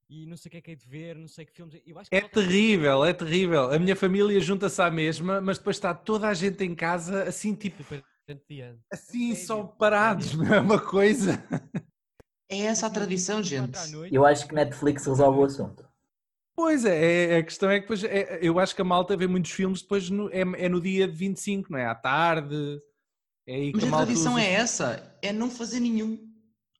E 0.08 0.26
não 0.26 0.36
sei 0.36 0.48
o 0.48 0.52
que 0.52 0.56
é 0.58 0.60
que 0.60 0.70
é 0.72 0.74
de 0.74 0.86
ver, 0.86 1.16
não 1.16 1.26
sei 1.28 1.44
que 1.46 1.52
filmes. 1.52 1.80
Eu 1.86 1.98
acho 1.98 2.10
que 2.10 2.16
É 2.16 2.20
terrível, 2.20 3.04
é 3.04 3.12
terrível. 3.12 3.72
A 3.72 3.78
minha 3.78 3.96
família 3.96 4.38
junta-se 4.40 4.80
à 4.82 4.90
mesma, 4.90 5.40
mas 5.40 5.58
depois 5.58 5.76
está 5.76 5.94
toda 5.94 6.28
a 6.28 6.34
gente 6.34 6.62
em 6.62 6.74
casa 6.74 7.22
assim, 7.24 7.54
tipo, 7.54 7.78
Super 7.82 8.04
entediante. 8.28 8.80
assim, 8.92 9.34
só 9.34 9.62
parados, 9.64 10.34
não 10.34 10.52
é 10.54 10.60
uma 10.60 10.78
coisa. 10.80 11.42
É 12.50 12.58
essa 12.60 12.86
a 12.86 12.90
tradição, 12.90 13.42
gente. 13.42 13.78
Eu 14.12 14.26
acho 14.26 14.46
que 14.46 14.54
Netflix 14.54 15.06
resolve 15.06 15.38
o 15.40 15.44
assunto. 15.44 15.88
Pois 16.54 16.84
é, 16.84 17.32
é- 17.32 17.36
a 17.38 17.42
questão 17.42 17.68
é 17.70 17.76
que 17.76 17.80
depois, 17.82 18.04
é- 18.04 18.38
eu 18.40 18.58
acho 18.60 18.76
que 18.76 18.82
a 18.82 18.84
malta 18.84 19.16
vê 19.16 19.26
muitos 19.26 19.50
filmes 19.50 19.82
depois 19.82 20.08
no- 20.10 20.28
é, 20.30 20.40
é 20.40 20.68
no 20.68 20.80
dia 20.80 21.08
de 21.08 21.16
25, 21.16 21.72
não 21.72 21.78
é? 21.78 21.86
À 21.86 21.94
tarde. 21.94 22.80
É 23.46 23.54
aí 23.56 23.70
que 23.72 23.76
Mas 23.76 23.84
a 23.84 23.88
malta 23.88 24.06
tradição 24.06 24.34
usa- 24.34 24.42
é 24.42 24.52
essa, 24.52 25.18
é 25.22 25.32
não 25.32 25.50
fazer 25.50 25.80
nenhum. 25.80 26.32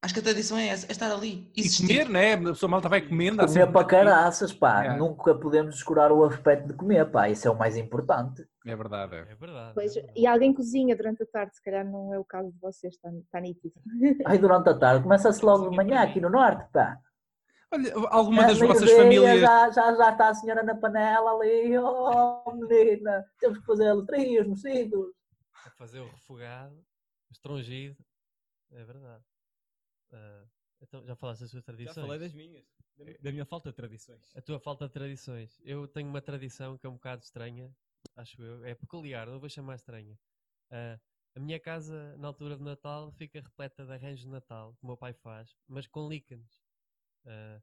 Acho 0.05 0.13
que 0.13 0.21
a 0.21 0.23
tradição 0.23 0.59
é 0.59 0.69
essa, 0.69 0.87
é 0.87 0.93
estar 0.93 1.11
ali. 1.11 1.51
E 1.57 1.61
existir. 1.63 1.87
comer, 1.87 2.09
não 2.11 2.21
é? 2.21 2.35
A 2.35 2.39
pessoa 2.39 2.69
malta 2.69 2.91
vai 2.91 3.01
comendo. 3.01 3.39
Comer 3.39 3.49
sempre- 3.49 3.73
para 3.73 3.87
caraças, 3.87 4.53
pá. 4.53 4.81
Yeah. 4.83 4.99
Nunca 4.99 5.35
podemos 5.35 5.75
descurar 5.77 6.13
o 6.13 6.23
aspecto 6.25 6.69
de 6.69 6.75
comer, 6.75 7.11
pá. 7.11 7.31
Isso 7.31 7.49
é 7.49 7.51
o 7.51 7.57
mais 7.59 7.75
importante. 7.79 8.47
É 8.67 8.77
verdade, 8.77 9.15
é. 9.15 9.21
É 9.21 9.35
verdade. 9.35 9.71
é 9.71 9.73
Pois, 9.73 9.95
verdade. 9.95 10.21
e 10.21 10.27
alguém 10.27 10.53
cozinha 10.53 10.95
durante 10.95 11.23
a 11.23 11.27
tarde, 11.27 11.57
se 11.57 11.63
calhar 11.63 11.87
não 11.91 12.13
é 12.13 12.19
o 12.19 12.25
caso 12.25 12.53
de 12.53 12.59
vocês, 12.61 12.93
está, 12.95 13.09
está 13.15 13.41
nítido. 13.41 13.73
Aí 14.27 14.37
durante 14.37 14.69
a 14.69 14.75
tarde, 14.79 15.03
começa-se 15.05 15.43
logo 15.43 15.71
de 15.71 15.77
manhã 15.77 16.03
aqui 16.03 16.21
no 16.21 16.29
norte, 16.29 16.71
pá. 16.71 16.99
Olha, 17.73 17.93
alguma 18.11 18.43
É, 18.43 18.47
das 18.49 18.59
vossas 18.59 18.83
meio-dia, 18.85 19.03
famílias. 19.03 19.41
Já, 19.41 19.71
já, 19.71 19.95
já 19.97 20.11
está 20.11 20.29
a 20.29 20.35
senhora 20.35 20.63
na 20.63 20.75
panela 20.75 21.31
ali, 21.33 21.79
oh 21.79 22.43
menina, 22.55 23.25
temos 23.41 23.59
que 23.59 23.65
fazer 23.65 23.95
trios, 24.05 24.47
mexidos. 24.47 25.07
Fazer 25.79 26.01
o 26.01 26.09
refogado, 26.11 26.75
o 26.77 27.33
estrongido. 27.33 27.97
É 28.71 28.85
verdade. 28.85 29.23
Ah, 30.15 30.45
então, 30.81 31.05
já 31.07 31.17
falaste 31.17 31.41
das 31.41 31.51
suas 31.51 31.63
Já 31.63 31.67
tradições? 31.67 31.95
falei 32.07 32.19
das 32.19 32.33
minhas. 32.33 32.65
Da, 32.97 33.05
mi- 33.05 33.19
da 33.19 33.33
minha 33.33 33.45
falta 33.45 33.71
de 33.71 33.77
tradições. 33.77 34.37
A 34.37 34.41
tua 34.41 34.61
falta 34.61 34.87
de 34.87 34.93
tradições. 34.93 35.61
Eu 35.65 35.89
tenho 35.89 36.09
uma 36.09 36.21
tradição 36.21 36.79
que 36.79 36.87
é 36.87 36.89
um 36.89 36.95
bocado 36.95 37.23
estranha, 37.23 37.75
acho 38.17 38.43
eu. 38.43 38.65
É 38.65 38.75
peculiar, 38.75 39.27
não 39.27 39.41
vou 39.41 39.49
chamar 39.49 39.75
estranha. 39.75 40.19
Ah, 40.71 41.01
a 41.35 41.41
minha 41.41 41.59
casa, 41.59 42.17
na 42.17 42.29
altura 42.29 42.57
de 42.57 42.63
Natal, 42.63 43.11
fica 43.13 43.41
repleta 43.41 43.85
de 43.85 43.93
arranjos 43.93 44.21
de 44.21 44.29
Natal, 44.29 44.75
que 44.77 44.85
o 44.85 44.87
meu 44.87 44.97
pai 44.97 45.13
faz, 45.13 45.57
mas 45.67 45.87
com 45.87 46.09
líquenes. 46.09 46.63
Ah, 47.27 47.61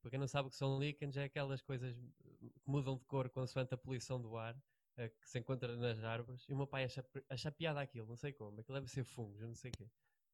para 0.00 0.10
quem 0.10 0.18
não 0.20 0.28
sabe 0.28 0.48
o 0.48 0.50
que 0.50 0.56
são 0.56 0.78
líquenes, 0.78 1.16
é 1.16 1.24
aquelas 1.24 1.62
coisas 1.62 1.96
que 1.96 2.70
mudam 2.70 2.96
de 2.96 3.04
cor 3.06 3.28
consoante 3.30 3.74
a 3.74 3.78
poluição 3.78 4.20
do 4.20 4.36
ar, 4.36 4.54
ah, 4.96 5.08
que 5.08 5.28
se 5.28 5.38
encontra 5.38 5.76
nas 5.76 6.02
árvores. 6.04 6.48
E 6.48 6.52
o 6.52 6.56
meu 6.56 6.66
pai 6.66 6.84
acha, 6.84 7.04
acha 7.28 7.50
piada 7.50 7.80
aquilo, 7.80 8.06
não 8.06 8.16
sei 8.16 8.32
como. 8.32 8.60
Aquilo 8.60 8.78
deve 8.78 8.88
ser 8.90 9.04
fungos, 9.04 9.40
não 9.40 9.54
sei 9.54 9.70
o 9.70 9.74
quê. 9.76 9.90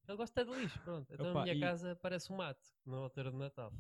Ele 0.09 0.17
gosta 0.17 0.45
de 0.45 0.51
lixo, 0.51 0.79
pronto. 0.81 1.13
Então 1.13 1.31
Opa, 1.31 1.41
a 1.41 1.43
minha 1.45 1.55
e- 1.55 1.61
casa 1.61 1.97
parece 2.03 2.33
um 2.33 2.37
mato, 2.37 2.67
na 2.85 2.97
altura 2.97 3.31
de 3.31 3.37
Natal. 3.37 3.73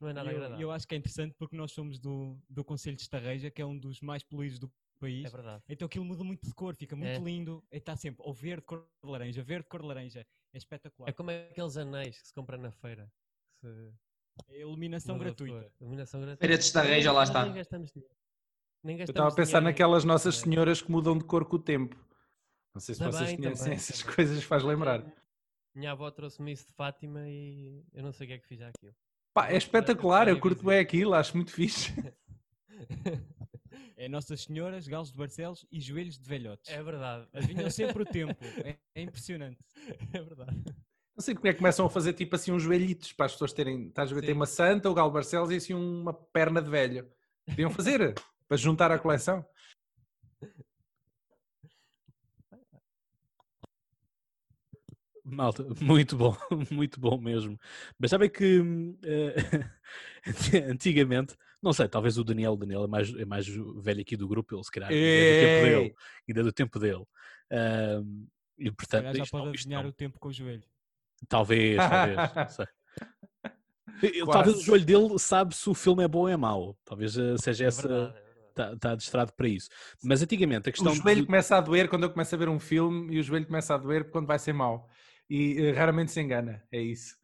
Não 0.00 0.08
é 0.08 0.12
nada 0.12 0.28
E 0.28 0.32
eu, 0.32 0.36
agradável. 0.36 0.60
eu 0.62 0.70
acho 0.72 0.86
que 0.86 0.94
é 0.94 0.98
interessante 0.98 1.34
porque 1.36 1.56
nós 1.56 1.72
somos 1.72 1.98
do, 1.98 2.38
do 2.48 2.64
Conselho 2.64 2.96
de 2.96 3.02
Estarreja, 3.02 3.50
que 3.50 3.60
é 3.60 3.66
um 3.66 3.76
dos 3.76 4.00
mais 4.00 4.22
poluídos 4.22 4.58
do 4.58 4.70
país. 5.00 5.26
É 5.26 5.28
verdade. 5.28 5.62
Então 5.68 5.86
aquilo 5.86 6.04
muda 6.04 6.22
muito 6.24 6.46
de 6.46 6.54
cor, 6.54 6.74
fica 6.76 6.94
muito 6.96 7.10
É. 7.10 7.18
lindo. 7.18 7.62
E 7.72 7.76
está 7.78 7.96
sempre 7.96 8.22
ou 8.24 8.32
verde, 8.32 8.62
cor 8.62 8.86
de 9.04 9.10
laranja, 9.10 9.42
verde, 9.42 9.66
cor 9.68 9.80
de 9.82 9.86
laranja. 9.88 10.26
É 10.52 10.56
espetacular. 10.58 11.08
É 11.08 11.12
como 11.12 11.30
aqueles 11.30 11.76
anéis 11.76 12.20
que 12.20 12.28
se 12.28 12.34
compra 12.34 12.56
na 12.56 12.70
feira. 12.70 13.10
se 13.60 13.92
É 14.48 14.60
iluminação 14.60 15.18
gratuita. 15.18 15.70
Iluminação 15.80 16.20
gratuita. 16.20 16.40
Feira 16.40 16.56
de 16.58 16.64
Estarreja, 16.64 17.12
lá 17.12 17.24
está. 17.24 17.44
Nem 17.44 17.54
gastamos 17.54 17.90
dinheiro. 17.92 18.14
Nem 18.84 18.96
Eu 18.98 19.04
estava 19.04 19.28
a 19.28 19.34
pensar 19.34 19.60
naquelas 19.60 20.04
nossas 20.04 20.38
É. 20.38 20.44
senhoras 20.44 20.80
que 20.80 20.90
mudam 20.90 21.18
de 21.18 21.24
cor 21.24 21.44
com 21.44 21.56
o 21.56 21.58
tempo. 21.58 21.96
Não 22.72 22.80
sei 22.80 22.94
se 22.94 23.00
Também, 23.00 23.12
vocês 23.18 23.36
conhecem 23.36 23.64
também, 23.64 23.74
essas 23.76 24.02
coisas, 24.04 24.44
faz 24.44 24.62
lembrar. 24.62 25.04
Minha 25.78 25.92
avó 25.92 26.10
trouxe-me 26.10 26.50
isso 26.50 26.66
de 26.66 26.72
Fátima 26.72 27.28
e 27.28 27.84
eu 27.94 28.02
não 28.02 28.10
sei 28.10 28.26
o 28.26 28.28
que 28.28 28.34
é 28.34 28.38
que 28.38 28.48
fiz 28.48 28.60
àquilo. 28.60 28.92
Pá, 29.32 29.48
é 29.48 29.56
espetacular, 29.56 30.26
eu 30.26 30.40
curto 30.40 30.64
bem 30.64 30.80
aquilo, 30.80 31.14
acho 31.14 31.36
muito 31.36 31.52
fixe. 31.52 31.94
É 33.96 34.08
Nossas 34.08 34.42
Senhoras, 34.42 34.86
Galos 34.86 35.10
de 35.10 35.18
Barcelos 35.18 35.66
e 35.72 35.80
Joelhos 35.80 36.16
de 36.20 36.28
Velhotes. 36.28 36.70
É 36.70 36.80
verdade. 36.80 37.26
Adivinham 37.32 37.68
sempre 37.68 38.04
o 38.04 38.06
tempo. 38.06 38.36
É, 38.64 38.76
é 38.94 39.02
impressionante. 39.02 39.58
É 40.12 40.22
verdade. 40.22 40.56
Não 41.16 41.20
sei 41.20 41.34
como 41.34 41.48
é 41.48 41.52
que 41.52 41.58
começam 41.58 41.84
a 41.84 41.90
fazer 41.90 42.12
tipo 42.12 42.36
assim 42.36 42.52
uns 42.52 42.62
joelhitos 42.62 43.12
para 43.12 43.26
as 43.26 43.32
pessoas 43.32 43.52
terem. 43.52 43.88
Estás 43.88 44.12
a 44.12 44.14
ver? 44.14 44.20
Tem 44.20 44.34
uma 44.34 44.46
santa, 44.46 44.88
o 44.88 44.94
Galo 44.94 45.10
Barcelos 45.10 45.50
e 45.50 45.56
assim 45.56 45.74
uma 45.74 46.14
perna 46.14 46.62
de 46.62 46.70
velho. 46.70 47.10
Podiam 47.44 47.70
fazer 47.70 48.14
para 48.46 48.56
juntar 48.56 48.92
à 48.92 49.00
coleção. 49.00 49.44
Malta, 55.30 55.64
muito 55.80 56.16
bom, 56.16 56.36
muito 56.70 56.98
bom 57.00 57.18
mesmo. 57.18 57.58
Mas 57.98 58.10
sabem 58.10 58.30
que 58.30 58.62
eh, 59.04 59.34
antigamente, 60.70 61.34
não 61.62 61.72
sei, 61.72 61.88
talvez 61.88 62.18
o 62.18 62.24
Daniel, 62.24 62.52
o 62.52 62.56
Daniel 62.56 62.84
é 62.84 62.86
mais, 62.86 63.14
é 63.14 63.24
mais 63.24 63.46
velho 63.46 64.00
aqui 64.00 64.16
do 64.16 64.28
grupo, 64.28 64.54
ele 64.54 64.64
se 64.64 64.70
calhar 64.70 64.90
ainda 64.90 65.02
é 65.02 65.32
do 65.32 65.40
tempo 65.40 65.60
dele. 65.62 65.94
Ainda 66.28 66.40
é 66.40 66.44
do 66.44 66.52
tempo 66.52 66.78
dele. 66.78 67.04
Ahm, 67.50 68.26
e 68.58 68.70
portanto, 68.72 69.16
já 69.16 69.22
isto 69.22 69.30
pode 69.30 69.48
adivinhar 69.50 69.86
o 69.86 69.92
tempo 69.92 70.18
com 70.18 70.28
o 70.28 70.32
joelho. 70.32 70.64
Talvez, 71.28 71.76
talvez, 71.78 72.34
não 72.34 72.48
sei. 72.48 72.66
Ele-. 74.02 74.26
Talvez 74.26 74.56
o 74.58 74.62
joelho 74.62 74.84
dele 74.84 75.18
sabe 75.18 75.54
se 75.54 75.68
o 75.68 75.74
filme 75.74 76.04
é 76.04 76.08
bom 76.08 76.20
ou 76.20 76.28
é 76.28 76.36
mau. 76.36 76.76
Talvez 76.84 77.16
eh, 77.18 77.36
seja 77.38 77.64
É 77.64 77.66
essa. 77.68 77.88
verdade, 77.88 78.18
é. 78.24 78.28
Está 78.48 78.76
tá 78.76 78.94
distrado 78.96 79.32
para 79.34 79.46
isso. 79.46 79.68
Mas 80.02 80.20
antigamente 80.20 80.68
a 80.68 80.72
questão 80.72 80.90
O 80.90 80.94
joelho 80.96 81.20
de- 81.20 81.26
começa 81.26 81.56
a 81.56 81.60
doer 81.60 81.88
quando 81.88 82.02
eu 82.02 82.10
começo 82.10 82.34
a 82.34 82.38
ver 82.38 82.48
um 82.48 82.58
filme 82.58 83.14
e 83.14 83.20
o 83.20 83.22
joelho 83.22 83.46
começa 83.46 83.72
a 83.72 83.78
doer 83.78 84.10
quando 84.10 84.26
vai 84.26 84.36
ser 84.38 84.52
mau. 84.52 84.88
E 85.30 85.58
eh, 85.58 85.72
raramente 85.72 86.10
se 86.12 86.20
engana, 86.20 86.62
é 86.72 86.80
isso. 86.80 87.16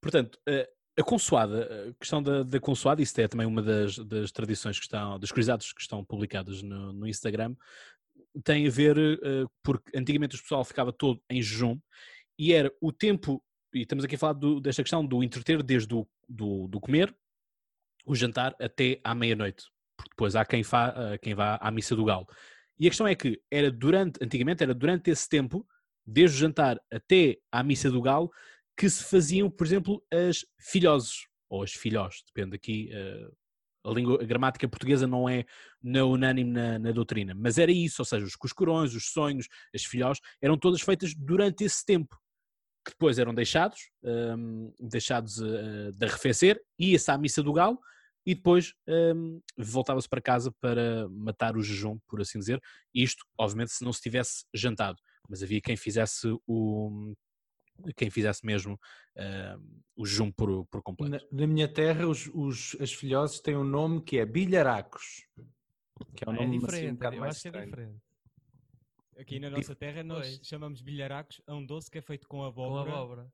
Portanto, 0.00 0.38
eh, 0.48 0.68
a 0.98 1.02
consoada, 1.02 1.88
a 1.90 1.94
questão 1.94 2.22
da, 2.22 2.42
da 2.42 2.60
consoada, 2.60 3.02
isso 3.02 3.20
é 3.20 3.26
também 3.28 3.46
uma 3.46 3.62
das, 3.62 3.98
das 3.98 4.30
tradições 4.30 4.78
que 4.78 4.84
estão, 4.84 5.18
das 5.18 5.30
curiosidades 5.30 5.72
que 5.72 5.80
estão 5.80 6.04
publicadas 6.04 6.62
no, 6.62 6.92
no 6.92 7.06
Instagram, 7.06 7.54
tem 8.42 8.66
a 8.66 8.70
ver, 8.70 8.96
eh, 8.98 9.44
porque 9.62 9.96
antigamente 9.96 10.36
o 10.36 10.40
pessoal 10.40 10.64
ficava 10.64 10.92
todo 10.92 11.22
em 11.28 11.42
jejum 11.42 11.78
e 12.38 12.52
era 12.52 12.72
o 12.80 12.92
tempo, 12.92 13.42
e 13.72 13.82
estamos 13.82 14.04
aqui 14.04 14.14
a 14.14 14.18
falar 14.18 14.32
do- 14.34 14.60
desta 14.60 14.82
questão 14.82 15.04
do 15.04 15.22
entreter 15.22 15.62
desde 15.62 15.94
o 15.94 16.06
do, 16.28 16.68
do 16.68 16.80
comer, 16.80 17.14
o 18.06 18.14
jantar, 18.14 18.54
até 18.60 19.00
à 19.04 19.14
meia-noite, 19.14 19.64
porque 19.96 20.10
depois 20.10 20.36
há 20.36 20.44
quem, 20.44 20.62
fa, 20.62 20.94
eh, 20.96 21.18
quem 21.18 21.34
vá 21.34 21.58
à 21.60 21.70
missa 21.70 21.94
do 21.96 22.04
galo. 22.04 22.26
E 22.78 22.86
a 22.86 22.90
questão 22.90 23.06
é 23.06 23.14
que 23.14 23.40
era 23.50 23.70
durante, 23.70 24.22
antigamente 24.22 24.62
era 24.62 24.74
durante 24.74 25.10
esse 25.10 25.28
tempo, 25.28 25.66
desde 26.06 26.36
o 26.36 26.40
jantar 26.40 26.78
até 26.92 27.36
à 27.50 27.62
missa 27.62 27.90
do 27.90 28.02
galo, 28.02 28.30
que 28.76 28.88
se 28.88 29.04
faziam, 29.04 29.50
por 29.50 29.66
exemplo, 29.66 30.02
as 30.12 30.44
filhoses, 30.60 31.26
ou 31.48 31.62
as 31.62 31.72
filhós, 31.72 32.22
depende 32.26 32.56
aqui, 32.56 32.90
eh, 32.92 33.28
a, 33.84 33.90
língua, 33.90 34.22
a 34.22 34.26
gramática 34.26 34.68
portuguesa 34.68 35.06
não 35.06 35.28
é 35.28 35.44
na 35.82 36.04
unânime 36.04 36.50
na, 36.50 36.78
na 36.78 36.90
doutrina, 36.90 37.34
mas 37.36 37.58
era 37.58 37.70
isso, 37.70 38.02
ou 38.02 38.06
seja, 38.06 38.24
os 38.24 38.34
cuscurões, 38.34 38.94
os 38.94 39.10
sonhos, 39.12 39.46
as 39.74 39.84
filhós, 39.84 40.18
eram 40.42 40.58
todas 40.58 40.80
feitas 40.80 41.14
durante 41.14 41.64
esse 41.64 41.84
tempo, 41.84 42.18
que 42.84 42.92
depois 42.92 43.18
eram 43.18 43.34
deixados, 43.34 43.90
hum, 44.02 44.72
deixados 44.80 45.40
eh, 45.40 45.90
de 45.92 46.06
arrefecer, 46.06 46.60
ia-se 46.78 47.10
à 47.10 47.16
missa 47.16 47.42
do 47.42 47.52
galo, 47.52 47.78
e 48.26 48.34
depois 48.34 48.74
hum, 48.88 49.40
voltava-se 49.56 50.08
para 50.08 50.20
casa 50.20 50.52
para 50.60 51.08
matar 51.10 51.56
o 51.56 51.62
jejum, 51.62 51.98
por 52.08 52.20
assim 52.20 52.38
dizer, 52.38 52.60
isto, 52.94 53.24
obviamente, 53.38 53.72
se 53.72 53.84
não 53.84 53.92
se 53.92 54.00
tivesse 54.00 54.44
jantado, 54.52 54.98
mas 55.28 55.42
havia 55.42 55.60
quem 55.60 55.76
fizesse 55.76 56.28
o 56.46 57.12
quem 57.96 58.08
fizesse 58.08 58.46
mesmo 58.46 58.78
hum, 59.16 59.80
o 59.96 60.06
jejum 60.06 60.30
por, 60.30 60.64
por 60.66 60.80
completo. 60.80 61.26
Na, 61.32 61.40
na 61.40 61.46
minha 61.46 61.66
terra, 61.66 62.06
os, 62.06 62.28
os- 62.32 62.76
as 62.80 62.92
filhoses 62.92 63.40
têm 63.40 63.56
um 63.56 63.64
nome 63.64 64.00
que 64.00 64.16
é 64.18 64.24
bilharacos. 64.24 65.26
Que 66.14 66.24
é 66.24 66.30
um 66.30 66.34
É 66.34 66.36
nome 66.36 66.46
assim, 66.46 66.56
um 66.56 66.60
diferente, 66.60 66.92
bocado 66.94 67.16
eu 67.16 67.20
mais 67.20 67.32
acho 67.34 67.42
que 67.42 67.48
é 67.48 67.50
estranho. 67.50 67.70
diferente. 67.70 68.02
Aqui 69.18 69.38
na 69.40 69.50
nossa 69.50 69.74
terra 69.74 70.02
nós 70.04 70.36
pois. 70.36 70.46
chamamos 70.46 70.80
bilharacos 70.82 71.40
a 71.46 71.54
um 71.54 71.64
doce 71.66 71.90
que 71.90 71.98
é 71.98 72.02
feito 72.02 72.26
com 72.28 72.44
abóbora. 72.44 72.90
Com 72.90 72.96
abóbora. 72.96 73.32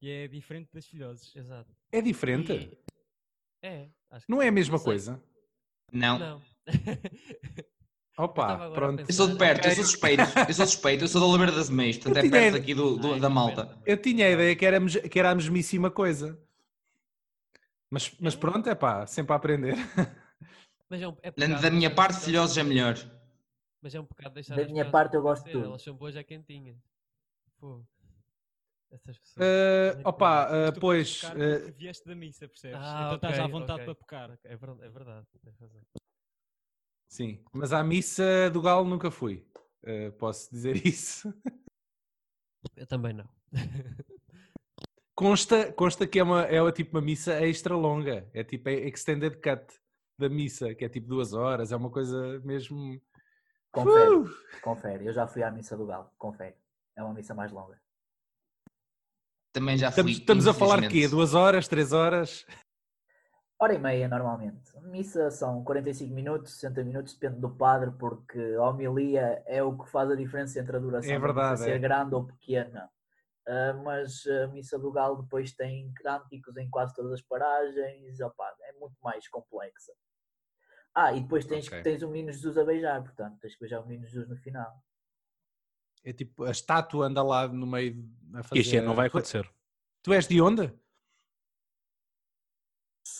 E 0.00 0.10
é 0.10 0.26
diferente 0.28 0.70
das 0.72 0.86
filhoses. 0.86 1.34
Exato. 1.36 1.74
É 1.92 2.00
diferente? 2.00 2.52
E... 2.52 2.78
É. 3.62 3.90
não 4.28 4.40
é 4.42 4.48
a 4.48 4.52
mesma 4.52 4.82
coisa? 4.82 5.22
Não. 5.92 6.18
Não. 6.18 6.42
Opa, 8.18 8.70
pronto. 8.70 9.04
Eu 9.08 9.12
sou 9.12 9.26
de 9.26 9.36
perto, 9.36 9.66
eu 9.66 9.74
sou 9.74 9.84
suspeito, 9.84 10.22
eu 10.48 10.54
sou 10.54 10.66
suspeito, 10.66 11.04
eu 11.04 11.08
sou 11.08 11.20
da 11.20 11.26
Oliveira 11.26 11.52
das 11.52 11.70
Meias, 11.70 11.96
portanto 11.96 12.24
é 12.24 12.30
perto 12.30 12.56
aqui 12.58 12.74
do, 12.74 12.96
do, 12.98 13.18
da 13.18 13.30
malta. 13.30 13.78
Eu 13.86 13.96
tinha 13.96 14.26
a 14.26 14.30
ideia 14.30 14.54
que, 14.54 14.66
éramos, 14.66 14.96
que 14.96 15.18
era 15.18 15.30
a 15.30 15.34
mesmíssima 15.34 15.90
coisa. 15.90 16.38
Mas, 17.90 18.14
mas 18.20 18.34
pronto, 18.34 18.68
é 18.68 18.74
pá, 18.74 19.06
sempre 19.06 19.32
a 19.32 19.36
aprender. 19.36 19.76
Mas 20.88 21.00
é 21.00 21.08
um, 21.08 21.16
é 21.22 21.30
da 21.30 21.70
minha 21.70 21.94
parte, 21.94 22.20
filhosos 22.20 22.58
é 22.58 22.62
melhor. 22.62 22.96
Mas 23.80 23.94
é 23.94 24.00
um 24.00 24.04
bocado 24.04 24.34
deixar 24.34 24.56
Da 24.56 24.66
minha 24.66 24.90
parte, 24.90 25.14
eu 25.14 25.22
gosto 25.22 25.46
de 25.46 25.52
tudo. 25.52 25.64
Elas 25.64 25.82
são 25.82 25.94
boas, 25.94 26.14
é 26.16 26.22
quentinhas. 26.22 26.76
Pô. 27.58 27.82
Essas 28.90 29.18
pessoas. 29.18 29.46
Uh, 29.46 30.00
opa, 30.04 30.50
uh, 30.50 30.78
pois. 30.78 31.22
Uh... 31.22 31.72
Vieste 31.78 32.06
da 32.06 32.14
missa, 32.14 32.46
percebes? 32.46 32.76
Ah, 32.78 32.90
então 33.06 33.16
okay, 33.16 33.30
estás 33.30 33.38
à 33.38 33.46
vontade 33.46 33.72
okay. 33.72 33.84
para 33.86 33.94
pecar. 33.94 34.38
É 34.44 34.54
verdade, 34.54 34.84
é 34.84 34.90
verdade. 34.90 35.26
Sim, 37.12 37.44
mas 37.52 37.74
à 37.74 37.84
missa 37.84 38.48
do 38.50 38.62
Galo 38.62 38.88
nunca 38.88 39.10
fui. 39.10 39.46
Uh, 39.84 40.10
posso 40.12 40.50
dizer 40.50 40.76
isso? 40.86 41.30
Eu 42.74 42.86
também 42.86 43.12
não. 43.12 43.28
consta, 45.14 45.70
consta 45.74 46.06
que 46.06 46.18
é, 46.18 46.22
uma, 46.22 46.44
é 46.44 46.62
uma, 46.62 46.72
tipo 46.72 46.96
uma 46.96 47.02
missa 47.02 47.38
extra 47.46 47.76
longa. 47.76 48.26
É 48.32 48.42
tipo 48.42 48.66
a 48.66 48.72
extended 48.72 49.36
cut 49.42 49.78
da 50.18 50.30
missa, 50.30 50.74
que 50.74 50.86
é 50.86 50.88
tipo 50.88 51.06
duas 51.06 51.34
horas. 51.34 51.70
É 51.70 51.76
uma 51.76 51.90
coisa 51.90 52.40
mesmo. 52.40 52.98
Confere, 53.70 54.14
uh! 54.14 54.30
confere. 54.62 55.06
Eu 55.06 55.12
já 55.12 55.26
fui 55.26 55.42
à 55.42 55.50
missa 55.50 55.76
do 55.76 55.84
Galo, 55.84 56.10
confere. 56.16 56.56
É 56.96 57.02
uma 57.02 57.12
missa 57.12 57.34
mais 57.34 57.52
longa. 57.52 57.78
Também 59.52 59.76
já 59.76 59.92
fui. 59.92 60.12
Estamos, 60.12 60.12
estamos 60.12 60.46
a 60.46 60.54
falar 60.54 60.88
quê? 60.88 61.06
Duas 61.06 61.34
horas, 61.34 61.68
três 61.68 61.92
horas? 61.92 62.46
Hora 63.62 63.74
e 63.74 63.78
meia, 63.78 64.08
normalmente. 64.08 64.76
Missa 64.80 65.30
são 65.30 65.62
45 65.62 66.12
minutos, 66.12 66.54
60 66.54 66.82
minutos, 66.82 67.14
depende 67.14 67.40
do 67.40 67.48
padre, 67.48 67.92
porque 67.92 68.56
a 68.58 68.68
homilia 68.68 69.40
é 69.46 69.62
o 69.62 69.78
que 69.78 69.88
faz 69.88 70.10
a 70.10 70.16
diferença 70.16 70.58
entre 70.58 70.76
a 70.76 70.80
duração 70.80 71.14
é 71.14 71.16
verdade, 71.16 71.60
ser 71.60 71.70
é. 71.70 71.78
grande 71.78 72.12
ou 72.12 72.26
pequena. 72.26 72.90
Uh, 73.46 73.80
mas 73.84 74.26
a 74.26 74.48
Missa 74.48 74.76
do 74.80 74.90
Galo 74.90 75.22
depois 75.22 75.52
tem 75.52 75.92
cânticos 75.94 76.56
em 76.56 76.68
quase 76.68 76.92
todas 76.92 77.12
as 77.12 77.22
paragens, 77.22 78.18
opa, 78.18 78.52
é 78.62 78.72
muito 78.80 78.96
mais 79.00 79.28
complexa. 79.28 79.92
Ah, 80.92 81.12
e 81.12 81.20
depois 81.20 81.44
tens, 81.44 81.68
okay. 81.68 81.82
tens 81.82 82.02
o 82.02 82.08
Menino 82.08 82.32
Jesus 82.32 82.58
a 82.58 82.64
beijar, 82.64 83.00
portanto, 83.00 83.38
tens 83.40 83.54
que 83.54 83.60
beijar 83.60 83.80
o 83.80 83.86
Menino 83.86 84.08
Jesus 84.08 84.28
no 84.28 84.36
final. 84.38 84.74
É 86.02 86.12
tipo, 86.12 86.42
a 86.42 86.50
estátua 86.50 87.06
anda 87.06 87.22
lá 87.22 87.46
no 87.46 87.68
meio 87.68 88.04
a 88.34 88.42
fazer... 88.42 88.60
Isto 88.60 88.82
não 88.82 88.96
vai 88.96 89.06
acontecer. 89.06 89.48
Tu 90.02 90.12
és 90.12 90.26
de 90.26 90.42
onde? 90.42 90.81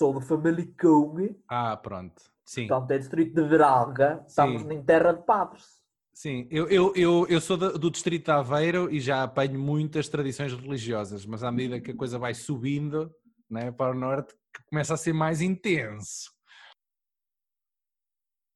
Sou 0.03 0.18
de 0.18 0.26
Famalicão. 0.26 1.14
Ah, 1.46 1.76
pronto. 1.76 2.20
Sim. 2.44 2.66
Portanto, 2.66 2.90
é 2.90 2.98
distrito 2.98 3.40
de 3.40 3.48
Veralga. 3.48 4.24
Estamos 4.26 4.68
em 4.68 4.82
terra 4.82 5.12
de 5.12 5.22
padres. 5.22 5.80
Sim, 6.12 6.48
eu, 6.50 6.68
eu, 6.68 6.92
eu, 6.96 7.26
eu 7.28 7.40
sou 7.40 7.57
do, 7.57 7.78
do 7.78 7.88
distrito 7.88 8.24
de 8.24 8.30
Aveiro 8.32 8.92
e 8.92 8.98
já 8.98 9.22
apanho 9.22 9.61
muitas 9.61 10.09
tradições 10.09 10.53
religiosas, 10.53 11.24
mas 11.24 11.44
à 11.44 11.53
medida 11.53 11.80
que 11.80 11.92
a 11.92 11.96
coisa 11.96 12.18
vai 12.18 12.34
subindo 12.34 13.14
né, 13.48 13.70
para 13.70 13.92
o 13.92 13.94
norte, 13.94 14.34
começa 14.68 14.92
a 14.92 14.96
ser 14.96 15.12
mais 15.12 15.40
intenso. 15.40 16.32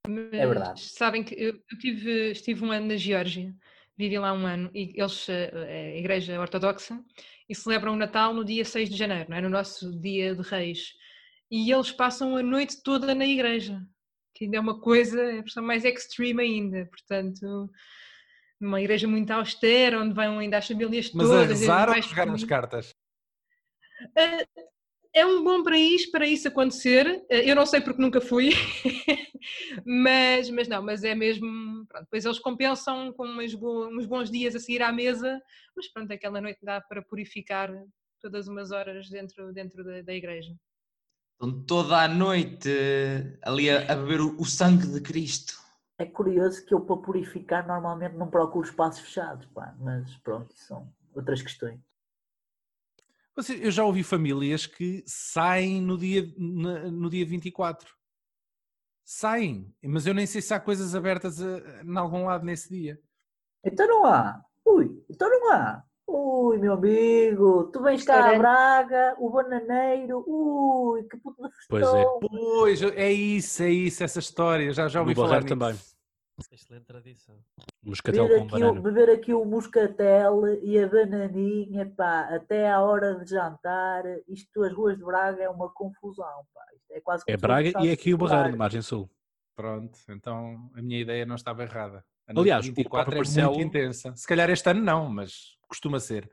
Mas, 0.09 0.33
é 0.33 0.47
verdade. 0.49 0.81
Sabem 0.81 1.23
que 1.23 1.33
eu, 1.37 1.55
eu 1.55 1.79
tive, 1.79 2.33
estive 2.33 2.65
um 2.65 2.73
ano 2.73 2.89
na 2.89 2.97
Geórgia 2.97 3.55
vivi 3.97 4.19
lá 4.19 4.33
um 4.33 4.47
ano, 4.47 4.71
e 4.75 4.93
eles, 4.95 5.29
eh, 5.29 5.51
é 5.55 5.93
a 5.95 5.99
Igreja 5.99 6.39
Ortodoxa, 6.39 7.03
e 7.49 7.55
celebram 7.55 7.95
o 7.95 7.97
Natal 7.97 8.35
no 8.35 8.45
dia 8.45 8.65
6 8.65 8.91
de 8.91 8.97
janeiro, 8.97 9.31
não 9.31 9.37
é? 9.37 9.41
no 9.41 9.49
nosso 9.49 9.99
dia 9.99 10.35
de 10.35 10.43
Reis. 10.43 10.95
E 11.51 11.73
eles 11.73 11.93
passam 11.93 12.37
a 12.37 12.43
noite 12.43 12.83
toda 12.83 13.15
na 13.15 13.27
igreja, 13.27 13.81
que 14.35 14.45
ainda 14.45 14.57
é 14.57 14.61
uma 14.61 14.81
coisa 14.81 15.23
é 15.23 15.61
mais 15.61 15.85
extreme 15.85 16.43
ainda, 16.43 16.87
portanto, 16.87 17.71
numa 18.61 18.81
igreja 18.81 19.07
muito 19.07 19.31
austera, 19.31 20.01
onde 20.01 20.15
vão 20.15 20.39
ainda 20.39 20.59
as 20.59 20.67
famílias 20.67 21.13
Mas 21.13 21.29
todas. 21.29 21.49
Mas 21.49 21.51
a 21.51 21.55
rezar 21.55 21.89
ou 21.89 21.95
a 21.95 22.01
jogar 22.01 22.27
nas 22.27 22.45
cartas? 22.45 22.91
Uh, 24.01 24.67
é 25.17 25.25
um 25.25 25.43
bom 25.43 25.63
país 25.63 26.11
para 26.11 26.27
isso 26.27 26.47
acontecer. 26.47 27.25
Eh, 27.31 27.51
eu 27.51 27.57
não 27.57 27.65
sei 27.65 27.81
porque 27.81 28.03
nunca 28.03 28.21
fui, 28.21 28.51
mas, 29.87 30.51
mas 30.51 30.69
não, 30.69 30.83
mas 30.83 31.05
é 31.05 31.15
mesmo. 31.15 31.87
Pronto, 31.89 32.05
depois 32.05 32.27
eles 32.27 32.39
compensam 32.39 33.13
com 33.15 33.27
uns, 33.27 33.55
uns 33.55 34.05
bons 34.05 34.31
dias 34.31 34.55
a 34.55 34.61
seguir 34.61 34.83
à 34.83 34.93
mesa, 34.93 35.41
mas 35.75 35.91
pronto, 35.91 36.13
aquela 36.13 36.39
noite 36.39 36.59
dá 36.63 36.83
para 36.83 37.01
purificar 37.01 37.73
todas 38.21 38.47
umas 38.47 38.71
horas 38.73 39.09
dentro, 39.09 39.55
dentro 39.55 39.83
da, 39.83 40.03
da 40.03 40.13
igreja. 40.13 40.55
Então, 41.37 41.63
toda 41.65 42.03
a 42.03 42.09
noite 42.09 42.71
ali 43.43 43.71
a, 43.71 43.93
a 43.93 43.97
beber 43.97 44.21
o, 44.21 44.41
o, 44.41 44.45
sangue 44.45 44.87
de 44.87 45.01
Cristo. 45.01 45.55
É 45.99 46.07
curioso 46.07 46.65
que 46.65 46.73
eu, 46.73 46.81
para 46.81 46.97
purificar, 46.97 47.67
normalmente 47.67 48.17
não 48.17 48.29
procuro 48.29 48.67
espaços 48.67 49.01
fechados, 49.01 49.47
pá, 49.47 49.75
mas 49.79 50.17
pronto, 50.19 50.53
são 50.55 50.91
outras 51.15 51.43
questões. 51.43 51.81
Eu 53.61 53.71
já 53.71 53.85
ouvi 53.85 54.03
famílias 54.03 54.67
que 54.67 55.05
saem 55.07 55.81
no 55.83 55.99
dia, 55.99 56.27
no 56.39 57.11
dia 57.11 57.27
24. 57.27 57.95
Saem, 59.05 59.75
mas 59.85 60.07
eu 60.07 60.15
nem 60.15 60.27
sei 60.27 60.41
se 60.41 60.55
há 60.55 60.59
coisas 60.59 60.95
abertas 60.95 61.41
a, 61.43 61.83
em 61.83 61.97
algum 61.99 62.25
lado 62.25 62.45
nesse 62.45 62.71
dia. 62.71 62.99
Então 63.63 63.87
não 63.87 64.07
há. 64.07 64.43
Ui, 64.65 65.05
então 65.09 65.29
não 65.29 65.53
há. 65.53 65.85
Ui, 66.09 66.59
meu 66.59 66.75
amigo, 66.75 67.65
tu 67.73 67.83
vens 67.83 68.05
cá 68.05 68.31
a 68.35 68.39
Braga, 68.39 69.17
o 69.19 69.29
bananeiro, 69.29 70.25
ui, 70.27 71.03
que 71.03 71.17
puto 71.17 71.43
de 71.43 71.55
Pois 71.69 71.95
é. 71.95 72.05
Pois, 72.21 72.83
é 72.83 73.13
isso, 73.13 73.63
é 73.63 73.71
isso, 73.71 74.05
essa 74.05 74.21
história. 74.21 74.73
Já, 74.73 74.87
já 74.87 75.01
ouvi 75.01 75.15
no 75.15 75.23
falar 75.23 75.43
também. 75.45 75.77
Excelente 76.53 76.85
tradição. 76.85 77.35
Moscatel 77.83 78.25
beber 78.25 78.39
com 78.39 78.45
aqui, 78.45 78.53
banana. 78.53 78.81
Beber 78.81 79.11
aqui 79.11 79.35
o 79.35 79.45
moscatel 79.45 80.47
e 80.63 80.79
a 80.79 80.87
bananinha, 80.87 81.93
pá, 81.97 82.29
até 82.35 82.71
à 82.71 82.81
hora 82.81 83.15
de 83.17 83.31
jantar, 83.31 84.05
isto, 84.29 84.63
as 84.63 84.73
ruas 84.73 84.97
de 84.99 85.05
Braga 85.05 85.43
é 85.43 85.49
uma 85.49 85.71
confusão, 85.71 86.45
pá. 86.55 86.63
Isto 86.77 86.93
é 86.93 87.01
quase 87.01 87.25
É 87.27 87.37
Braga 87.37 87.73
e 87.81 87.89
é 87.89 87.93
aqui 87.93 88.13
o 88.13 88.19
Barreiro, 88.19 88.53
de 88.53 88.59
Margem 88.59 88.83
Sul. 88.83 89.11
Pronto, 89.57 89.99
então 90.11 90.71
a 90.75 90.83
minha 90.83 91.01
ideia 91.01 91.25
não 91.25 91.37
estava 91.37 91.63
errada. 91.63 92.05
A 92.29 92.39
Aliás, 92.39 92.69
o 92.69 92.75
próprio 92.85 93.15
é 93.15 93.17
Marcelo... 93.19 93.55
muito 93.55 93.67
intensa. 93.69 94.15
Se 94.15 94.27
calhar 94.27 94.51
este 94.51 94.69
ano 94.69 94.83
não, 94.83 95.09
mas 95.09 95.56
costuma 95.69 96.01
ser. 96.01 96.31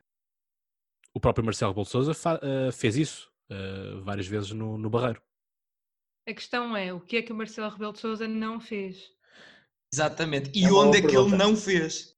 O 1.14 1.20
próprio 1.20 1.46
Marcelo 1.46 1.74
Bolsouza 1.74 2.12
uh, 2.12 2.72
fez 2.72 2.96
isso 2.96 3.32
uh, 3.52 4.02
várias 4.02 4.28
vezes 4.28 4.52
no, 4.52 4.78
no 4.78 4.90
Barreiro. 4.90 5.22
A 6.28 6.34
questão 6.34 6.76
é, 6.76 6.94
o 6.94 7.02
que 7.02 7.18
é 7.18 7.22
que 7.22 7.32
o 7.32 7.36
Marcelo 7.36 7.70
Rebelo 7.70 7.94
de 7.94 8.00
Sousa 8.00 8.28
não 8.28 8.60
fez? 8.60 9.12
Exatamente. 9.94 10.52
E 10.58 10.66
é 10.66 10.72
onde 10.72 10.98
é 10.98 11.02
que 11.02 11.16
ele 11.16 11.36
não 11.36 11.56
fez? 11.56 12.18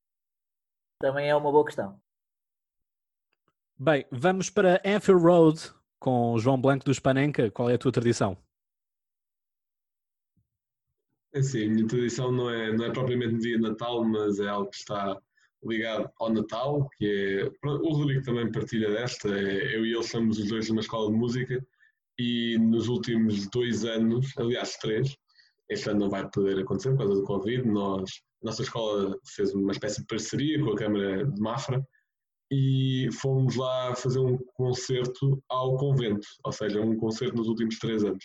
Também 1.02 1.30
é 1.30 1.36
uma 1.36 1.52
boa 1.52 1.66
questão. 1.66 2.00
Bem, 3.78 4.06
vamos 4.10 4.50
para 4.50 4.82
Anfield 4.86 5.22
Road 5.22 5.74
com 6.00 6.34
o 6.34 6.40
João 6.40 6.60
Blanco 6.62 6.86
dos 6.86 7.00
Panenka. 7.00 7.52
Qual 7.52 7.70
é 7.70 7.74
a 7.74 7.78
tua 7.78 7.92
tradição? 7.92 8.38
É 11.34 11.42
sim, 11.42 11.66
a 11.66 11.70
minha 11.70 11.88
tradição 11.88 12.32
não 12.32 12.50
é, 12.50 12.72
não 12.72 12.86
é 12.86 12.94
propriamente 12.94 13.34
no 13.34 13.40
dia 13.40 13.58
de 13.58 13.62
Natal, 13.62 14.06
mas 14.06 14.40
é 14.40 14.48
algo 14.48 14.70
que 14.70 14.78
está 14.78 15.22
ligado 15.66 16.10
ao 16.20 16.32
Natal, 16.32 16.88
que 16.98 17.06
é. 17.06 17.68
O 17.68 17.94
Rodrigo 17.94 18.24
também 18.24 18.52
partilha 18.52 18.92
desta. 18.92 19.30
É, 19.30 19.76
eu 19.76 19.86
e 19.86 19.94
ele 19.94 20.04
somos 20.04 20.38
os 20.40 20.48
dois 20.48 20.70
numa 20.70 20.82
escola 20.82 21.12
de 21.12 21.18
música 21.18 21.66
e 22.18 22.58
nos 22.60 22.88
últimos 22.88 23.50
dois 23.50 23.84
anos, 23.84 24.32
aliás, 24.38 24.78
três, 24.78 25.16
este 25.70 25.90
ano 25.90 26.02
não 26.02 26.10
vai 26.10 26.30
poder 26.30 26.60
acontecer 26.60 26.92
por 26.92 27.00
causa 27.00 27.16
do 27.16 27.24
Covid. 27.24 27.68
Nós, 27.68 28.10
a 28.44 28.46
nossa 28.46 28.62
escola 28.62 29.18
fez 29.36 29.54
uma 29.54 29.72
espécie 29.72 30.02
de 30.02 30.08
parceria 30.08 30.64
com 30.64 30.72
a 30.72 30.78
Câmara 30.78 31.26
de 31.26 31.42
Mafra 31.42 31.86
e 32.52 33.10
fomos 33.12 33.56
lá 33.56 33.96
fazer 33.96 34.20
um 34.20 34.38
concerto 34.54 35.42
ao 35.50 35.76
convento, 35.78 36.28
ou 36.44 36.52
seja, 36.52 36.80
um 36.80 36.96
concerto 36.96 37.36
nos 37.36 37.48
últimos 37.48 37.80
três 37.80 38.04
anos, 38.04 38.24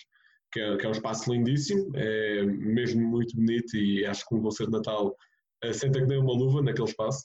que 0.53 0.61
é, 0.61 0.76
que 0.76 0.84
é 0.84 0.88
um 0.88 0.93
espaço 0.93 1.32
lindíssimo, 1.32 1.91
é 1.95 2.45
mesmo 2.45 3.01
muito 3.01 3.34
bonito 3.34 3.76
e 3.76 4.05
acho 4.05 4.28
que 4.28 4.34
um 4.34 4.43
concerto 4.43 4.70
de 4.70 4.76
Natal 4.76 5.16
senta 5.72 6.00
que 6.00 6.06
nem 6.06 6.18
uma 6.18 6.32
luva 6.32 6.62
naquele 6.62 6.88
espaço. 6.88 7.24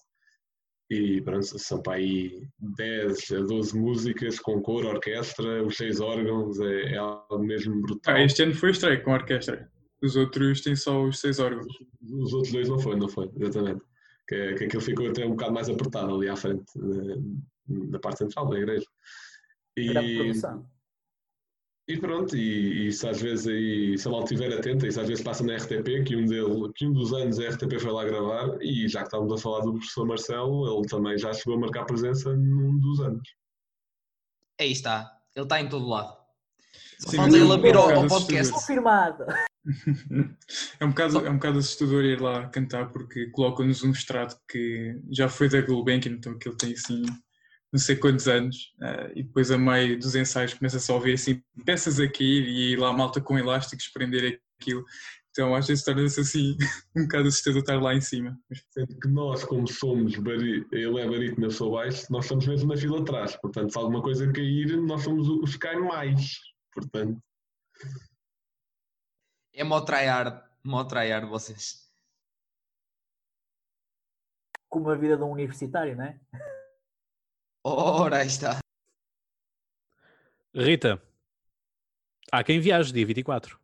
E 0.89 1.19
pronto, 1.21 1.45
são 1.57 1.81
para 1.81 1.95
aí 1.95 2.47
10 2.59 3.31
a 3.31 3.39
12 3.39 3.77
músicas 3.77 4.39
com 4.39 4.61
cor, 4.61 4.85
orquestra, 4.85 5.63
os 5.63 5.77
seis 5.77 5.99
órgãos, 5.99 6.59
é, 6.59 6.93
é 6.93 6.97
algo 6.97 7.39
mesmo 7.39 7.81
brutal. 7.81 8.13
Ah, 8.13 8.21
este 8.21 8.43
ano 8.43 8.53
foi 8.53 8.69
estreia 8.69 9.01
com 9.01 9.11
orquestra. 9.11 9.67
Os 10.03 10.15
outros 10.15 10.61
têm 10.61 10.75
só 10.75 11.03
os 11.03 11.19
seis 11.19 11.39
órgãos. 11.39 11.65
Os 12.03 12.33
outros 12.33 12.53
dois 12.53 12.69
não 12.69 12.77
foi, 12.77 12.95
não 12.95 13.09
foi, 13.09 13.31
exatamente. 13.35 13.81
Que, 14.27 14.53
que 14.53 14.65
aquilo 14.65 14.81
ficou 14.81 15.07
até 15.07 15.25
um 15.25 15.31
bocado 15.31 15.53
mais 15.53 15.69
apertado 15.69 16.13
ali 16.13 16.29
à 16.29 16.35
frente, 16.35 16.65
na, 16.75 17.15
na 17.67 17.99
parte 17.99 18.19
central 18.19 18.47
da 18.47 18.57
igreja. 18.57 18.85
E, 19.77 19.91
E 21.87 21.97
pronto, 21.99 22.35
e, 22.35 22.87
e 22.87 22.91
se 22.91 23.07
às 23.07 23.21
vezes 23.21 23.47
aí, 23.47 23.95
se 23.95 24.07
a 24.07 24.11
malta 24.11 24.33
estiver 24.33 24.57
atenta, 24.57 24.87
isso 24.87 24.99
às 24.99 25.07
vezes 25.07 25.23
passa 25.23 25.43
na 25.43 25.55
RTP, 25.55 26.03
que 26.03 26.15
um, 26.15 26.25
dele, 26.25 26.71
que 26.73 26.87
um 26.87 26.91
dos 26.91 27.13
anos 27.13 27.39
a 27.39 27.49
RTP 27.49 27.79
foi 27.79 27.91
lá 27.91 28.03
gravar, 28.03 28.57
e 28.59 28.87
já 28.87 29.01
que 29.01 29.07
estávamos 29.07 29.33
a 29.33 29.37
falar 29.37 29.59
do 29.59 29.73
professor 29.73 30.07
Marcelo, 30.07 30.79
ele 30.79 30.87
também 30.87 31.15
já 31.15 31.31
chegou 31.31 31.55
a 31.55 31.59
marcar 31.59 31.85
presença 31.85 32.35
num 32.35 32.79
dos 32.79 32.99
anos. 33.01 33.29
Aí 34.59 34.71
está, 34.71 35.11
ele 35.35 35.45
está 35.45 35.61
em 35.61 35.69
todo 35.69 35.87
lado. 35.87 36.17
Sim, 36.97 37.17
Falta 37.17 37.37
ele 37.37 37.51
é 37.51 37.53
a 37.53 37.57
vir 37.57 37.77
um 37.77 37.79
ao, 37.79 38.07
podcast. 38.07 38.53
Confirmado. 38.53 39.25
É 40.79 40.85
um, 40.85 40.89
bocado, 40.89 41.25
é 41.25 41.29
um 41.31 41.35
bocado 41.35 41.57
assustador 41.57 42.03
ir 42.03 42.21
lá 42.21 42.47
cantar 42.49 42.91
porque 42.91 43.31
colocam-nos 43.31 43.83
um 43.83 43.89
estrado 43.89 44.37
que 44.47 44.95
já 45.09 45.27
foi 45.27 45.49
da 45.49 45.59
Gulbenkian, 45.59 46.11
então 46.11 46.37
que 46.37 46.47
ele 46.47 46.55
tem 46.55 46.73
assim 46.73 47.03
não 47.71 47.79
sei 47.79 47.95
quantos 47.95 48.27
anos, 48.27 48.73
uh, 48.79 49.11
e 49.15 49.23
depois 49.23 49.51
a 49.51 49.57
meio 49.57 49.99
dos 49.99 50.15
ensaios 50.15 50.53
começa-se 50.53 50.89
a 50.89 50.95
ouvir 50.95 51.13
assim 51.13 51.41
peças 51.65 51.99
a 51.99 52.07
cair 52.09 52.47
e 52.47 52.75
lá 52.75 52.93
malta 52.93 53.19
com 53.19 53.37
elásticos 53.37 53.87
prender 53.89 54.39
aquilo. 54.59 54.85
Então 55.31 55.53
às 55.53 55.67
vezes 55.67 55.83
torna-se 55.83 56.21
assim 56.21 56.57
um 56.95 57.03
bocado 57.03 57.27
assustador 57.27 57.59
estar 57.59 57.81
lá 57.81 57.93
em 57.93 57.99
cima. 57.99 58.39
Sendo 58.71 58.97
que 58.97 59.07
nós, 59.09 59.43
como 59.43 59.67
somos, 59.67 60.15
bari... 60.15 60.65
ele 60.71 60.99
é 61.01 61.09
barítono, 61.09 61.47
eu 61.47 61.51
sou 61.51 61.71
baixo, 61.71 62.05
nós 62.09 62.23
estamos 62.23 62.47
mesmo 62.47 62.73
na 62.73 62.79
fila 62.79 63.01
atrás. 63.01 63.35
Portanto, 63.35 63.71
se 63.71 63.77
alguma 63.77 64.01
coisa 64.01 64.31
cair, 64.31 64.77
nós 64.77 65.03
somos 65.03 65.27
os 65.27 65.53
que 65.53 65.59
caem 65.59 65.81
mais. 65.81 66.39
Portanto. 66.73 67.21
É 69.53 69.63
mó 69.63 69.81
tryhard, 69.81 70.41
mó 70.63 70.85
tryhard 70.85 71.27
vocês. 71.27 71.85
Como 74.69 74.89
a 74.89 74.95
vida 74.95 75.17
de 75.17 75.23
um 75.23 75.31
universitário, 75.31 75.97
não 75.97 76.05
é? 76.05 76.19
Ora, 77.67 78.17
aí 78.17 78.27
está. 78.27 78.59
Rita, 80.53 81.01
há 82.31 82.43
quem 82.43 82.59
viaje 82.59 82.93
dia 82.93 83.03
24. 83.03 83.59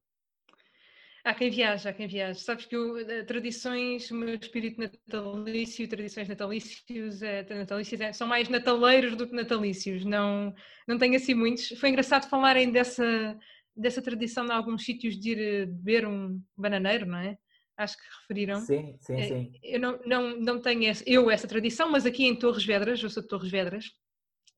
Há 1.23 1.35
quem 1.35 1.51
viaja, 1.51 1.91
há 1.91 1.93
quem 1.93 2.07
viaja. 2.07 2.39
Sabes 2.39 2.65
que 2.65 2.75
eu, 2.75 2.97
eh, 2.97 3.23
tradições, 3.25 4.09
o 4.09 4.15
meu 4.15 4.33
espírito 4.33 4.81
natalício, 4.81 5.87
tradições 5.87 6.27
natalícios, 6.27 7.21
eh, 7.21 7.45
natalícios 7.47 8.01
é, 8.01 8.11
são 8.11 8.27
mais 8.27 8.49
nataleiros 8.49 9.15
do 9.15 9.27
que 9.27 9.35
natalícios. 9.35 10.03
Não, 10.03 10.51
não 10.87 10.97
tenho 10.97 11.15
assim 11.15 11.35
muitos. 11.35 11.67
Foi 11.79 11.89
engraçado 11.89 12.27
falarem 12.27 12.71
dessa, 12.71 13.37
dessa 13.75 14.01
tradição 14.01 14.47
em 14.47 14.51
alguns 14.51 14.83
sítios 14.83 15.15
de 15.19 15.29
ir 15.33 15.67
beber 15.67 16.07
um 16.07 16.41
bananeiro, 16.57 17.05
não 17.05 17.19
é? 17.19 17.37
Acho 17.77 17.97
que 17.97 18.03
referiram. 18.21 18.59
Sim, 18.59 18.95
sim, 18.99 19.21
sim. 19.23 19.53
Eu 19.63 19.79
não, 19.79 19.99
não, 20.05 20.37
não 20.39 20.61
tenho 20.61 20.85
essa, 20.85 21.03
eu 21.07 21.29
essa 21.29 21.47
tradição, 21.47 21.89
mas 21.89 22.05
aqui 22.05 22.25
em 22.25 22.35
Torres 22.35 22.65
Vedras, 22.65 23.01
eu 23.01 23.09
sou 23.09 23.23
de 23.23 23.29
Torres 23.29 23.49
Vedras, 23.49 23.85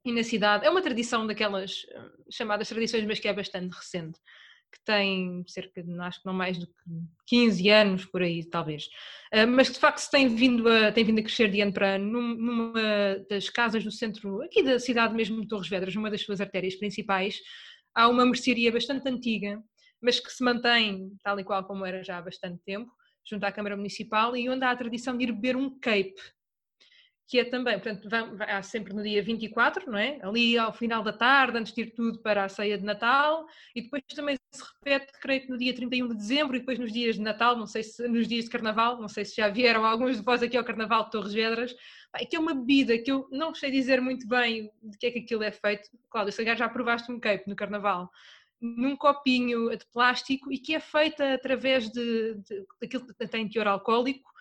e 0.06 0.12
na 0.12 0.24
cidade, 0.24 0.66
é 0.66 0.70
uma 0.70 0.82
tradição 0.82 1.26
daquelas 1.26 1.86
chamadas 2.30 2.68
tradições, 2.68 3.06
mas 3.06 3.20
que 3.20 3.28
é 3.28 3.34
bastante 3.34 3.74
recente, 3.74 4.20
que 4.72 4.84
tem 4.84 5.44
cerca 5.48 5.82
de, 5.84 6.00
acho 6.00 6.20
que 6.20 6.26
não 6.26 6.34
mais 6.34 6.58
do 6.58 6.66
que 6.68 6.74
15 7.28 7.70
anos 7.70 8.06
por 8.06 8.22
aí, 8.22 8.44
talvez, 8.44 8.90
mas 9.50 9.70
que 9.70 9.76
de 9.76 9.80
facto 9.80 10.00
se 10.00 10.12
tem 10.12 10.28
vindo 10.28 10.68
a, 10.68 10.92
tem 10.92 11.06
vindo 11.06 11.20
a 11.20 11.24
crescer 11.24 11.50
de 11.50 11.62
ano 11.62 11.72
para 11.72 11.96
ano, 11.96 12.22
numa 12.36 13.18
das 13.30 13.50
casas 13.50 13.84
do 13.84 13.92
centro, 13.92 14.42
aqui 14.42 14.62
da 14.64 14.78
cidade 14.80 15.14
mesmo 15.14 15.40
de 15.42 15.48
Torres 15.48 15.70
Vedras, 15.70 15.96
numa 15.96 16.12
das 16.12 16.22
suas 16.22 16.42
artérias 16.42 16.76
principais, 16.76 17.40
há 17.96 18.10
uma 18.10 18.26
mercearia 18.26 18.72
bastante 18.72 19.08
antiga, 19.08 19.62
mas 20.02 20.20
que 20.20 20.32
se 20.32 20.44
mantém 20.44 21.12
tal 21.24 21.40
e 21.40 21.46
qual 21.46 21.64
como 21.64 21.86
era 21.86 22.04
já 22.04 22.18
há 22.18 22.22
bastante 22.22 22.62
tempo, 22.66 22.92
junto 23.24 23.44
à 23.46 23.52
Câmara 23.52 23.76
Municipal, 23.76 24.36
e 24.36 24.50
onde 24.50 24.64
há 24.64 24.72
a 24.72 24.76
tradição 24.76 25.18
de 25.18 25.24
ir 25.24 25.32
beber 25.32 25.56
um 25.56 25.70
cape, 25.80 26.16
que 27.26 27.40
é 27.40 27.46
também, 27.46 27.80
portanto, 27.80 28.08
há 28.42 28.62
sempre 28.62 28.94
no 28.94 29.02
dia 29.02 29.24
24, 29.24 29.90
não 29.90 29.98
é? 29.98 30.20
Ali 30.22 30.58
ao 30.58 30.74
final 30.74 31.02
da 31.02 31.14
tarde, 31.14 31.58
antes 31.58 31.74
de 31.74 31.82
ir 31.82 31.92
tudo 31.92 32.20
para 32.20 32.44
a 32.44 32.50
ceia 32.50 32.78
de 32.78 32.84
Natal, 32.84 33.48
e 33.74 33.82
depois 33.82 34.04
também 34.14 34.38
se 34.52 34.64
repete, 34.64 35.14
creio 35.20 35.42
que 35.42 35.50
no 35.50 35.58
dia 35.58 35.74
31 35.74 36.10
de 36.10 36.16
dezembro, 36.16 36.56
e 36.56 36.60
depois 36.60 36.78
nos 36.78 36.92
dias 36.92 37.16
de 37.16 37.22
Natal, 37.22 37.56
não 37.56 37.66
sei 37.66 37.82
se 37.82 38.08
nos 38.08 38.28
dias 38.28 38.46
de 38.46 38.52
Carnaval, 38.52 39.02
não 39.02 39.08
sei 39.08 39.26
se 39.26 39.38
já 39.38 39.48
vieram 39.48 39.86
alguns 39.86 40.18
de 40.18 40.24
vós 40.24 40.44
aqui 40.44 40.58
ao 40.58 40.64
Carnaval 40.64 41.06
de 41.06 41.12
Torres 41.12 41.34
Vedras, 41.34 41.74
que 42.30 42.36
é 42.36 42.40
uma 42.40 42.54
bebida 42.54 42.98
que 43.00 43.12
eu 43.12 43.28
não 43.32 43.56
sei 43.56 43.72
dizer 43.72 44.00
muito 44.00 44.28
bem 44.28 44.70
de 44.84 44.98
que 44.98 45.08
é 45.08 45.12
que 45.12 45.20
aquilo 45.20 45.44
é 45.44 45.52
feito. 45.52 45.90
Cláudio, 46.10 46.32
se 46.32 46.56
já 46.56 46.70
provaste 46.70 47.12
um 47.12 47.20
cape 47.20 47.50
no 47.50 47.56
Carnaval, 47.56 48.12
num 48.64 48.96
copinho 48.96 49.70
de 49.78 49.86
plástico 49.92 50.52
e 50.52 50.58
que 50.58 50.74
é 50.74 50.80
feita 50.80 51.34
através 51.34 51.92
de, 51.92 52.36
de 52.36 52.66
daquilo 52.82 53.06
que 53.06 53.28
tem 53.28 53.50
teor 53.50 53.68
alcoólico, 53.68 54.32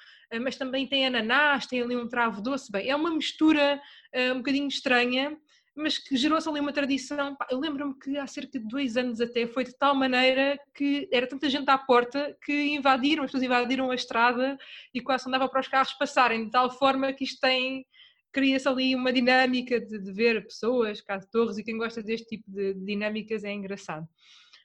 mas 0.40 0.56
também 0.56 0.86
tem 0.86 1.04
ananás, 1.04 1.66
tem 1.66 1.82
ali 1.82 1.96
um 1.96 2.08
travo 2.08 2.40
doce. 2.40 2.70
Bem, 2.70 2.88
é 2.88 2.96
uma 2.96 3.10
mistura 3.10 3.82
uh, 4.14 4.32
um 4.32 4.38
bocadinho 4.38 4.68
estranha, 4.68 5.36
mas 5.74 5.98
que 5.98 6.16
gerou-se 6.16 6.48
ali 6.48 6.60
uma 6.60 6.72
tradição. 6.72 7.36
Eu 7.50 7.58
lembro-me 7.58 7.98
que 7.98 8.16
há 8.16 8.26
cerca 8.26 8.58
de 8.58 8.66
dois 8.66 8.96
anos 8.96 9.20
até 9.20 9.46
foi 9.46 9.64
de 9.64 9.76
tal 9.76 9.94
maneira 9.94 10.58
que 10.74 11.08
era 11.12 11.26
tanta 11.26 11.50
gente 11.50 11.68
à 11.68 11.76
porta 11.76 12.36
que 12.44 12.74
invadiram, 12.74 13.24
as 13.24 13.28
pessoas 13.28 13.42
invadiram 13.42 13.90
a 13.90 13.94
estrada 13.94 14.56
e 14.94 15.00
quase 15.00 15.28
andava 15.28 15.48
para 15.48 15.60
os 15.60 15.68
carros 15.68 15.92
passarem, 15.94 16.44
de 16.44 16.50
tal 16.50 16.70
forma 16.70 17.12
que 17.12 17.24
isto 17.24 17.40
tem 17.40 17.84
cria-se 18.32 18.66
ali 18.66 18.94
uma 18.94 19.12
dinâmica 19.12 19.80
de, 19.80 19.98
de, 19.98 20.12
ver 20.12 20.42
pessoas, 20.44 21.00
cá 21.00 21.18
de 21.18 21.30
torres, 21.30 21.58
e 21.58 21.64
quem 21.64 21.76
gosta 21.76 22.02
deste 22.02 22.26
tipo 22.26 22.50
de, 22.50 22.74
dinâmicas 22.74 23.44
é 23.44 23.52
engraçado. 23.52 24.08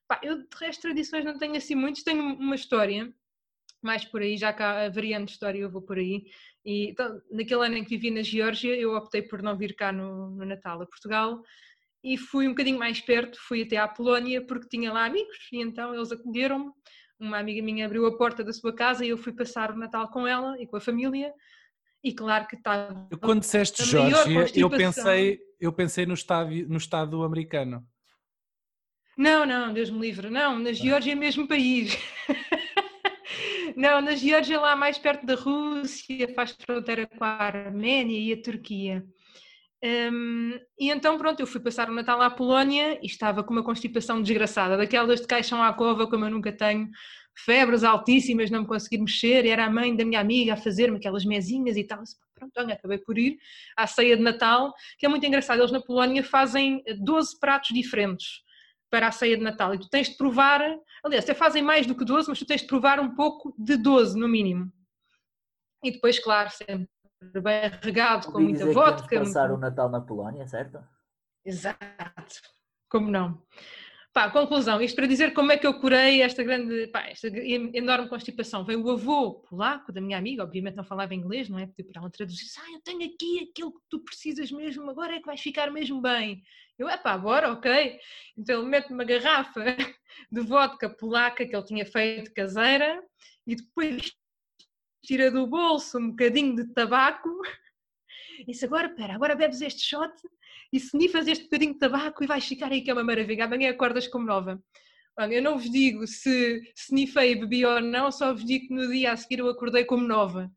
Pá, 0.08 0.20
eu 0.24 0.38
de 0.38 0.48
resto 0.60 0.82
tradições 0.84 1.26
não 1.26 1.38
tenho 1.38 1.56
assim 1.58 1.76
muitos, 1.76 2.04
tenho 2.04 2.24
uma 2.24 2.56
história, 2.56 3.14
mais 3.82 4.06
por 4.06 4.22
aí, 4.22 4.38
já 4.38 4.54
que 4.54 4.64
há 4.64 4.90
variante 4.90 5.28
de 5.28 5.32
história 5.34 5.60
eu 5.60 5.70
vou 5.70 5.82
por 5.82 5.98
aí, 5.98 6.24
e 6.66 6.90
então, 6.90 7.22
naquele 7.30 7.66
ano 7.66 7.78
em 7.78 7.84
que 7.84 7.98
vivi 7.98 8.10
na 8.10 8.22
Geórgia, 8.22 8.74
eu 8.76 8.96
optei 8.96 9.22
por 9.22 9.42
não 9.42 9.58
vir 9.58 9.76
cá 9.76 9.92
no, 9.92 10.30
no 10.32 10.46
Natal 10.46 10.82
a 10.82 10.86
Portugal, 10.86 11.42
e 12.04 12.18
fui 12.18 12.48
um 12.48 12.52
bocadinho 12.52 12.80
mais 12.80 13.02
perto, 13.02 13.38
fui 13.48 13.64
até 13.64 13.78
à 13.78 13.88
Polónia, 13.88 14.46
porque 14.46 14.70
tinha 14.70 14.94
lá 14.94 15.06
amigos, 15.06 15.38
e 15.52 15.62
então 15.62 15.94
eles 15.94 16.12
acolheram-me, 16.12 16.72
uma 17.20 17.40
amiga 17.40 17.62
minha 17.62 17.86
abriu 17.86 18.06
a 18.06 18.18
porta 18.18 18.44
da 18.44 18.54
sua 18.54 18.74
casa 18.74 19.04
e 19.04 19.10
eu 19.10 19.18
fui 19.18 19.34
passar 19.34 19.72
o 19.72 19.78
Natal 19.78 20.10
com 20.10 20.28
ela 20.28 20.56
e 20.62 20.68
com 20.68 20.78
a 20.78 20.82
família, 20.82 21.34
e 22.04 22.14
claro 22.14 22.48
que 22.48 22.56
estava. 22.56 23.08
Quando 23.22 23.42
disseste 23.42 23.84
Geórgia, 23.84 24.46
eu 24.56 24.70
pensei, 24.70 25.40
eu 25.60 25.74
pensei 25.74 26.06
no, 26.06 26.14
estado, 26.14 26.52
no 26.68 26.78
Estado 26.78 27.24
americano. 27.24 27.86
Não, 29.18 29.46
não, 29.46 29.74
Deus 29.74 29.90
me 29.90 30.00
livre. 30.00 30.30
Não, 30.30 30.60
na 30.60 30.72
Geórgia 30.72 31.14
é 31.14 31.16
mesmo 31.16 31.48
país. 31.48 31.98
não, 33.76 34.00
na 34.00 34.16
Geórgia 34.16 34.60
lá 34.60 34.76
mais 34.76 34.98
perto 35.00 35.26
da 35.26 35.36
Rússia, 35.36 36.34
faz 36.36 36.56
fronteira 36.64 37.08
com 37.08 37.24
a 37.24 37.30
Arménia 37.30 38.20
e 38.20 38.34
a 38.34 38.42
Turquia. 38.42 39.04
Um, 39.84 40.60
e 40.80 40.90
então, 40.90 41.18
pronto, 41.18 41.40
eu 41.40 41.48
fui 41.48 41.62
passar 41.62 41.90
o 41.90 41.94
Natal 41.94 42.22
à 42.22 42.30
Polónia 42.30 43.00
e 43.02 43.06
estava 43.06 43.44
com 43.44 43.54
uma 43.54 43.64
constipação 43.64 44.22
desgraçada, 44.22 44.78
daquelas 44.78 45.22
de 45.22 45.28
caixão 45.28 45.62
à 45.62 45.72
cova, 45.74 46.08
como 46.08 46.26
eu 46.26 46.32
nunca 46.32 46.52
tenho, 46.52 46.90
febres 47.46 47.84
altíssimas, 47.84 48.50
não 48.50 48.62
me 48.62 48.68
conseguir 48.68 48.98
mexer, 49.00 49.46
e 49.46 49.50
era 49.50 49.66
a 49.66 49.70
mãe 49.70 49.96
da 49.96 50.04
minha 50.04 50.20
amiga 50.20 50.54
a 50.54 50.58
fazer-me 50.58 50.98
aquelas 50.98 51.26
mesinhas 51.26 51.78
e 51.78 51.84
tal. 51.84 52.02
Pronto, 52.34 52.54
olha, 52.58 52.74
acabei 52.74 52.98
por 52.98 53.18
ir 53.18 53.38
à 53.76 53.88
ceia 53.88 54.16
de 54.16 54.24
Natal, 54.24 54.74
que 54.98 55.06
é 55.06 55.10
muito 55.10 55.26
engraçado. 55.26 55.60
Eles 55.60 55.72
na 55.72 55.82
Polónia 55.82 56.24
fazem 56.24 56.84
12 57.00 57.40
pratos 57.40 57.70
diferentes 57.74 58.42
para 58.90 59.08
a 59.08 59.12
ceia 59.12 59.38
de 59.38 59.44
Natal 59.44 59.74
e 59.74 59.80
tu 59.80 59.90
tens 59.90 60.10
de 60.10 60.18
provar, 60.18 60.62
aliás, 61.04 61.24
até 61.24 61.34
fazem 61.34 61.62
mais 61.62 61.86
do 61.86 61.96
que 61.96 62.06
12, 62.06 62.30
mas 62.30 62.40
tu 62.40 62.46
tens 62.46 62.62
de 62.62 62.68
provar 62.68 63.00
um 63.00 63.16
pouco 63.16 63.54
de 63.58 63.76
12 63.76 64.18
no 64.18 64.28
mínimo. 64.28 64.72
E 65.84 65.92
depois, 65.92 66.20
claro, 66.20 66.50
sempre 66.50 66.88
bem 67.42 67.70
regado, 67.82 68.32
com 68.32 68.40
muita 68.40 68.66
vodka. 68.72 69.08
Que 69.08 69.20
passar 69.20 69.50
muito... 69.50 69.58
o 69.58 69.62
Natal 69.62 69.90
na 69.90 70.02
Polónia, 70.02 70.48
certo? 70.48 70.80
Exato, 71.46 72.42
como 72.90 73.10
não? 73.10 73.42
Pá, 74.18 74.32
conclusão, 74.32 74.82
isto 74.82 74.96
para 74.96 75.06
dizer 75.06 75.32
como 75.32 75.52
é 75.52 75.58
que 75.58 75.68
eu 75.68 75.80
curei 75.80 76.24
esta 76.24 76.44
grande, 76.44 76.88
pá, 76.88 77.02
esta 77.02 77.28
enorme 77.28 78.10
constipação. 78.10 78.66
Veio 78.66 78.84
o 78.84 78.90
avô 78.90 79.36
polaco 79.42 79.92
da 79.92 80.02
minha 80.02 80.18
amiga, 80.18 80.42
obviamente 80.42 80.74
não 80.74 80.84
falava 80.84 81.14
inglês, 81.14 81.48
não 81.48 81.60
é? 81.60 81.68
Pediu 81.68 81.86
para 81.92 82.02
ela 82.02 82.10
traduzir, 82.10 82.48
ah, 82.58 82.72
eu 82.74 82.82
tenho 82.82 83.14
aqui 83.14 83.48
aquilo 83.48 83.74
que 83.74 83.86
tu 83.88 84.00
precisas 84.00 84.52
mesmo, 84.52 84.90
agora 84.90 85.14
é 85.14 85.20
que 85.20 85.28
vais 85.28 85.40
ficar 85.40 85.70
mesmo 85.70 86.02
bem. 86.02 86.42
Eu, 86.80 86.90
é 86.90 86.98
pá, 86.98 87.16
bora, 87.16 87.52
ok. 87.52 88.00
Então 88.36 88.60
ele 88.60 88.68
mete 88.68 88.92
uma 88.92 89.04
garrafa 89.04 89.64
de 90.32 90.42
vodka 90.42 90.90
polaca 90.90 91.46
que 91.46 91.56
ele 91.56 91.66
tinha 91.66 91.86
feito 91.86 92.34
caseira 92.34 93.00
e 93.46 93.56
depois 93.56 94.14
tira 95.04 95.30
do 95.30 95.46
bolso 95.46 96.00
um 96.00 96.10
bocadinho 96.10 96.56
de 96.56 96.74
tabaco 96.74 97.30
e 98.40 98.46
disse, 98.46 98.66
agora, 98.66 98.90
pera, 98.90 99.16
agora 99.16 99.36
bebes 99.36 99.62
este 99.62 99.82
shot 99.82 100.14
e 100.72 100.78
snifas 100.78 101.28
este 101.28 101.46
bocadinho 101.46 101.74
de 101.74 101.80
tabaco 101.80 102.24
e 102.24 102.28
vais 102.28 102.46
ficar 102.46 102.72
aí 102.72 102.82
que 102.82 102.90
é 102.90 102.94
uma 102.94 103.04
maravilha. 103.04 103.46
Amanhã 103.46 103.72
acordas 103.72 104.08
como 104.08 104.26
nova. 104.26 104.62
Eu 105.32 105.42
não 105.42 105.58
vos 105.58 105.70
digo 105.70 106.06
se 106.06 106.62
snifei 106.76 107.32
e 107.32 107.36
bebi 107.40 107.66
ou 107.66 107.82
não, 107.82 108.12
só 108.12 108.32
vos 108.32 108.46
digo 108.46 108.68
que 108.68 108.74
no 108.74 108.88
dia 108.88 109.12
a 109.12 109.18
seguir 109.18 109.40
eu 109.40 109.50
acordei 109.50 109.84
como 109.84 110.08
nova. 110.08 110.52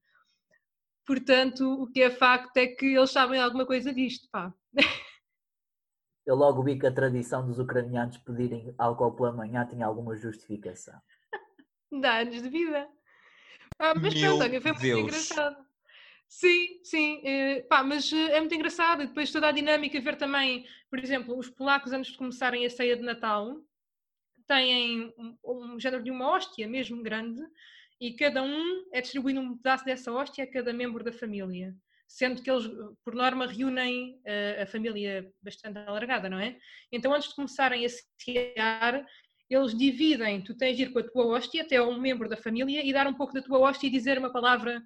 Portanto, 1.07 1.83
o 1.83 1.91
que 1.91 2.03
é 2.03 2.11
facto 2.11 2.57
é 2.59 2.67
que 2.67 2.87
eles 2.87 3.11
sabem 3.11 3.41
alguma 3.41 3.65
coisa 3.67 3.93
disto, 3.93 4.29
pá. 4.31 4.53
Eu 6.27 6.37
logo 6.37 6.63
vi 6.63 6.79
que 6.79 6.87
a 6.87 6.93
tradição 6.93 7.45
dos 7.45 7.59
ucranianos 7.59 8.19
pedirem 8.19 8.73
álcool 8.79 9.17
pela 9.17 9.33
manhã 9.33 9.67
tinha 9.67 9.85
alguma 9.85 10.15
justificação. 10.15 11.01
Dá 12.01 12.19
anos 12.19 12.41
de 12.41 12.49
vida. 12.49 12.87
Ah, 13.79 13.95
mas 13.95 14.15
Meu 14.15 14.37
pronto, 14.37 14.61
foi 14.61 14.71
muito 14.73 14.81
Deus. 14.83 15.01
engraçado. 15.01 15.70
Sim, 16.33 16.79
sim, 16.85 17.21
eh, 17.25 17.63
pá, 17.69 17.83
mas 17.83 18.13
eh, 18.13 18.37
é 18.37 18.41
muito 18.41 18.55
engraçado. 18.55 19.03
E 19.03 19.07
depois 19.09 19.33
toda 19.33 19.49
a 19.49 19.53
dinâmica, 19.53 20.01
ver 20.01 20.17
também, 20.17 20.65
por 20.89 20.99
exemplo, 21.01 21.37
os 21.37 21.51
polacos 21.51 21.93
antes 21.93 22.13
de 22.13 22.19
começarem 22.19 22.65
a 22.65 22.71
ceia 22.71 22.97
de 22.97 23.03
Natal, 23.03 23.57
têm 24.47 25.13
um, 25.19 25.37
um 25.45 25.81
género 25.81 26.05
de 26.05 26.11
uma 26.11 26.29
hóstia 26.31 26.69
mesmo 26.69 27.03
grande 27.03 27.41
e 28.01 28.15
cada 28.15 28.43
um 28.43 28.85
é 28.93 29.01
distribuído 29.01 29.41
um 29.41 29.57
pedaço 29.57 29.85
dessa 29.85 30.13
hóstia 30.13 30.45
a 30.45 30.51
cada 30.51 30.73
membro 30.73 31.05
da 31.05 31.13
família 31.13 31.75
sendo 32.09 32.43
que 32.43 32.51
eles, 32.51 32.69
por 33.05 33.15
norma, 33.15 33.47
reúnem 33.47 34.21
a, 34.27 34.31
eh, 34.31 34.63
a 34.63 34.67
família 34.67 35.33
bastante 35.41 35.79
alargada, 35.79 36.29
não 36.29 36.41
é? 36.41 36.59
Então, 36.91 37.15
antes 37.15 37.29
de 37.29 37.37
começarem 37.37 37.87
a 37.87 37.89
cear, 38.19 39.07
eles 39.49 39.77
dividem, 39.79 40.43
tu 40.43 40.57
tens 40.57 40.77
de 40.77 40.85
ir 40.85 40.93
com 40.93 40.99
a 40.99 41.05
tua 41.05 41.27
hóstia 41.27 41.63
até 41.63 41.77
a 41.77 41.85
um 41.85 42.01
membro 42.01 42.29
da 42.29 42.37
família 42.37 42.85
e 42.85 42.93
dar 42.93 43.07
um 43.07 43.15
pouco 43.15 43.33
da 43.33 43.41
tua 43.43 43.61
hóstia 43.61 43.87
e 43.87 43.91
dizer 43.91 44.19
uma 44.19 44.33
palavra 44.33 44.83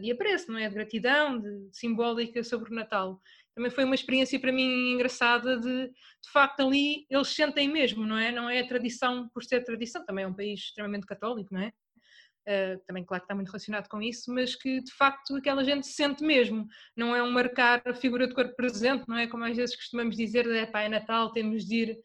de 0.00 0.10
apreço, 0.12 0.50
não 0.50 0.58
é? 0.58 0.68
De 0.68 0.74
gratidão, 0.74 1.38
de, 1.38 1.68
simbólica 1.72 2.42
sobre 2.42 2.70
o 2.70 2.74
Natal. 2.74 3.20
Também 3.54 3.70
foi 3.70 3.84
uma 3.84 3.94
experiência 3.94 4.40
para 4.40 4.52
mim 4.52 4.92
engraçada 4.92 5.58
de, 5.58 5.88
de 5.88 6.30
facto, 6.32 6.60
ali 6.60 7.06
eles 7.08 7.28
sentem 7.28 7.68
mesmo, 7.68 8.04
não 8.04 8.18
é? 8.18 8.32
Não 8.32 8.48
é 8.50 8.60
a 8.60 8.66
tradição 8.66 9.28
por 9.28 9.44
ser 9.44 9.62
tradição, 9.62 10.04
também 10.04 10.24
é 10.24 10.28
um 10.28 10.34
país 10.34 10.60
extremamente 10.60 11.06
católico, 11.06 11.52
não 11.52 11.60
é? 11.60 11.72
Uh, 12.46 12.78
também 12.86 13.02
claro 13.04 13.22
que 13.22 13.24
está 13.24 13.34
muito 13.34 13.48
relacionado 13.48 13.88
com 13.88 14.02
isso, 14.02 14.30
mas 14.30 14.54
que 14.54 14.82
de 14.82 14.92
facto 14.92 15.34
aquela 15.36 15.64
gente 15.64 15.86
sente 15.86 16.22
mesmo, 16.22 16.66
não 16.94 17.16
é 17.16 17.22
um 17.22 17.30
marcar 17.30 17.80
a 17.86 17.94
figura 17.94 18.26
de 18.26 18.34
corpo 18.34 18.54
presente, 18.54 19.04
não 19.08 19.16
é 19.16 19.26
como 19.26 19.44
às 19.44 19.56
vezes 19.56 19.74
costumamos 19.74 20.14
dizer, 20.14 20.46
é 20.50 20.66
pá, 20.66 20.82
é 20.82 20.88
Natal, 20.88 21.32
temos 21.32 21.64
de 21.64 21.74
ir, 21.74 21.98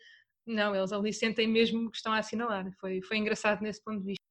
não, 0.45 0.73
eles 0.73 0.93
ali 0.93 1.11
sentem 1.11 1.45
mesmo 1.45 1.91
que 1.91 1.97
estão 1.97 2.13
a 2.13 2.19
assinalar, 2.19 2.71
foi, 2.79 3.01
foi 3.01 3.17
engraçado 3.17 3.61
nesse 3.61 3.83
ponto 3.83 3.99
de 3.99 4.05
vista. 4.05 4.28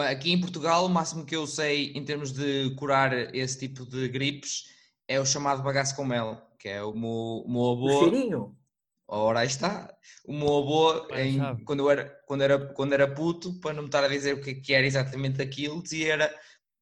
Aqui 0.00 0.32
em 0.32 0.40
Portugal, 0.40 0.86
o 0.86 0.88
máximo 0.88 1.24
que 1.24 1.36
eu 1.36 1.46
sei 1.46 1.92
em 1.92 2.04
termos 2.04 2.32
de 2.32 2.74
curar 2.76 3.12
esse 3.34 3.58
tipo 3.58 3.84
de 3.84 4.08
gripes 4.08 4.64
é 5.06 5.20
o 5.20 5.26
chamado 5.26 5.62
bagaço 5.62 5.94
com 5.94 6.04
mel, 6.04 6.40
que 6.58 6.68
é 6.68 6.82
o 6.82 6.94
meu, 6.94 7.44
o 7.44 7.50
meu 7.50 7.70
avô... 7.70 7.86
O 7.86 7.98
cheirinho? 8.00 8.56
Ora, 9.06 9.40
aí 9.40 9.46
está. 9.46 9.94
O 10.24 10.32
meu 10.32 10.48
avô, 10.48 11.14
em, 11.14 11.62
quando, 11.64 11.80
eu 11.80 11.90
era, 11.90 12.08
quando, 12.26 12.42
era, 12.42 12.72
quando 12.72 12.92
era 12.94 13.14
puto, 13.14 13.60
para 13.60 13.74
não 13.74 13.82
me 13.82 13.88
estar 13.88 14.02
a 14.02 14.08
dizer 14.08 14.34
o 14.34 14.40
que, 14.40 14.50
é 14.50 14.54
que 14.54 14.72
era 14.72 14.86
exatamente 14.86 15.42
aquilo, 15.42 15.82
dizia 15.82 16.14
era, 16.14 16.28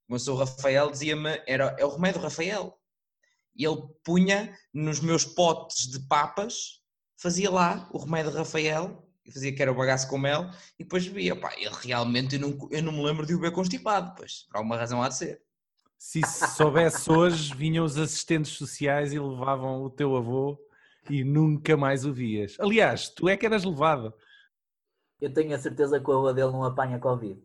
como 0.07 0.15
eu 0.15 0.19
sou 0.21 0.37
o 0.37 0.39
Rafael, 0.39 0.93
dizia-me, 0.93 1.43
era, 1.45 1.75
é 1.77 1.85
o 1.85 1.91
remédio 1.91 2.21
Rafael. 2.21 2.79
E 3.57 3.65
ele 3.65 3.83
punha 4.05 4.57
nos 4.73 5.01
meus 5.01 5.25
potes 5.25 5.89
de 5.89 5.99
papas, 6.07 6.81
fazia 7.17 7.51
lá 7.51 7.89
o 7.93 7.99
remédio 7.99 8.31
Rafael, 8.31 9.10
fazia 9.33 9.55
que 9.55 9.61
era 9.61 9.73
o 9.73 9.75
bagaço 9.75 10.09
com 10.09 10.19
mel, 10.19 10.51
e 10.79 10.85
depois 10.85 11.07
bebia. 11.07 11.37
Pá, 11.37 11.53
ele 11.57 11.75
realmente, 11.83 12.37
eu 12.37 12.41
não, 12.41 12.69
eu 12.71 12.83
não 12.83 12.93
me 12.93 13.03
lembro 13.03 13.27
de 13.27 13.35
o 13.35 13.41
ver 13.41 13.53
constipado, 13.53 14.15
pois, 14.17 14.47
por 14.51 14.59
alguma 14.59 14.77
razão 14.77 15.03
há 15.03 15.09
de 15.09 15.17
ser. 15.17 15.43
Se 15.99 16.23
soubesse 16.57 17.13
hoje, 17.13 17.55
vinham 17.55 17.85
os 17.85 17.99
assistentes 17.99 18.53
sociais 18.53 19.13
e 19.13 19.19
levavam 19.19 19.83
o 19.83 19.91
teu 19.91 20.17
avô 20.17 20.59
e 21.11 21.23
nunca 21.23 21.77
mais 21.77 22.07
o 22.07 22.13
vias. 22.13 22.57
Aliás, 22.59 23.09
tu 23.11 23.29
é 23.29 23.37
que 23.37 23.45
eras 23.45 23.65
levado. 23.65 24.15
Eu 25.21 25.33
tenho 25.33 25.55
a 25.55 25.59
certeza 25.59 26.01
que 26.01 26.11
o 26.11 26.15
avô 26.15 26.33
dele 26.33 26.53
não 26.53 26.65
apanha 26.65 26.99
Covid. 26.99 27.39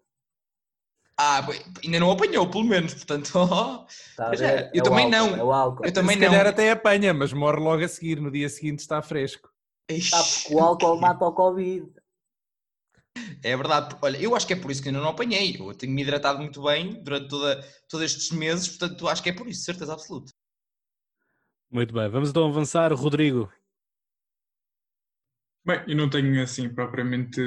Ah, 1.18 1.46
ainda 1.84 2.00
não 2.00 2.12
apanhou, 2.12 2.50
pelo 2.50 2.66
menos, 2.66 2.94
portanto. 2.94 3.32
Oh, 3.38 3.86
tá 4.16 4.32
é, 4.36 4.70
eu 4.74 4.82
é 4.82 4.84
também 4.84 5.06
álcool, 5.06 5.10
não. 5.12 5.36
É 5.36 5.44
o 5.44 5.52
álcool. 5.52 5.86
Eu 5.86 5.94
também 5.94 6.18
Se 6.18 6.22
não. 6.22 6.30
calhar 6.30 6.48
até 6.48 6.72
apanha, 6.72 7.14
mas 7.14 7.32
morre 7.32 7.60
logo 7.60 7.84
a 7.84 7.88
seguir. 7.88 8.20
No 8.20 8.32
dia 8.32 8.50
seguinte 8.50 8.80
está 8.80 9.02
fresco. 9.02 9.50
Sabe 10.02 10.48
que 10.48 10.54
o 10.54 10.60
álcool 10.60 11.00
mata 11.00 11.26
o 11.26 11.34
Covid. 11.34 11.92
É 13.44 13.56
verdade. 13.56 13.96
Olha, 14.02 14.18
eu 14.18 14.36
acho 14.36 14.48
que 14.48 14.54
é 14.54 14.56
por 14.56 14.72
isso 14.72 14.82
que 14.82 14.90
ainda 14.90 15.00
não 15.00 15.10
apanhei. 15.10 15.56
Eu 15.60 15.74
tenho 15.76 15.94
me 15.94 16.02
hidratado 16.02 16.40
muito 16.40 16.64
bem 16.64 17.02
durante 17.04 17.30
toda, 17.30 17.62
todos 17.88 18.06
estes 18.06 18.32
meses, 18.32 18.68
portanto, 18.68 19.08
acho 19.08 19.24
que 19.24 19.30
é 19.30 19.34
por 19.34 19.48
isso, 19.48 19.64
certeza 19.64 19.94
absoluta. 19.94 20.32
Muito 21.72 21.94
bem, 21.94 22.10
vamos 22.10 22.30
então 22.30 22.48
avançar. 22.48 22.94
Rodrigo. 22.94 23.52
Bem, 25.66 25.84
eu 25.88 25.96
não 25.96 26.10
tenho 26.10 26.42
assim 26.44 26.70
propriamente 26.70 27.42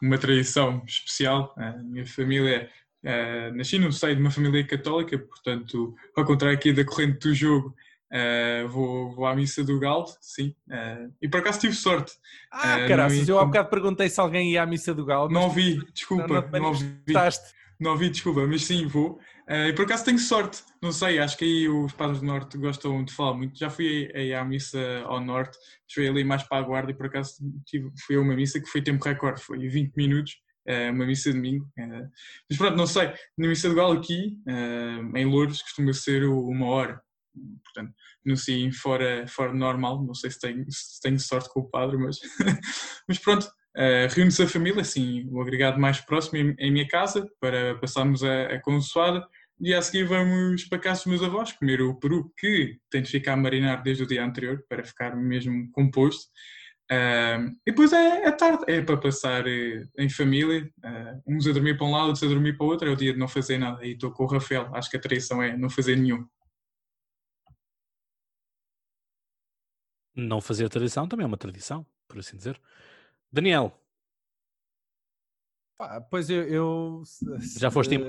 uma 0.00 0.18
tradição 0.18 0.82
especial. 0.86 1.54
A 1.56 1.72
minha 1.78 2.06
família 2.06 2.70
uh, 3.04 3.56
nasci 3.56 3.78
no 3.78 3.92
seio 3.92 4.16
de 4.16 4.20
uma 4.20 4.30
família 4.30 4.66
católica, 4.66 5.18
portanto, 5.18 5.94
ao 6.16 6.24
contrário 6.24 6.56
aqui 6.56 6.72
da 6.72 6.84
corrente 6.84 7.20
do 7.20 7.34
jogo, 7.34 7.74
uh, 8.12 8.68
vou, 8.68 9.10
vou 9.10 9.26
à 9.26 9.34
missa 9.34 9.64
do 9.64 9.78
Galo, 9.80 10.06
sim. 10.20 10.54
Uh, 10.68 11.12
e 11.20 11.28
por 11.28 11.40
acaso 11.40 11.60
tive 11.60 11.74
sorte. 11.74 12.12
Ah, 12.50 12.78
uh, 12.84 12.88
caraças, 12.88 13.28
eu 13.28 13.38
há 13.38 13.44
bocado 13.44 13.70
perguntei 13.70 14.08
se 14.08 14.20
alguém 14.20 14.52
ia 14.52 14.62
à 14.62 14.66
missa 14.66 14.94
do 14.94 15.04
Galo. 15.04 15.30
Não 15.30 15.44
ouvi, 15.44 15.82
desculpa, 15.92 16.26
não, 16.28 16.42
não, 16.42 16.60
não 16.60 16.68
ouvi. 16.68 17.02
Não 17.80 17.90
ouvi, 17.92 18.10
desculpa, 18.10 18.46
mas 18.46 18.64
sim, 18.64 18.86
vou. 18.86 19.18
Uh, 19.48 19.68
e 19.68 19.72
por 19.72 19.84
acaso 19.84 20.04
tenho 20.04 20.18
sorte, 20.18 20.62
não 20.80 20.92
sei, 20.92 21.18
acho 21.18 21.36
que 21.36 21.44
aí 21.44 21.68
os 21.68 21.92
padres 21.92 22.20
do 22.20 22.26
Norte 22.26 22.56
gostam 22.56 23.04
de 23.04 23.12
falar 23.12 23.34
muito. 23.34 23.58
Já 23.58 23.68
fui 23.68 24.08
aí 24.14 24.32
à 24.32 24.44
missa 24.44 24.78
ao 25.04 25.20
Norte, 25.20 25.58
fui 25.92 26.06
ali 26.06 26.22
mais 26.22 26.44
para 26.44 26.58
a 26.58 26.62
Guarda 26.62 26.92
e 26.92 26.94
por 26.94 27.06
acaso 27.06 27.34
tive, 27.66 27.90
fui 28.06 28.14
a 28.14 28.20
uma 28.20 28.36
missa 28.36 28.60
que 28.60 28.68
foi 28.68 28.82
tempo 28.82 29.04
recorde, 29.04 29.42
foi 29.42 29.58
20 29.58 29.94
minutos, 29.96 30.36
uh, 30.68 30.92
uma 30.92 31.04
missa 31.04 31.30
de 31.30 31.36
domingo. 31.36 31.64
Uh, 31.76 32.08
mas 32.48 32.56
pronto, 32.56 32.76
não 32.76 32.86
sei, 32.86 33.12
na 33.36 33.48
missa 33.48 33.68
do 33.68 33.74
Galo 33.74 33.98
aqui, 33.98 34.38
em 35.16 35.24
Lourdes, 35.24 35.60
costuma 35.62 35.92
ser 35.92 36.24
uma 36.24 36.66
hora. 36.66 37.02
Portanto, 37.64 37.94
não 38.24 38.36
sei 38.36 38.70
fora, 38.72 39.26
fora 39.26 39.52
normal, 39.52 40.04
não 40.04 40.14
sei 40.14 40.30
se 40.30 40.40
tenho, 40.40 40.64
se 40.68 41.00
tenho 41.00 41.18
sorte 41.18 41.48
com 41.50 41.60
o 41.60 41.68
padre, 41.68 41.96
mas, 41.96 42.18
mas 43.08 43.18
pronto, 43.18 43.48
Uh, 43.74 44.04
Reúne-se 44.14 44.42
a 44.42 44.46
família, 44.46 44.82
assim, 44.82 45.26
o 45.30 45.40
agregado 45.40 45.80
mais 45.80 45.98
próximo 45.98 46.36
em, 46.36 46.54
em 46.58 46.70
minha 46.70 46.86
casa, 46.86 47.26
para 47.40 47.74
passarmos 47.78 48.22
a, 48.22 48.42
a 48.48 48.60
consoada 48.60 49.26
e 49.58 49.72
a 49.72 49.80
seguir 49.80 50.04
vamos 50.04 50.64
para 50.64 50.78
casa 50.78 51.00
dos 51.00 51.06
meus 51.06 51.22
avós 51.22 51.52
comer 51.52 51.80
o 51.80 51.94
peru 51.94 52.32
que 52.36 52.78
tem 52.90 53.00
de 53.00 53.10
ficar 53.10 53.34
a 53.34 53.36
marinar 53.36 53.82
desde 53.82 54.02
o 54.02 54.06
dia 54.06 54.24
anterior 54.24 54.62
para 54.68 54.84
ficar 54.84 55.16
mesmo 55.16 55.70
composto. 55.70 56.24
Uh, 56.90 57.48
e 57.66 57.70
depois 57.70 57.92
é, 57.92 58.24
é 58.24 58.30
tarde, 58.32 58.64
é 58.66 58.82
para 58.82 58.98
passar 58.98 59.46
uh, 59.46 59.88
em 59.98 60.08
família, 60.10 60.68
uh, 60.84 61.22
uns 61.26 61.46
a 61.46 61.52
dormir 61.52 61.78
para 61.78 61.86
um 61.86 61.92
lado, 61.92 62.06
outros 62.08 62.24
a 62.24 62.26
dormir 62.26 62.56
para 62.56 62.66
o 62.66 62.68
outro, 62.68 62.88
é 62.88 62.92
o 62.92 62.96
dia 62.96 63.12
de 63.12 63.18
não 63.18 63.28
fazer 63.28 63.56
nada. 63.56 63.86
E 63.86 63.92
estou 63.92 64.10
com 64.10 64.24
o 64.24 64.26
Rafael, 64.26 64.68
acho 64.74 64.90
que 64.90 64.96
a 64.96 65.00
tradição 65.00 65.42
é 65.42 65.56
não 65.56 65.70
fazer 65.70 65.96
nenhum. 65.96 66.26
Não 70.14 70.40
fazer 70.40 70.68
tradição 70.68 71.08
também 71.08 71.24
é 71.24 71.26
uma 71.26 71.36
tradição, 71.36 71.86
por 72.06 72.18
assim 72.18 72.36
dizer. 72.36 72.60
Daniel. 73.30 73.78
Pois 76.10 76.30
eu, 76.30 76.44
eu 76.44 77.02
já 77.58 77.70
foste 77.70 77.94
em 77.94 78.06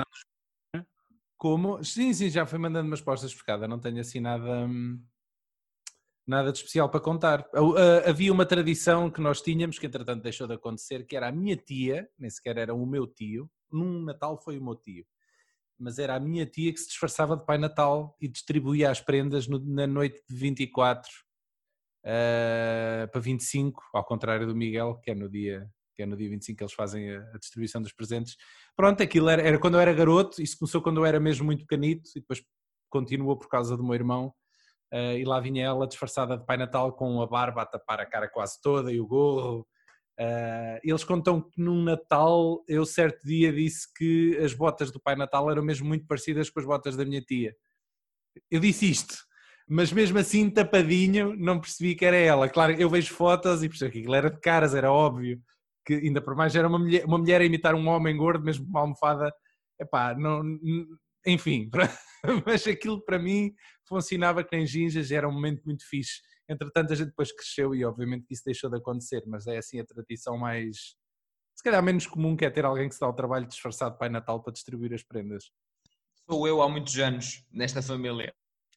como? 1.38 1.84
Sim, 1.84 2.14
sim, 2.14 2.30
já 2.30 2.45
fui 2.45 2.58
mandando 2.58 2.88
umas 2.88 3.01
postas 3.01 3.34
pescada, 3.34 3.68
não 3.68 3.78
tenho 3.78 3.99
assim 3.99 4.22
nada, 4.22 4.66
hum, 4.66 5.04
nada 6.26 6.51
de 6.51 6.60
especial 6.60 6.89
para 6.89 7.01
contar. 7.01 7.45
Havia 8.08 8.32
uma 8.32 8.45
tradição 8.45 9.10
que 9.10 9.20
nós 9.20 9.41
tínhamos, 9.41 9.78
que 9.78 9.86
entretanto 9.86 10.24
deixou 10.24 10.47
de 10.47 10.54
acontecer, 10.54 11.06
que 11.06 11.18
era 11.18 11.28
a 11.28 11.32
minha 11.32 11.58
tia, 11.58 12.08
nem 12.18 12.30
sequer 12.30 12.58
era 12.58 12.74
o 12.74 12.86
meu 12.86 13.06
tio, 13.06 13.51
num 13.70 14.04
Natal 14.04 14.38
foi 14.41 14.58
o 14.58 14.64
meu 14.64 14.76
tio, 14.76 15.06
mas 15.78 15.99
era 15.99 16.16
a 16.16 16.20
minha 16.20 16.45
tia 16.45 16.72
que 16.72 16.80
se 16.80 16.88
disfarçava 16.88 17.36
de 17.36 17.45
Pai 17.45 17.58
Natal 17.58 18.16
e 18.22 18.28
distribuía 18.28 18.89
as 18.89 19.01
prendas 19.01 19.47
no, 19.47 19.60
na 19.60 19.88
noite 19.88 20.24
de 20.30 20.36
24 20.36 21.12
uh, 22.04 23.08
para 23.12 23.22
25, 23.22 23.82
ao 23.93 24.04
contrário 24.06 24.45
do 24.45 24.56
Miguel, 24.56 24.99
que 25.01 25.12
é 25.12 25.16
no 25.16 25.30
dia 25.30 25.68
que 25.95 26.01
é 26.01 26.08
no 26.08 26.18
dia 26.18 26.28
25 26.28 26.58
que 26.58 26.64
eles 26.64 26.74
fazem 26.74 27.08
a, 27.12 27.20
a 27.36 27.38
distribuição 27.38 27.80
dos 27.80 27.93
presentes. 27.93 28.36
Pronto, 28.76 29.04
aquilo 29.04 29.30
era, 29.30 29.43
era, 29.43 29.60
quando 29.60 29.76
eu 29.76 29.80
era 29.80 29.93
garoto, 29.93 30.41
isso 30.41 30.58
começou 30.58 30.82
quando 30.82 30.97
eu 30.97 31.06
era 31.06 31.20
mesmo 31.20 31.45
muito 31.45 31.68
pequenito 31.68 32.10
e 32.16 32.20
depois 32.20 32.43
continuou 32.89 33.38
por 33.38 33.47
causa 33.47 33.78
do 33.78 33.84
meu 33.84 33.93
irmão. 33.93 34.34
Uh, 34.91 35.18
e 35.18 35.24
lá 35.24 35.39
vinha 35.39 35.66
ela 35.66 35.88
disfarçada 35.88 36.36
de 36.36 36.45
Pai 36.47 36.58
Natal 36.58 36.93
com 36.93 37.22
a 37.22 37.28
barba 37.28 37.62
a 37.62 37.66
tapar 37.68 37.99
a 37.99 38.08
cara 38.08 38.28
quase 38.28 38.60
toda 38.60 38.91
e 38.91 38.99
o 38.99 39.06
gorro. 39.06 39.68
Uh, 40.20 40.82
eles 40.84 41.04
contam 41.04 41.41
que 41.41 41.62
num 41.62 41.84
Natal 41.84 42.64
eu 42.68 42.86
certo 42.88 43.24
dia 43.24 43.54
disse 43.54 43.88
que 43.95 44.36
as 44.38 44.54
botas 44.54 44.91
do 44.91 44.99
Pai 44.99 45.16
Natal 45.16 45.49
eram 45.51 45.64
mesmo 45.64 45.88
muito 45.88 46.08
parecidas 46.08 46.49
com 46.49 46.60
as 46.60 46.66
botas 46.66 46.95
da 46.95 47.06
minha 47.06 47.22
tia. 47.22 47.56
Eu 48.49 48.60
disse 48.60 48.89
isto 48.89 49.16
mas 49.68 49.91
mesmo 49.91 50.18
assim 50.18 50.49
tapadinho 50.49 51.36
não 51.36 51.59
percebi 51.59 51.95
que 51.95 52.05
era 52.05 52.18
ela. 52.18 52.49
Claro, 52.49 52.74
eu 52.74 52.89
vejo 52.89 53.14
fotos 53.14 53.64
e 53.64 53.70
percebi 53.70 53.91
que 53.91 53.99
aquilo 53.99 54.16
era 54.16 54.30
de 54.30 54.39
caras, 54.39 54.76
era 54.76 54.91
óbvio, 54.91 55.41
que 55.86 55.95
ainda 55.95 56.22
por 56.22 56.36
mais 56.36 56.55
era 56.55 56.68
uma 56.68 56.80
mulher, 56.80 57.05
uma 57.05 57.18
mulher 57.18 57.41
a 57.41 57.45
imitar 57.45 57.76
um 57.76 57.88
homem 57.88 58.16
gordo, 58.16 58.43
mesmo 58.43 58.66
com 58.66 58.72
uma 58.72 58.82
almofada, 58.82 59.34
epá, 59.80 60.16
não, 60.16 60.43
enfim, 61.26 61.70
mas 62.45 62.68
aquilo 62.68 63.03
para 63.03 63.20
mim 63.20 63.53
funcionava 63.88 64.43
que 64.43 64.55
nem 64.55 64.66
ginjas, 64.66 65.11
era 65.11 65.28
um 65.28 65.34
momento 65.34 65.61
muito 65.66 65.88
fixe. 65.88 66.22
Entretanto, 66.49 66.91
a 66.91 66.95
gente 66.95 67.07
depois 67.07 67.32
cresceu 67.32 67.74
e 67.74 67.86
obviamente 67.86 68.26
isso 68.30 68.43
deixou 68.45 68.70
de 68.70 68.78
acontecer, 68.78 69.24
mas 69.26 69.47
é 69.47 69.57
assim 69.57 69.80
a 69.80 69.86
tradição 69.86 70.38
mais, 70.38 70.95
se 71.55 71.64
calhar 71.64 71.82
menos 71.82 72.05
comum, 72.05 72.36
que 72.36 72.45
é 72.45 72.49
ter 72.49 72.66
alguém 72.66 72.89
que 72.89 72.95
se 72.95 73.01
dá 73.01 73.07
o 73.07 73.14
trabalho 73.14 73.47
disfarçado 73.47 73.93
de 73.93 73.99
Pai 73.99 74.09
Natal 74.09 74.41
para 74.41 74.53
distribuir 74.53 74.93
as 74.93 75.03
prendas. 75.03 75.45
Sou 76.30 76.47
eu 76.47 76.61
há 76.61 76.70
muitos 76.70 76.97
anos 76.99 77.45
nesta 77.51 77.82
família. 77.82 78.34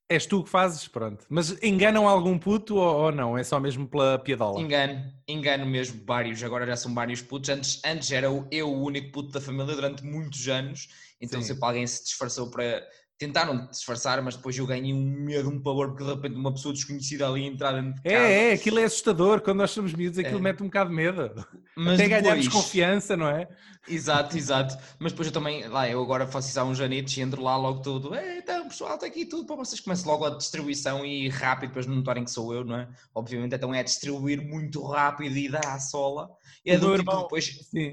És 0.08 0.24
tu 0.24 0.44
que 0.44 0.50
fazes, 0.50 0.86
pronto. 0.86 1.24
Mas 1.28 1.60
enganam 1.62 2.06
algum 2.06 2.38
puto 2.38 2.76
ou, 2.76 3.04
ou, 3.06 3.12
não? 3.12 3.36
É 3.36 3.42
só 3.42 3.58
mesmo 3.58 3.88
pela 3.88 4.18
piadola? 4.18 4.60
Engano, 4.60 5.12
engano 5.26 5.66
mesmo 5.66 6.00
vários. 6.06 6.42
Agora 6.44 6.64
já 6.64 6.76
são 6.76 6.94
vários 6.94 7.20
putos. 7.20 7.50
Antes, 7.50 7.80
antes 7.84 8.12
era 8.12 8.28
eu 8.50 8.68
o 8.68 8.82
único 8.84 9.10
puto 9.10 9.32
da 9.32 9.40
família 9.40 9.74
durante 9.74 10.04
muitos 10.04 10.46
anos. 10.48 10.88
Então 11.20 11.40
Sim. 11.40 11.48
sempre 11.48 11.64
alguém 11.64 11.86
se 11.86 12.04
disfarçou 12.04 12.48
para, 12.50 12.86
tentaram 13.18 13.66
disfarçar, 13.68 14.22
mas 14.22 14.36
depois 14.36 14.56
eu 14.58 14.66
ganhei 14.66 14.92
um 14.92 15.02
medo, 15.24 15.48
um 15.48 15.60
pavor, 15.60 15.88
porque 15.88 16.04
de 16.04 16.10
repente 16.10 16.34
uma 16.34 16.52
pessoa 16.52 16.74
desconhecida 16.74 17.26
ali 17.26 17.44
entrar 17.46 17.72
dentro 17.72 17.94
de 17.94 18.02
casa. 18.02 18.14
É, 18.14 18.50
é, 18.50 18.52
aquilo 18.52 18.78
é 18.78 18.84
assustador. 18.84 19.40
Quando 19.40 19.58
nós 19.58 19.70
somos 19.70 19.94
miúdos, 19.94 20.18
aquilo 20.18 20.38
É. 20.38 20.42
mete 20.42 20.62
um 20.62 20.66
bocado 20.66 20.90
de 20.90 20.96
medo. 20.96 21.46
Mas 21.76 21.98
Até 22.00 22.20
depois- 22.20 22.48
confiança, 22.48 23.16
não 23.16 23.28
é? 23.28 23.48
Exato, 23.88 24.36
exato. 24.36 24.76
Mas 24.98 25.12
depois 25.12 25.28
eu 25.28 25.32
também, 25.32 25.66
lá, 25.68 25.88
eu 25.88 26.02
agora 26.02 26.26
faço 26.26 26.48
isso 26.48 26.58
há 26.60 26.64
uns 26.64 26.76
janitos 26.76 27.16
e 27.16 27.20
entro 27.20 27.40
lá 27.42 27.56
logo 27.56 27.80
tudo. 27.80 28.14
"É, 28.14 28.38
então, 28.38 28.68
pessoal, 28.68 28.94
está 28.96 29.06
aqui 29.06 29.24
tudo 29.24 29.46
para 29.46 29.56
vocês. 29.56 29.80
Começo 29.80 30.06
logo 30.06 30.24
a 30.24 30.30
distribuição 30.36 31.06
e 31.06 31.28
rápido, 31.28 31.68
depois 31.70 31.86
não 31.86 31.94
notarem 31.96 32.24
que 32.24 32.30
sou 32.30 32.52
eu, 32.52 32.64
não 32.64 32.76
é? 32.76 32.88
Obviamente, 33.14 33.54
então 33.54 33.72
é 33.72 33.82
distribuir 33.82 34.42
muito 34.42 34.82
rápido 34.82 35.36
e 35.36 35.48
dar 35.48 35.64
à 35.66 35.78
sola. 35.78 36.28
E 36.64 36.70
é 36.70 36.76
do 36.78 36.88
meu 36.88 36.98
tipo, 36.98 37.10
irmão- 37.10 37.22
depois, 37.22 37.44
Sim. 37.70 37.92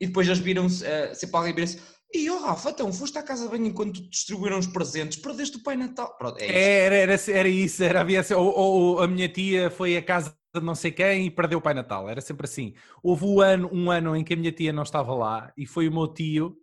e 0.00 0.06
depois 0.06 0.26
eles 0.26 0.38
viram-se, 0.38 0.84
eh, 0.84 1.12
sempre 1.14 1.36
alguém 1.36 1.54
vira-se. 1.54 1.78
E 2.12 2.30
oh 2.30 2.38
Rafa, 2.38 2.70
então 2.70 2.90
foste 2.92 3.18
à 3.18 3.22
casa 3.22 3.44
de 3.44 3.50
banho 3.50 3.66
enquanto 3.66 4.00
distribuíram 4.08 4.58
os 4.58 4.66
presentes, 4.66 5.18
perdeste 5.18 5.58
o 5.58 5.62
Pai 5.62 5.76
Natal. 5.76 6.16
Pronto, 6.16 6.38
é 6.40 6.46
isso. 6.46 6.54
Era, 6.54 6.94
era, 6.96 7.20
era 7.28 7.48
isso, 7.48 7.84
era, 7.84 8.00
havia, 8.00 8.24
ou, 8.36 8.58
ou 8.58 9.00
a 9.00 9.06
minha 9.06 9.28
tia 9.28 9.70
foi 9.70 9.96
à 9.96 10.02
casa 10.02 10.34
de 10.54 10.64
não 10.64 10.74
sei 10.74 10.90
quem 10.90 11.26
e 11.26 11.30
perdeu 11.30 11.58
o 11.58 11.62
Pai 11.62 11.74
Natal, 11.74 12.08
era 12.08 12.20
sempre 12.20 12.46
assim. 12.46 12.74
Houve 13.02 13.26
um 13.26 13.40
ano, 13.40 13.68
um 13.70 13.90
ano 13.90 14.16
em 14.16 14.24
que 14.24 14.32
a 14.32 14.36
minha 14.36 14.52
tia 14.52 14.72
não 14.72 14.82
estava 14.82 15.14
lá 15.14 15.52
e 15.56 15.66
foi 15.66 15.86
o 15.86 15.92
meu 15.92 16.08
tio, 16.08 16.56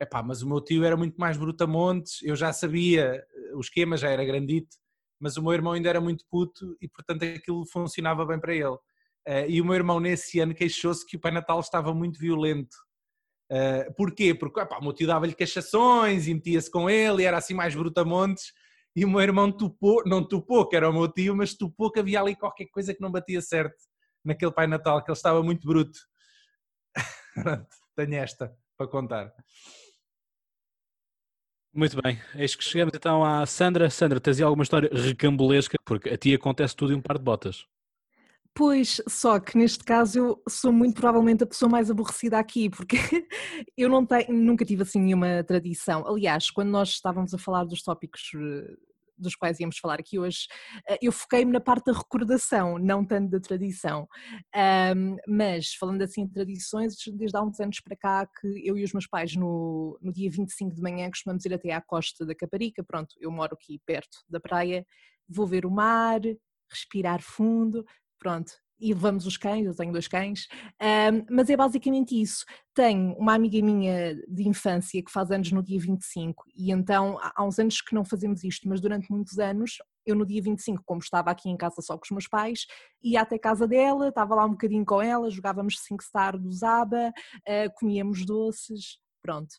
epá, 0.00 0.22
mas 0.22 0.42
o 0.42 0.48
meu 0.48 0.60
tio 0.60 0.84
era 0.84 0.96
muito 0.96 1.16
mais 1.16 1.36
brutamontes, 1.36 2.22
eu 2.22 2.36
já 2.36 2.52
sabia, 2.52 3.24
o 3.54 3.60
esquema 3.60 3.96
já 3.96 4.08
era 4.08 4.24
grandito, 4.24 4.76
mas 5.18 5.36
o 5.36 5.42
meu 5.42 5.52
irmão 5.52 5.72
ainda 5.72 5.88
era 5.88 6.00
muito 6.00 6.24
puto 6.30 6.76
e 6.80 6.88
portanto 6.88 7.24
aquilo 7.24 7.66
funcionava 7.66 8.24
bem 8.24 8.38
para 8.38 8.54
ele. 8.54 8.76
Eh, 9.26 9.50
e 9.50 9.60
o 9.60 9.64
meu 9.64 9.74
irmão 9.74 10.00
nesse 10.00 10.40
ano 10.40 10.54
queixou-se 10.54 11.06
que 11.06 11.16
o 11.16 11.20
Pai 11.20 11.32
Natal 11.32 11.60
estava 11.60 11.92
muito 11.94 12.18
violento. 12.18 12.76
Uh, 13.52 13.92
porquê? 13.94 14.34
Porque 14.34 14.60
epá, 14.60 14.78
o 14.78 14.82
meu 14.82 14.94
tio 14.94 15.06
dava-lhe 15.06 15.34
cachações 15.34 16.26
e 16.26 16.32
metia-se 16.32 16.70
com 16.70 16.88
ele 16.88 17.22
e 17.22 17.26
era 17.26 17.36
assim 17.36 17.52
mais 17.52 17.74
brutamontes 17.74 18.54
e 18.96 19.04
o 19.04 19.10
meu 19.10 19.20
irmão 19.20 19.52
topou, 19.52 20.02
não 20.06 20.26
topou 20.26 20.66
que 20.66 20.74
era 20.74 20.88
o 20.88 20.92
meu 20.92 21.06
tio, 21.06 21.36
mas 21.36 21.54
topou 21.54 21.90
que 21.90 22.00
havia 22.00 22.20
ali 22.20 22.34
qualquer 22.34 22.66
coisa 22.66 22.94
que 22.94 23.00
não 23.00 23.10
batia 23.10 23.42
certo 23.42 23.76
naquele 24.24 24.52
Pai 24.52 24.66
Natal, 24.66 25.02
que 25.02 25.10
ele 25.10 25.16
estava 25.16 25.42
muito 25.42 25.66
bruto. 25.66 25.98
Tenho 27.96 28.14
esta 28.14 28.54
para 28.76 28.86
contar. 28.86 29.32
Muito 31.74 32.00
bem, 32.02 32.20
eis 32.34 32.54
que 32.54 32.62
chegamos 32.62 32.92
então 32.94 33.24
à 33.24 33.46
Sandra. 33.46 33.88
Sandra, 33.88 34.20
tens 34.20 34.38
aí 34.38 34.44
alguma 34.44 34.62
história 34.62 34.90
recambolesca? 34.92 35.78
Porque 35.84 36.10
a 36.10 36.18
ti 36.18 36.34
acontece 36.34 36.76
tudo 36.76 36.92
em 36.92 36.96
um 36.96 37.02
par 37.02 37.16
de 37.16 37.24
botas. 37.24 37.66
Pois, 38.54 39.00
só 39.08 39.40
que 39.40 39.56
neste 39.56 39.82
caso 39.82 40.18
eu 40.18 40.42
sou 40.46 40.70
muito 40.72 41.00
provavelmente 41.00 41.42
a 41.42 41.46
pessoa 41.46 41.70
mais 41.70 41.90
aborrecida 41.90 42.38
aqui, 42.38 42.68
porque 42.68 42.96
eu 43.76 43.88
não 43.88 44.04
tenho, 44.04 44.30
nunca 44.32 44.64
tive 44.64 44.82
assim 44.82 45.00
nenhuma 45.00 45.42
tradição. 45.42 46.06
Aliás, 46.06 46.50
quando 46.50 46.68
nós 46.68 46.90
estávamos 46.90 47.32
a 47.32 47.38
falar 47.38 47.64
dos 47.64 47.82
tópicos 47.82 48.20
eh, 48.34 48.76
dos 49.16 49.34
quais 49.34 49.58
íamos 49.58 49.78
falar 49.78 49.98
aqui 50.00 50.18
hoje, 50.18 50.48
eh, 50.86 50.98
eu 51.00 51.10
foquei-me 51.12 51.50
na 51.50 51.60
parte 51.60 51.86
da 51.86 51.92
recordação, 51.98 52.78
não 52.78 53.02
tanto 53.06 53.30
da 53.30 53.40
tradição. 53.40 54.06
Ahm, 54.54 55.16
mas, 55.26 55.72
falando 55.74 56.02
assim 56.02 56.26
de 56.26 56.32
tradições, 56.34 56.94
desde 57.14 57.36
há 57.36 57.42
uns 57.42 57.58
anos 57.58 57.80
para 57.80 57.96
cá 57.96 58.26
que 58.26 58.68
eu 58.68 58.76
e 58.76 58.84
os 58.84 58.92
meus 58.92 59.06
pais 59.06 59.34
no, 59.34 59.98
no 60.02 60.12
dia 60.12 60.30
25 60.30 60.74
de 60.74 60.82
manhã 60.82 61.08
costumamos 61.08 61.42
ir 61.46 61.54
até 61.54 61.72
à 61.72 61.80
costa 61.80 62.26
da 62.26 62.34
Caparica, 62.34 62.84
pronto, 62.84 63.14
eu 63.18 63.30
moro 63.30 63.54
aqui 63.54 63.80
perto 63.86 64.18
da 64.28 64.38
praia, 64.38 64.84
vou 65.26 65.46
ver 65.46 65.64
o 65.64 65.70
mar, 65.70 66.20
respirar 66.70 67.22
fundo, 67.22 67.84
pronto, 68.22 68.52
e 68.78 68.94
levamos 68.94 69.26
os 69.26 69.36
cães, 69.36 69.66
eu 69.66 69.74
tenho 69.74 69.92
dois 69.92 70.06
cães, 70.06 70.46
ahm, 70.80 71.24
mas 71.28 71.50
é 71.50 71.56
basicamente 71.56 72.20
isso. 72.20 72.44
Tenho 72.74 73.14
uma 73.14 73.34
amiga 73.34 73.60
minha 73.62 74.14
de 74.28 74.48
infância 74.48 75.02
que 75.02 75.10
faz 75.10 75.30
anos 75.30 75.50
no 75.52 75.62
dia 75.62 75.78
25 75.78 76.44
e 76.56 76.70
então 76.70 77.18
há 77.20 77.44
uns 77.44 77.58
anos 77.58 77.80
que 77.80 77.94
não 77.94 78.04
fazemos 78.04 78.42
isto, 78.44 78.68
mas 78.68 78.80
durante 78.80 79.10
muitos 79.10 79.38
anos, 79.38 79.78
eu 80.06 80.16
no 80.16 80.26
dia 80.26 80.42
25, 80.42 80.82
como 80.84 81.00
estava 81.00 81.30
aqui 81.30 81.48
em 81.48 81.56
casa 81.56 81.80
só 81.80 81.96
com 81.96 82.04
os 82.04 82.10
meus 82.10 82.28
pais, 82.28 82.66
ia 83.02 83.20
até 83.20 83.38
casa 83.38 83.68
dela, 83.68 84.08
estava 84.08 84.34
lá 84.34 84.44
um 84.44 84.50
bocadinho 84.50 84.84
com 84.84 85.02
ela, 85.02 85.30
jogávamos 85.30 85.78
5 85.80 86.02
star 86.02 86.38
do 86.38 86.50
Zaba, 86.52 87.12
ah, 87.46 87.70
comíamos 87.78 88.24
doces, 88.24 88.98
pronto. 89.22 89.54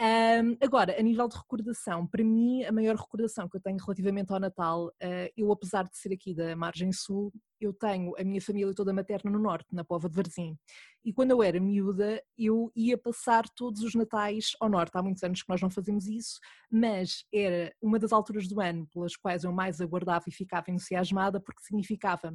Ahm, 0.00 0.56
agora, 0.62 0.98
a 0.98 1.02
nível 1.02 1.28
de 1.28 1.36
recordação, 1.36 2.06
para 2.06 2.22
mim, 2.24 2.64
a 2.64 2.72
maior 2.72 2.96
recordação 2.96 3.48
que 3.48 3.56
eu 3.56 3.60
tenho 3.60 3.76
relativamente 3.78 4.32
ao 4.32 4.40
Natal, 4.40 4.92
ah, 5.02 5.30
eu 5.36 5.50
apesar 5.52 5.84
de 5.84 5.96
ser 5.96 6.12
aqui 6.12 6.34
da 6.34 6.54
margem 6.56 6.92
sul, 6.92 7.32
eu 7.60 7.72
tenho 7.72 8.12
a 8.18 8.24
minha 8.24 8.40
família 8.40 8.74
toda 8.74 8.92
materna 8.92 9.30
no 9.30 9.38
norte, 9.38 9.66
na 9.72 9.84
Pova 9.84 10.08
de 10.08 10.14
Varzim. 10.14 10.56
E 11.04 11.12
quando 11.12 11.30
eu 11.30 11.42
era 11.42 11.60
miúda, 11.60 12.22
eu 12.38 12.70
ia 12.74 12.96
passar 12.96 13.44
todos 13.56 13.82
os 13.82 13.94
natais 13.94 14.52
ao 14.60 14.68
norte. 14.68 14.92
Há 14.96 15.02
muitos 15.02 15.22
anos 15.22 15.42
que 15.42 15.48
nós 15.48 15.60
não 15.60 15.70
fazemos 15.70 16.06
isso, 16.06 16.38
mas 16.70 17.24
era 17.32 17.72
uma 17.82 17.98
das 17.98 18.12
alturas 18.12 18.48
do 18.48 18.60
ano 18.60 18.86
pelas 18.92 19.16
quais 19.16 19.44
eu 19.44 19.52
mais 19.52 19.80
aguardava 19.80 20.24
e 20.28 20.32
ficava 20.32 20.70
entusiasmada, 20.70 21.40
porque 21.40 21.62
significava 21.62 22.34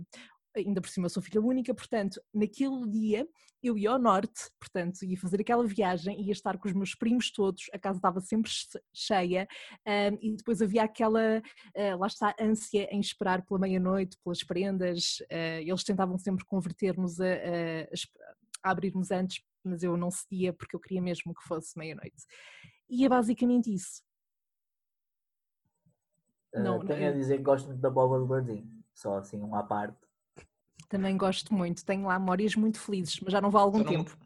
ainda 0.59 0.81
por 0.81 0.89
cima 0.89 1.05
eu 1.05 1.09
sou 1.09 1.21
filha 1.23 1.41
única, 1.41 1.73
portanto, 1.73 2.21
naquele 2.33 2.87
dia 2.87 3.27
eu 3.61 3.77
ia 3.77 3.91
ao 3.91 3.99
norte, 3.99 4.49
portanto, 4.59 5.03
ia 5.03 5.17
fazer 5.17 5.41
aquela 5.41 5.65
viagem, 5.67 6.21
ia 6.21 6.31
estar 6.31 6.57
com 6.57 6.67
os 6.67 6.73
meus 6.73 6.95
primos 6.95 7.31
todos, 7.31 7.65
a 7.73 7.77
casa 7.79 7.97
estava 7.97 8.21
sempre 8.21 8.49
che- 8.49 8.81
cheia, 8.93 9.47
ahm, 9.85 10.17
e 10.21 10.35
depois 10.35 10.61
havia 10.61 10.83
aquela, 10.83 11.41
ah, 11.75 11.95
lá 11.97 12.07
está, 12.07 12.35
ânsia 12.39 12.87
em 12.93 12.99
esperar 12.99 13.41
pela 13.45 13.59
meia-noite, 13.59 14.17
pelas 14.23 14.43
prendas, 14.43 15.17
ah, 15.29 15.61
eles 15.61 15.83
tentavam 15.83 16.17
sempre 16.17 16.45
converter-nos 16.45 17.19
a, 17.19 17.25
a- 17.25 17.87
a 18.63 18.71
abrirmos 18.71 19.11
antes, 19.11 19.43
mas 19.63 19.83
eu 19.83 19.97
não 19.97 20.09
cedia 20.11 20.53
porque 20.53 20.75
eu 20.75 20.79
queria 20.79 21.01
mesmo 21.01 21.33
que 21.33 21.43
fosse 21.43 21.77
meia-noite. 21.77 22.23
E 22.89 23.05
é 23.05 23.09
basicamente 23.09 23.73
isso. 23.73 24.01
Uh, 26.53 26.59
Não, 26.63 26.79
tenho 26.85 27.01
não- 27.01 27.07
a 27.09 27.11
dizer 27.11 27.37
que 27.37 27.43
gosto 27.43 27.67
muito 27.67 27.79
da 27.81 27.89
boba 27.89 28.17
do 28.17 28.25
Bardim, 28.25 28.67
só 28.93 29.17
assim 29.17 29.39
uma 29.39 29.59
à 29.59 29.63
parte. 29.63 29.97
Também 30.89 31.15
gosto 31.15 31.53
muito, 31.53 31.85
tenho 31.85 32.05
lá 32.07 32.17
memórias 32.17 32.55
muito 32.55 32.79
felizes, 32.79 33.19
mas 33.21 33.31
já 33.31 33.39
não 33.39 33.51
vá 33.51 33.59
há 33.59 33.61
algum 33.61 33.77
Só 33.77 33.83
não- 33.83 33.91
tempo. 33.91 34.17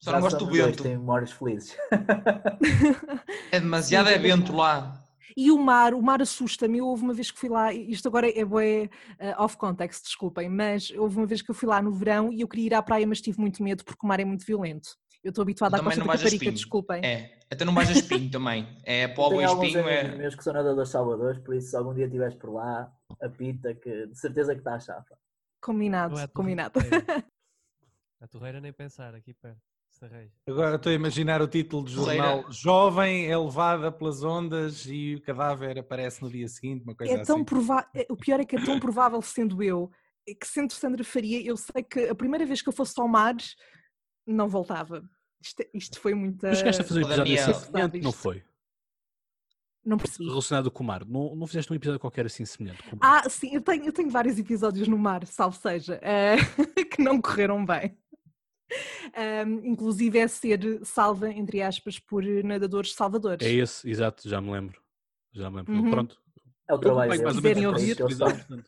Só 0.00 0.12
não 0.12 0.20
gosto 0.20 0.44
do 0.44 0.52
vento. 0.52 0.82
Tem 0.82 0.98
memórias 0.98 1.30
felizes. 1.32 1.76
É 3.50 3.60
demasiado 3.60 4.08
é 4.08 4.18
vento 4.18 4.54
lá. 4.54 5.00
E 5.36 5.50
o 5.50 5.58
mar, 5.58 5.94
o 5.94 6.02
mar 6.02 6.20
assusta-me. 6.20 6.78
Eu 6.78 6.86
houve 6.86 7.02
uma 7.04 7.14
vez 7.14 7.30
que 7.30 7.38
fui 7.38 7.48
lá, 7.48 7.72
isto 7.72 8.06
agora 8.08 8.28
é 8.28 8.44
bué, 8.44 8.88
eh, 9.18 9.34
off 9.38 9.56
context, 9.56 10.04
desculpem, 10.04 10.48
mas 10.48 10.90
houve 10.90 11.16
uma 11.16 11.26
vez 11.26 11.40
que 11.42 11.50
eu 11.50 11.54
fui 11.54 11.68
lá 11.68 11.80
no 11.80 11.92
verão 11.92 12.32
e 12.32 12.40
eu 12.42 12.48
queria 12.48 12.66
ir 12.66 12.74
à 12.74 12.82
praia, 12.82 13.06
mas 13.06 13.20
tive 13.20 13.40
muito 13.40 13.62
medo 13.62 13.84
porque 13.84 14.04
o 14.04 14.08
mar 14.08 14.20
é 14.20 14.24
muito 14.24 14.44
violento. 14.44 14.90
Eu 15.22 15.30
estou 15.30 15.42
habituada 15.42 15.76
à 15.76 15.78
Também 15.78 15.86
costa 15.92 16.00
não 16.00 16.06
da 16.06 16.12
Caparica, 16.12 16.34
espinho. 16.36 16.52
desculpem. 16.52 17.00
É, 17.04 17.38
até 17.50 17.64
não 17.64 17.72
vais 17.74 17.88
a 17.88 17.92
espinho 17.92 18.30
também. 18.30 18.68
É 18.84 19.04
Eu 19.04 19.14
povo 19.14 19.40
e 19.40 19.44
espinho 19.44 19.88
é. 19.88 20.14
meus 20.16 20.34
que 20.34 20.44
são 20.44 20.52
nadadores 20.52 20.90
salvadores, 20.90 21.38
por 21.40 21.54
isso 21.56 21.70
se 21.70 21.76
algum 21.76 21.94
dia 21.94 22.04
estiveres 22.04 22.34
por 22.34 22.52
lá, 22.52 22.92
apita 23.22 23.74
que 23.74 24.06
de 24.06 24.18
certeza 24.18 24.52
que 24.52 24.60
está 24.60 24.74
a 24.74 24.80
chapa. 24.80 25.16
Combinado, 25.64 26.18
é 26.18 26.26
combinado. 26.26 26.78
é. 26.84 27.24
A 28.20 28.28
torreira 28.28 28.60
nem 28.60 28.70
pensar, 28.70 29.14
aqui 29.14 29.32
perto. 29.32 29.62
Agora 30.46 30.76
estou 30.76 30.90
a 30.90 30.94
imaginar 30.94 31.40
o 31.40 31.46
título 31.46 31.84
do 31.84 31.90
jornal 31.90 32.50
Jovem 32.50 33.30
é 33.30 33.38
levada 33.38 33.92
pelas 33.92 34.22
ondas 34.22 34.86
e 34.86 35.14
o 35.14 35.22
cadáver 35.22 35.78
aparece 35.78 36.20
no 36.20 36.28
dia 36.28 36.48
seguinte, 36.48 36.82
uma 36.82 36.94
coisa 36.94 37.14
É 37.14 37.22
tão 37.22 37.36
assim. 37.36 37.44
provável, 37.44 37.88
o 38.10 38.16
pior 38.16 38.40
é 38.40 38.44
que 38.44 38.56
é 38.56 38.64
tão 38.64 38.78
provável 38.78 39.22
sendo 39.22 39.62
eu, 39.62 39.90
é 40.28 40.34
que 40.34 40.46
sendo 40.46 40.72
Sandra 40.72 41.04
Faria, 41.04 41.40
eu 41.46 41.56
sei 41.56 41.82
que 41.82 42.08
a 42.08 42.14
primeira 42.14 42.44
vez 42.44 42.60
que 42.60 42.68
eu 42.68 42.72
fosse 42.72 43.00
ao 43.00 43.08
mar, 43.08 43.36
não 44.26 44.48
voltava. 44.48 45.02
Isto, 45.40 45.64
isto 45.72 46.00
foi 46.00 46.12
muita... 46.12 46.50
Tu 46.50 46.56
chegaste 46.56 46.82
a 46.82 46.84
fazer 46.84 47.00
O 47.00 47.06
episódio 47.06 47.40
assim 47.40 47.54
semelhante, 47.54 48.00
não 48.00 48.12
foi? 48.12 48.42
Não 49.84 49.98
percebi. 49.98 50.28
Relacionado 50.28 50.70
com 50.70 50.82
o 50.82 50.86
mar. 50.86 51.04
Não, 51.04 51.34
não 51.36 51.46
fizeste 51.46 51.70
um 51.72 51.76
episódio 51.76 52.00
qualquer 52.00 52.24
assim 52.26 52.44
semelhante 52.44 52.82
com 52.84 52.96
o 52.96 52.98
mar? 52.98 53.22
Ah, 53.24 53.28
sim, 53.28 53.54
eu 53.54 53.60
tenho, 53.60 53.84
eu 53.84 53.92
tenho 53.92 54.08
vários 54.10 54.38
episódios 54.38 54.88
no 54.88 54.96
mar, 54.96 55.26
salvo 55.26 55.56
seja, 55.56 55.98
eh, 56.02 56.36
que 56.90 57.02
não 57.02 57.20
correram 57.20 57.64
bem. 57.64 57.96
Ahm, 59.14 59.60
inclusive 59.64 60.18
é 60.18 60.26
ser 60.26 60.80
salva, 60.84 61.30
entre 61.30 61.60
aspas, 61.62 61.98
por 61.98 62.24
nadadores 62.42 62.94
salvadores. 62.94 63.46
É 63.46 63.50
esse, 63.52 63.88
exato, 63.88 64.28
já 64.28 64.40
me 64.40 64.50
lembro. 64.50 64.80
Já 65.32 65.50
me 65.50 65.56
lembro. 65.58 65.74
Uhum. 65.74 65.90
Pronto. 65.90 66.16
É 66.68 66.72
o 66.72 66.76
Eu 66.76 66.80
trabalho 66.80 67.12
acompanho 67.12 67.24
mais 67.24 67.36
ou 67.36 67.42
menos 67.42 67.64
ouvir. 67.64 68.62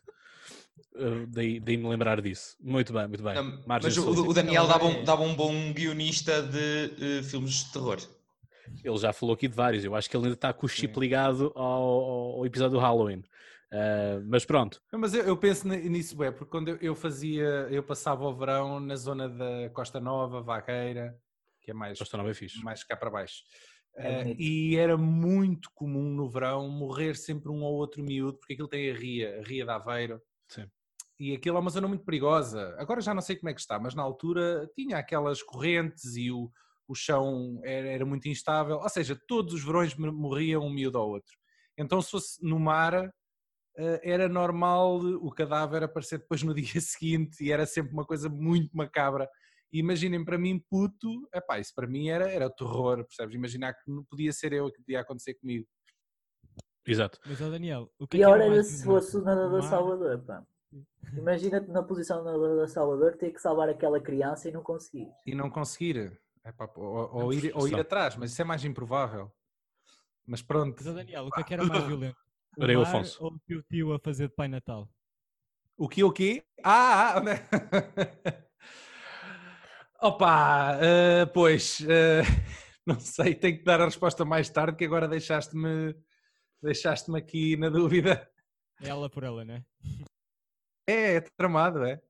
uh, 0.95 1.27
daí, 1.27 1.59
daí 1.59 1.77
me 1.77 1.89
lembrar 1.89 2.21
disso. 2.21 2.55
Muito 2.61 2.93
bem, 2.93 3.07
muito 3.07 3.23
bem. 3.23 3.33
Não, 3.35 3.63
Mas 3.65 3.97
o, 3.97 4.09
o 4.11 4.33
Daniel 4.33 4.67
dava 4.67 4.85
é- 4.85 4.87
um, 4.87 5.03
dava 5.03 5.23
um 5.23 5.35
bom 5.35 5.73
guionista 5.73 6.41
de 6.43 7.19
eh, 7.19 7.23
filmes 7.23 7.65
de 7.65 7.73
terror. 7.73 7.97
Ele 8.83 8.97
já 8.97 9.11
falou 9.13 9.33
aqui 9.35 9.47
de 9.47 9.55
vários. 9.55 9.83
Eu 9.83 9.95
acho 9.95 10.09
que 10.09 10.15
ele 10.15 10.25
ainda 10.25 10.35
está 10.35 10.53
com 10.53 10.65
o 10.65 10.69
chip 10.69 10.99
ligado 10.99 11.51
ao, 11.55 11.63
ao- 12.39 12.45
episódio 12.45 12.77
do 12.77 12.79
Halloween. 12.81 13.23
Uh, 13.71 14.23
mas 14.27 14.45
pronto. 14.45 14.81
Mas 14.93 15.13
eu, 15.13 15.23
eu 15.25 15.35
penso 15.35 15.67
ni- 15.67 15.89
nisso, 15.89 16.21
é, 16.23 16.31
porque 16.31 16.49
quando 16.49 16.69
eu, 16.69 16.77
eu 16.77 16.95
fazia, 16.95 17.67
eu 17.69 17.83
passava 17.83 18.23
o 18.25 18.33
verão 18.33 18.79
na 18.79 18.95
zona 18.95 19.27
da 19.27 19.69
Costa 19.73 19.99
Nova, 19.99 20.41
Vaqueira, 20.41 21.17
que 21.61 21.71
é 21.71 21.73
mais, 21.73 21.99
Costa 21.99 22.15
Nova 22.15 22.29
é 22.31 22.33
fixe. 22.33 22.63
mais 22.63 22.83
cá 22.83 22.95
para 22.95 23.09
baixo. 23.09 23.43
Bonito. 23.99 24.39
e 24.39 24.75
era 24.77 24.95
muito 24.95 25.71
comum 25.73 26.11
no 26.13 26.29
verão 26.29 26.69
morrer 26.69 27.15
sempre 27.15 27.49
um 27.49 27.63
ou 27.63 27.73
outro 27.73 28.03
miúdo, 28.03 28.37
porque 28.37 28.53
aquilo 28.53 28.67
tem 28.67 28.91
a 28.91 28.93
ria, 28.93 29.39
a 29.39 29.41
ria 29.43 29.65
de 29.65 29.71
Aveiro. 29.71 30.21
Sim. 30.47 30.67
E 31.19 31.33
aquilo 31.33 31.57
é 31.57 31.59
uma 31.59 31.71
zona 31.71 31.87
muito 31.87 32.05
perigosa. 32.05 32.75
Agora 32.77 33.01
já 33.01 33.11
não 33.11 33.21
sei 33.23 33.35
como 33.37 33.49
é 33.49 33.53
que 33.55 33.59
está, 33.59 33.79
mas 33.79 33.95
na 33.95 34.03
altura 34.03 34.69
tinha 34.75 34.99
aquelas 34.99 35.41
correntes 35.41 36.15
e 36.15 36.31
o, 36.31 36.47
o 36.87 36.95
chão 36.95 37.59
era, 37.63 37.87
era 37.87 38.05
muito 38.05 38.27
instável, 38.27 38.77
ou 38.77 38.89
seja, 38.89 39.19
todos 39.27 39.53
os 39.53 39.63
verões 39.63 39.95
morriam 39.95 40.63
um 40.63 40.73
miúdo 40.73 40.97
ao 40.97 41.09
outro. 41.09 41.33
Então, 41.77 42.01
se 42.01 42.11
fosse 42.11 42.43
no 42.43 42.59
mar, 42.59 42.93
eh, 43.77 44.01
era 44.03 44.27
normal 44.27 44.97
o 44.97 45.31
cadáver 45.31 45.83
aparecer 45.83 46.19
depois 46.19 46.41
no 46.41 46.53
dia 46.55 46.81
seguinte 46.81 47.43
e 47.43 47.51
era 47.51 47.65
sempre 47.65 47.93
uma 47.93 48.05
coisa 48.05 48.27
muito 48.29 48.75
macabra. 48.75 49.29
Imaginem 49.71 50.23
para 50.23 50.37
mim, 50.37 50.63
puto, 50.69 51.27
epá, 51.33 51.59
isso 51.59 51.73
para 51.75 51.87
mim 51.87 52.07
era, 52.09 52.31
era 52.31 52.49
terror, 52.49 53.05
percebes? 53.05 53.35
Imaginar 53.35 53.73
que 53.73 53.91
não 53.91 54.03
podia 54.05 54.31
ser 54.31 54.53
eu 54.53 54.71
que 54.71 54.81
podia 54.81 55.01
acontecer 55.01 55.35
comigo. 55.35 55.67
Exato. 56.85 57.19
Mas, 57.25 57.41
oh 57.41 57.49
Daniel, 57.51 57.91
o 57.99 58.07
que 58.07 58.17
Pior 58.17 58.39
é 58.39 58.45
que 58.45 58.53
era 58.53 58.63
se 58.63 58.83
fosse 58.83 59.17
o 59.17 59.21
nadador 59.21 59.61
Salvador, 59.63 60.23
pá. 60.25 60.43
Imagina-te 61.17 61.69
na 61.69 61.83
posição 61.83 62.19
do 62.19 62.25
nadador 62.25 62.67
Salvador 62.69 63.17
ter 63.17 63.31
que 63.31 63.41
salvar 63.41 63.69
aquela 63.69 63.99
criança 63.99 64.47
e 64.47 64.51
não 64.51 64.63
conseguir. 64.63 65.09
E 65.25 65.35
não 65.35 65.49
conseguir. 65.49 66.17
Epá, 66.47 66.71
ou, 66.77 67.23
ou, 67.23 67.33
ir, 67.33 67.51
ou 67.53 67.67
ir 67.67 67.75
atrás, 67.75 68.15
mas 68.15 68.31
isso 68.31 68.41
é 68.41 68.45
mais 68.45 68.63
improvável. 68.63 69.29
Mas 70.25 70.41
pronto. 70.41 70.75
Mas, 70.77 70.87
oh 70.87 70.93
Daniel, 70.93 71.27
o 71.27 71.31
que 71.31 71.41
é 71.41 71.43
que 71.43 71.53
era 71.53 71.65
mais 71.65 71.83
violento? 71.85 72.17
O 72.57 72.63
Era 72.63 72.73
eu, 72.73 72.81
mar 72.81 72.87
Afonso. 72.87 73.23
ou 73.23 73.33
o 73.33 73.39
tio 73.39 73.63
tio 73.63 73.93
a 73.93 73.99
fazer 73.99 74.29
de 74.29 74.35
Pai 74.35 74.47
Natal? 74.47 74.89
O 75.77 75.89
que, 75.89 76.03
o 76.03 76.11
quê? 76.11 76.43
Ah, 76.63 77.17
ah, 77.17 77.19
né? 77.19 77.47
Opa, 80.01 80.77
eh, 80.81 81.25
pois, 81.27 81.81
eh, 81.81 82.21
não 82.85 82.99
sei, 82.99 83.35
tenho 83.35 83.57
que 83.57 83.63
dar 83.63 83.81
a 83.81 83.85
resposta 83.85 84.23
mais 84.23 84.49
tarde, 84.49 84.77
que 84.77 84.85
agora 84.85 85.07
deixaste-me 85.07 85.95
deixaste-me 86.61 87.17
aqui 87.17 87.57
na 87.57 87.69
dúvida. 87.69 88.29
É 88.81 88.87
ela 88.89 89.09
por 89.09 89.23
ela, 89.23 89.43
né? 89.43 89.65
É, 90.87 91.15
é 91.15 91.21
tramado, 91.21 91.83
é. 91.83 92.01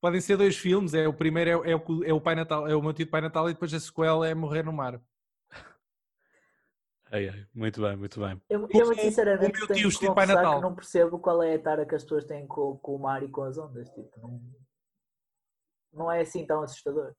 Podem 0.00 0.20
ser 0.20 0.36
dois 0.36 0.56
filmes, 0.56 0.94
é 0.94 1.08
o 1.08 1.12
primeiro 1.12 1.64
é, 1.64 1.72
é 1.72 1.76
o, 1.76 2.04
é 2.04 2.12
o 2.12 2.20
Pai 2.20 2.34
Natal, 2.34 2.68
é 2.68 2.74
o 2.74 2.82
meu 2.82 2.92
tio 2.92 3.04
de 3.04 3.10
Pai 3.10 3.20
Natal 3.20 3.48
e 3.50 3.52
depois 3.52 3.74
a 3.74 3.80
sequela 3.80 4.28
é 4.28 4.34
Morrer 4.34 4.62
no 4.62 4.72
Mar. 4.72 5.00
Ai, 7.10 7.28
ai, 7.28 7.46
muito 7.54 7.80
bem, 7.80 7.96
muito 7.96 8.20
bem. 8.20 8.40
Eu, 8.48 8.60
eu 8.60 8.86
muito 8.86 8.92
o 8.92 8.94
sinceramente 8.94 9.58
meu 9.58 9.66
tenho 9.66 9.90
tio 9.90 10.14
Pai 10.14 10.26
Natal. 10.26 10.56
que 10.56 10.62
não 10.62 10.74
percebo 10.74 11.18
qual 11.18 11.42
é 11.42 11.54
a 11.54 11.58
tara 11.58 11.86
que 11.86 11.94
as 11.94 12.02
pessoas 12.02 12.24
têm 12.26 12.46
com, 12.46 12.76
com 12.76 12.96
o 12.96 12.98
mar 12.98 13.22
e 13.22 13.28
com 13.28 13.42
as 13.42 13.56
ondas. 13.56 13.88
Tipo, 13.88 14.10
não, 14.20 14.40
não 15.92 16.12
é 16.12 16.20
assim 16.20 16.46
tão 16.46 16.62
assustador. 16.62 17.14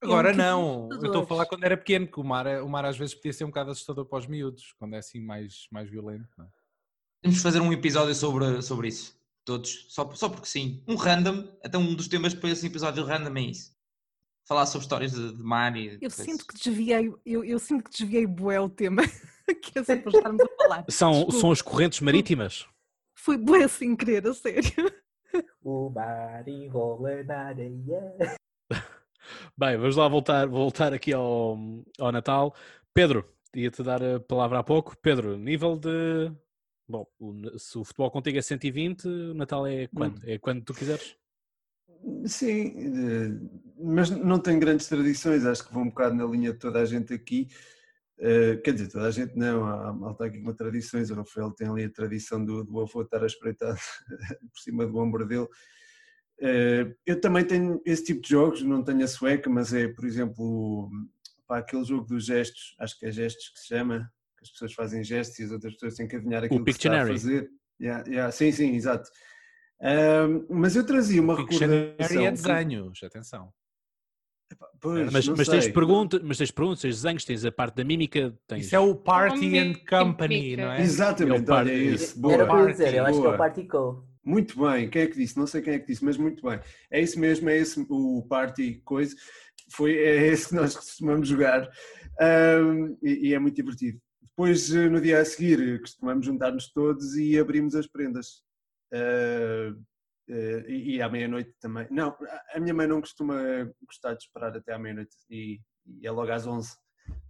Agora 0.00 0.30
bocadinho 0.30 0.44
não, 0.44 0.88
eu 0.92 1.06
estou 1.06 1.22
a 1.22 1.26
falar 1.26 1.46
quando 1.46 1.64
era 1.64 1.76
pequeno, 1.76 2.06
que 2.06 2.20
o 2.20 2.24
mar, 2.24 2.46
é- 2.46 2.60
o 2.60 2.68
mar 2.68 2.84
às 2.84 2.98
vezes 2.98 3.14
podia 3.14 3.32
ser 3.32 3.44
um 3.44 3.48
bocado 3.48 3.70
assustador 3.70 4.04
para 4.04 4.18
os 4.18 4.26
miúdos, 4.26 4.74
quando 4.78 4.94
é 4.94 4.98
assim 4.98 5.20
mais, 5.20 5.66
mais 5.72 5.88
violento. 5.88 6.28
não 6.36 6.44
é? 6.44 6.48
Temos 7.22 7.38
de 7.38 7.42
fazer 7.42 7.60
um 7.60 7.72
episódio 7.72 8.14
sobre, 8.14 8.60
sobre 8.60 8.88
isso. 8.88 9.18
Todos. 9.46 9.86
Só, 9.88 10.12
só 10.12 10.28
porque 10.28 10.48
sim. 10.48 10.82
Um 10.88 10.96
random. 10.96 11.48
Até 11.64 11.78
um 11.78 11.94
dos 11.94 12.08
temas 12.08 12.34
para 12.34 12.50
esse 12.50 12.66
episódio 12.66 13.04
random 13.04 13.36
é 13.36 13.42
isso. 13.42 13.74
Falar 14.44 14.66
sobre 14.66 14.84
histórias 14.84 15.12
de, 15.12 15.36
de 15.36 15.42
mar 15.42 15.76
e. 15.76 15.98
Eu 16.02 16.10
sinto 16.10 16.44
que 16.44 16.54
desviei, 16.54 17.12
eu, 17.24 17.44
eu 17.44 17.58
sinto 17.60 17.84
que 17.84 17.90
desviei 17.90 18.26
bué 18.26 18.60
o 18.60 18.68
tema, 18.68 19.02
que 19.62 19.78
é 19.78 19.84
sempre 19.84 20.10
estarmos 20.14 20.42
a 20.42 20.62
falar. 20.62 20.84
São, 20.88 21.12
Desculpa. 21.12 21.40
são 21.40 21.50
as 21.52 21.62
correntes 21.62 22.00
marítimas? 22.00 22.66
Foi 23.14 23.38
bué 23.38 23.66
sem 23.68 23.94
querer, 23.94 24.26
a 24.26 24.34
sério. 24.34 24.92
O 25.62 25.90
mar 25.90 26.46
enrola 26.48 27.22
na 27.22 27.38
areia. 27.46 28.36
Bem, 29.56 29.76
vamos 29.76 29.96
lá 29.96 30.08
voltar, 30.08 30.46
voltar 30.48 30.92
aqui 30.92 31.12
ao, 31.12 31.56
ao 31.98 32.12
Natal. 32.12 32.54
Pedro, 32.92 33.24
ia-te 33.54 33.82
dar 33.82 34.02
a 34.02 34.20
palavra 34.20 34.58
há 34.58 34.62
pouco. 34.64 34.96
Pedro, 35.00 35.36
nível 35.36 35.76
de. 35.76 36.32
Bom, 36.88 37.06
o- 37.18 37.58
se 37.58 37.76
o 37.78 37.84
futebol 37.84 38.10
contigo 38.10 38.38
é 38.38 38.42
120, 38.42 39.06
o 39.08 39.34
Natal 39.34 39.66
é 39.66 39.88
quando? 39.88 40.20
É 40.28 40.38
quando 40.38 40.62
tu 40.64 40.72
quiseres? 40.74 41.16
Sim, 42.26 42.74
eh, 42.78 43.40
mas 43.78 44.10
não 44.10 44.38
tem 44.38 44.58
grandes 44.58 44.86
tradições, 44.88 45.44
acho 45.44 45.66
que 45.66 45.72
vou 45.74 45.82
um 45.82 45.88
bocado 45.88 46.14
na 46.14 46.24
linha 46.24 46.52
de 46.52 46.58
toda 46.58 46.80
a 46.80 46.84
gente 46.84 47.12
aqui. 47.12 47.48
Eh, 48.18 48.56
Quer 48.58 48.72
dizer, 48.74 48.88
toda 48.90 49.06
a 49.06 49.10
gente 49.10 49.36
não, 49.36 49.64
há 49.66 49.92
malta 49.92 50.24
aqui 50.26 50.40
com 50.40 50.52
tradições. 50.54 51.10
O 51.10 51.14
Rafael 51.14 51.50
tem 51.52 51.68
ali 51.68 51.84
a 51.84 51.90
tradição 51.90 52.44
do, 52.44 52.64
do 52.64 52.80
avô 52.80 53.02
estar 53.02 53.22
a 53.22 53.26
espreitar 53.26 53.76
por 54.52 54.58
cima 54.60 54.86
do 54.86 54.96
ombro 54.98 55.26
dele. 55.26 55.46
Eh, 56.40 56.94
Eu 57.04 57.20
também 57.20 57.44
tenho 57.44 57.80
esse 57.84 58.04
tipo 58.04 58.20
de 58.22 58.28
jogos, 58.30 58.62
não 58.62 58.84
tenho 58.84 59.02
a 59.04 59.08
sueca, 59.08 59.50
mas 59.50 59.72
é, 59.74 59.88
por 59.88 60.04
exemplo, 60.04 60.90
pá, 61.46 61.58
aquele 61.58 61.84
jogo 61.84 62.06
dos 62.06 62.24
gestos, 62.26 62.74
acho 62.78 62.98
que 62.98 63.06
é 63.06 63.10
gestos 63.12 63.48
que 63.50 63.58
se 63.60 63.66
chama, 63.68 64.12
as 64.46 64.52
pessoas 64.52 64.72
fazem 64.72 65.02
gestos 65.04 65.38
e 65.38 65.44
as 65.44 65.50
outras 65.50 65.72
pessoas 65.74 65.94
têm 65.94 66.06
que 66.08 66.16
adivinhar 66.16 66.44
aquilo 66.44 66.64
que 66.64 66.72
se 66.72 66.78
está 66.78 67.02
a 67.02 67.06
fazer. 67.06 67.50
Yeah, 67.80 68.04
yeah, 68.08 68.32
sim, 68.32 68.50
sim, 68.52 68.74
exato. 68.74 69.10
Ahm, 69.82 70.46
mas 70.48 70.74
eu 70.76 70.86
trazia 70.86 71.20
uma 71.20 71.36
Pictionary 71.36 71.84
recordação. 71.90 72.22
é 72.22 72.30
que- 72.30 72.32
desenhos, 72.42 73.02
atenção. 73.02 73.52
Pois, 74.80 75.12
mas, 75.12 75.26
mas 75.28 75.48
tens 75.48 75.68
perguntas, 75.68 76.22
mas 76.22 76.38
tens 76.38 76.50
perguntas, 76.52 76.80
tens 76.80 76.94
desenhos, 77.02 77.24
tens 77.24 77.44
a 77.44 77.50
parte 77.50 77.74
da 77.76 77.84
mímica, 77.84 78.32
tens. 78.46 78.66
Isso 78.66 78.76
é 78.76 78.78
o 78.78 78.94
Party 78.94 79.58
and 79.58 79.74
Company, 79.88 80.56
não 80.56 80.70
é? 80.70 80.80
Exatamente, 80.80 81.50
É 81.50 81.52
o 81.52 81.56
olha 81.56 81.66
party. 81.66 81.70
esse. 81.88 82.18
Boa. 82.18 82.34
Era 82.34 82.44
o 82.44 82.48
que 82.48 82.56
ia 82.56 82.66
dizer, 82.72 82.94
eu 82.94 83.04
acho 83.06 83.20
que 83.20 83.26
é 83.26 83.30
o 83.30 83.36
Party 83.36 83.64
Code. 83.66 84.06
Muito 84.24 84.60
bem, 84.60 84.88
quem 84.88 85.02
é 85.02 85.06
que 85.06 85.16
disse? 85.16 85.36
Não 85.36 85.46
sei 85.46 85.60
quem 85.62 85.74
é 85.74 85.78
que 85.78 85.86
disse, 85.86 86.04
mas 86.04 86.16
muito 86.16 86.42
bem. 86.48 86.60
É 86.90 87.00
isso 87.00 87.18
mesmo, 87.18 87.48
é 87.48 87.56
esse 87.56 87.84
o 87.88 88.26
party 88.28 88.80
coisa. 88.84 89.14
Foi, 89.72 89.96
é 89.96 90.28
esse 90.28 90.48
que 90.48 90.54
nós 90.54 90.74
costumamos 90.76 91.28
jogar 91.28 91.68
Ahm, 92.20 92.96
e, 93.02 93.28
e 93.28 93.34
é 93.34 93.38
muito 93.38 93.56
divertido. 93.56 94.00
Depois, 94.36 94.70
eh, 94.74 94.88
no 94.90 95.00
dia 95.00 95.18
a 95.20 95.24
seguir, 95.24 95.58
eh, 95.60 95.78
costumamos 95.78 96.26
juntar-nos 96.26 96.70
todos 96.70 97.16
e 97.16 97.38
abrimos 97.38 97.74
as 97.74 97.86
prendas. 97.86 98.42
Ah, 98.92 99.72
eh, 100.28 100.64
e, 100.68 100.96
e 100.96 101.02
à 101.02 101.08
meia-noite 101.08 101.54
também. 101.58 101.86
Não, 101.90 102.08
a- 102.54 102.60
minha 102.60 102.74
mãe 102.74 102.86
não 102.86 103.00
costuma 103.00 103.34
gostar 103.86 104.12
de 104.14 104.24
esperar 104.24 104.54
até 104.54 104.74
à 104.74 104.78
meia-noite 104.78 105.16
e, 105.30 105.58
e 105.86 106.06
é 106.06 106.10
logo 106.10 106.30
às 106.30 106.46
11, 106.46 106.68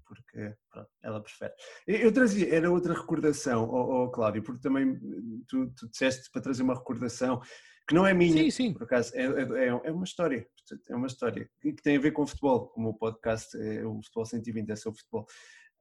porque 0.04 0.52
pronto, 0.68 0.90
ela 1.00 1.22
prefere. 1.22 1.52
Eu 1.86 2.10
trazia, 2.12 2.52
era 2.52 2.70
outra 2.72 2.92
recordação, 2.94 3.68
ó 3.70 4.04
ó, 4.04 4.08
Cláudio, 4.08 4.42
porque 4.42 4.62
também 4.62 4.98
tu, 5.46 5.70
tu 5.76 5.88
disseste 5.88 6.28
para 6.32 6.42
trazer 6.42 6.64
uma 6.64 6.74
recordação 6.74 7.40
que 7.88 7.94
não 7.94 8.04
é 8.04 8.12
minha, 8.12 8.42
Sim, 8.42 8.50
sim. 8.50 8.72
por 8.72 8.82
acaso, 8.82 9.12
é, 9.14 9.22
é, 9.26 9.66
é 9.68 9.92
uma 9.92 10.02
história, 10.04 10.44
é 10.88 10.96
uma 10.96 11.06
história 11.06 11.48
que 11.60 11.72
que 11.72 11.82
tem 11.82 11.96
a 11.96 12.00
ver 12.00 12.10
com 12.10 12.26
futebol, 12.26 12.66
como 12.70 12.88
o 12.88 12.94
podcast 12.98 13.56
é 13.56 13.86
o 13.86 14.02
Futebol 14.02 14.26
120, 14.26 14.70
é 14.70 14.74
sobre 14.76 14.98
futebol. 14.98 15.24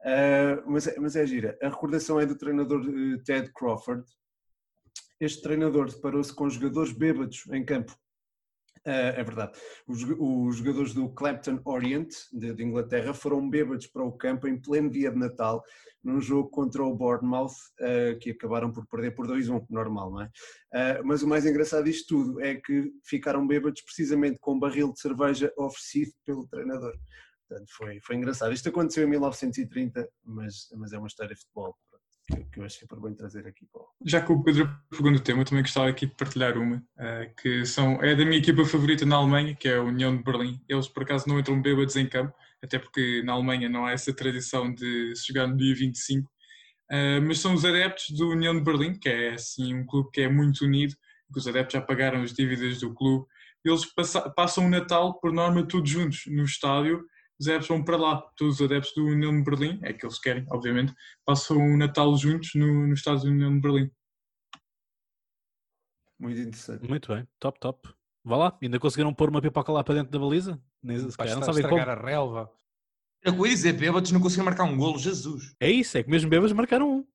Ah, 0.06 0.62
mas, 0.68 0.86
é- 0.88 0.99
mas 0.99 1.16
é 1.16 1.26
gira. 1.26 1.58
A 1.62 1.68
recordação 1.68 2.20
é 2.20 2.26
do 2.28 2.38
treinador 2.38 2.82
eh, 2.88 3.18
Ted 3.26 3.51
Crawford. 3.51 4.06
Este 5.20 5.41
treinador 5.41 5.89
deparou-se 5.89 6.34
com 6.34 6.47
jogadores 6.49 6.91
bêbados 6.91 7.43
em 7.51 7.66
campo. 7.66 7.97
Ah, 8.86 8.91
é 9.18 9.24
verdade. 9.24 9.58
Os, 9.88 10.03
os 10.03 10.58
jogadores 10.58 10.93
do 10.93 11.10
Clapton 11.10 11.60
Orient, 11.66 12.10
de, 12.32 12.53
de 12.53 12.64
Inglaterra, 12.64 13.16
foram 13.16 13.49
bêbados 13.49 13.88
para 13.88 14.03
o 14.03 14.12
campo 14.12 14.47
em 14.47 14.62
pleno 14.62 14.91
dia 14.91 15.10
de 15.10 15.18
Natal, 15.18 15.64
num 16.03 16.22
jogo 16.22 16.49
contra 16.51 16.84
o 16.84 16.95
Bournemouth, 16.95 17.56
ah, 17.82 18.16
que 18.22 18.30
acabaram 18.30 18.72
por 18.72 18.86
perder 18.86 19.16
por 19.16 19.26
2-1, 19.26 19.66
normal, 19.72 20.12
não 20.12 20.22
é? 20.22 20.30
Ah, 20.72 21.01
mas 21.03 21.24
o 21.24 21.28
mais 21.28 21.47
engraçado 21.47 21.86
disto 21.86 22.08
tudo 22.10 22.39
é 22.41 22.53
que 22.56 22.91
ficaram 23.03 23.47
bêbados 23.47 23.82
precisamente 23.82 24.38
com 24.39 24.53
um 24.53 24.60
barril 24.60 24.93
de 24.93 24.99
cerveja 24.99 25.51
oferecido 25.58 26.12
pelo 26.24 26.47
treinador. 26.47 26.93
Portanto, 27.48 27.70
foi, 27.72 28.00
foi 28.02 28.16
engraçado. 28.16 28.54
Isto 28.54 28.70
aconteceu 28.70 29.04
em 29.06 29.10
1930, 29.10 30.10
mas, 30.24 30.68
mas 30.76 30.93
é 30.93 30.98
uma 30.98 31.08
história 31.08 31.34
de 31.36 31.41
futebol 31.41 31.76
que, 32.28 32.43
que 32.46 32.60
eu 32.60 32.66
achei 32.66 32.88
por 32.88 33.00
bem 33.00 33.14
trazer 33.14 33.46
aqui 33.46 33.68
Já 34.04 34.22
que 34.22 34.32
o 34.32 34.43
Pedro 34.43 34.70
pegou 34.89 35.12
no 35.12 35.20
tema, 35.20 35.46
também 35.46 35.64
gostava 35.64 35.88
aqui 35.88 36.08
de 36.08 36.16
partilhar 36.16 36.58
uma, 36.58 36.84
eh, 36.98 37.32
que 37.39 37.66
são, 37.66 38.02
é 38.04 38.16
da 38.16 38.26
minha 38.26 38.38
equipa 38.39 38.66
favorita 38.66 39.06
na 39.06 39.18
Alemanha, 39.18 39.56
que 39.56 39.68
é 39.68 39.78
a 39.78 39.84
União 39.84 40.16
de 40.16 40.24
Berlim. 40.24 40.60
Eles, 40.68 40.88
por 40.88 41.04
acaso, 41.04 41.28
não 41.28 41.39
entram 41.39 41.62
bêbados 41.62 41.96
em 41.96 42.08
campo, 42.08 42.34
até 42.64 42.80
porque 42.80 43.22
na 43.24 43.34
Alemanha 43.34 43.70
não 43.70 43.86
há 43.86 43.91
essa 43.91 44.14
tradição 44.14 44.74
de 44.74 45.16
se 45.16 45.28
jogar 45.28 45.48
no 45.48 45.56
dia 45.56 45.76
25, 45.76 46.28
eh, 46.89 47.20
mas 47.20 47.39
são 47.39 47.54
os 47.54 47.64
adeptos 47.64 48.10
do 48.10 48.30
União 48.30 48.56
de 48.56 48.62
Berlim, 48.64 48.98
que 48.98 49.08
é 49.10 49.34
assim 49.34 49.74
um 49.76 49.86
clube 49.86 50.10
que 50.12 50.22
é 50.22 50.30
muito 50.30 50.66
unido, 50.66 50.96
que 51.32 51.39
os 51.39 51.48
adeptos 51.48 51.74
já 51.74 51.82
pagaram 51.82 52.22
as 52.24 52.34
dívidas 52.34 52.80
do 52.80 52.93
clube. 52.93 53.26
Eles 53.64 53.86
passa- 53.86 54.30
passam 54.30 54.66
o 54.66 54.70
Natal, 54.70 55.20
por 55.20 55.32
norma, 55.32 55.68
todos 55.68 55.89
juntos 55.89 56.24
no 56.28 56.43
estádio. 56.43 57.06
Os 57.40 57.48
adeptos 57.48 57.68
vão 57.68 57.84
para 57.84 57.98
lá, 57.98 58.22
todos 58.38 58.56
os 58.56 58.62
adeptos 58.62 58.94
do 58.94 59.06
União 59.06 59.36
de 59.36 59.44
Berlim, 59.44 59.80
é 59.84 59.92
que 59.92 60.06
eles 60.06 60.20
querem, 60.20 60.46
obviamente, 60.50 60.94
passam 61.26 61.58
o 61.58 61.78
Natal 61.78 62.16
juntos 62.18 62.52
no, 62.56 62.88
no 62.88 62.94
estádio 62.94 63.26
da 63.26 63.30
União 63.32 63.54
de 63.54 63.62
Berlim. 63.62 63.92
Muito 66.18 66.40
interessante. 66.40 66.88
Muito 66.88 67.14
bem, 67.14 67.28
top, 67.40 67.60
top. 67.60 67.90
Vá 68.24 68.38
lá, 68.38 68.58
ainda 68.62 68.80
conseguiram 68.80 69.14
pôr 69.14 69.30
uma 69.30 69.42
pipoca 69.42 69.72
lá 69.72 69.84
para 69.84 69.96
dentro 69.96 70.12
da 70.12 70.18
baliza? 70.18 70.60
Nem, 70.82 70.98
se 70.98 71.18
calhar 71.18 71.36
não 71.36 71.44
sabem 71.44 71.62
como. 71.62 71.78
estragar 71.78 72.00
a 72.00 72.08
relva. 72.08 72.50
Eu 73.22 73.34
ia 73.46 73.54
dizer, 73.54 73.74
bêbados 73.74 74.12
não 74.12 74.22
conseguiram 74.22 74.46
marcar 74.46 74.64
um 74.64 74.78
golo, 74.78 74.98
Jesus. 74.98 75.56
É 75.60 75.70
isso, 75.70 75.98
é 75.98 76.04
que 76.04 76.10
mesmo 76.10 76.30
bebas 76.30 76.52
marcaram 76.54 77.00
um. 77.00 77.08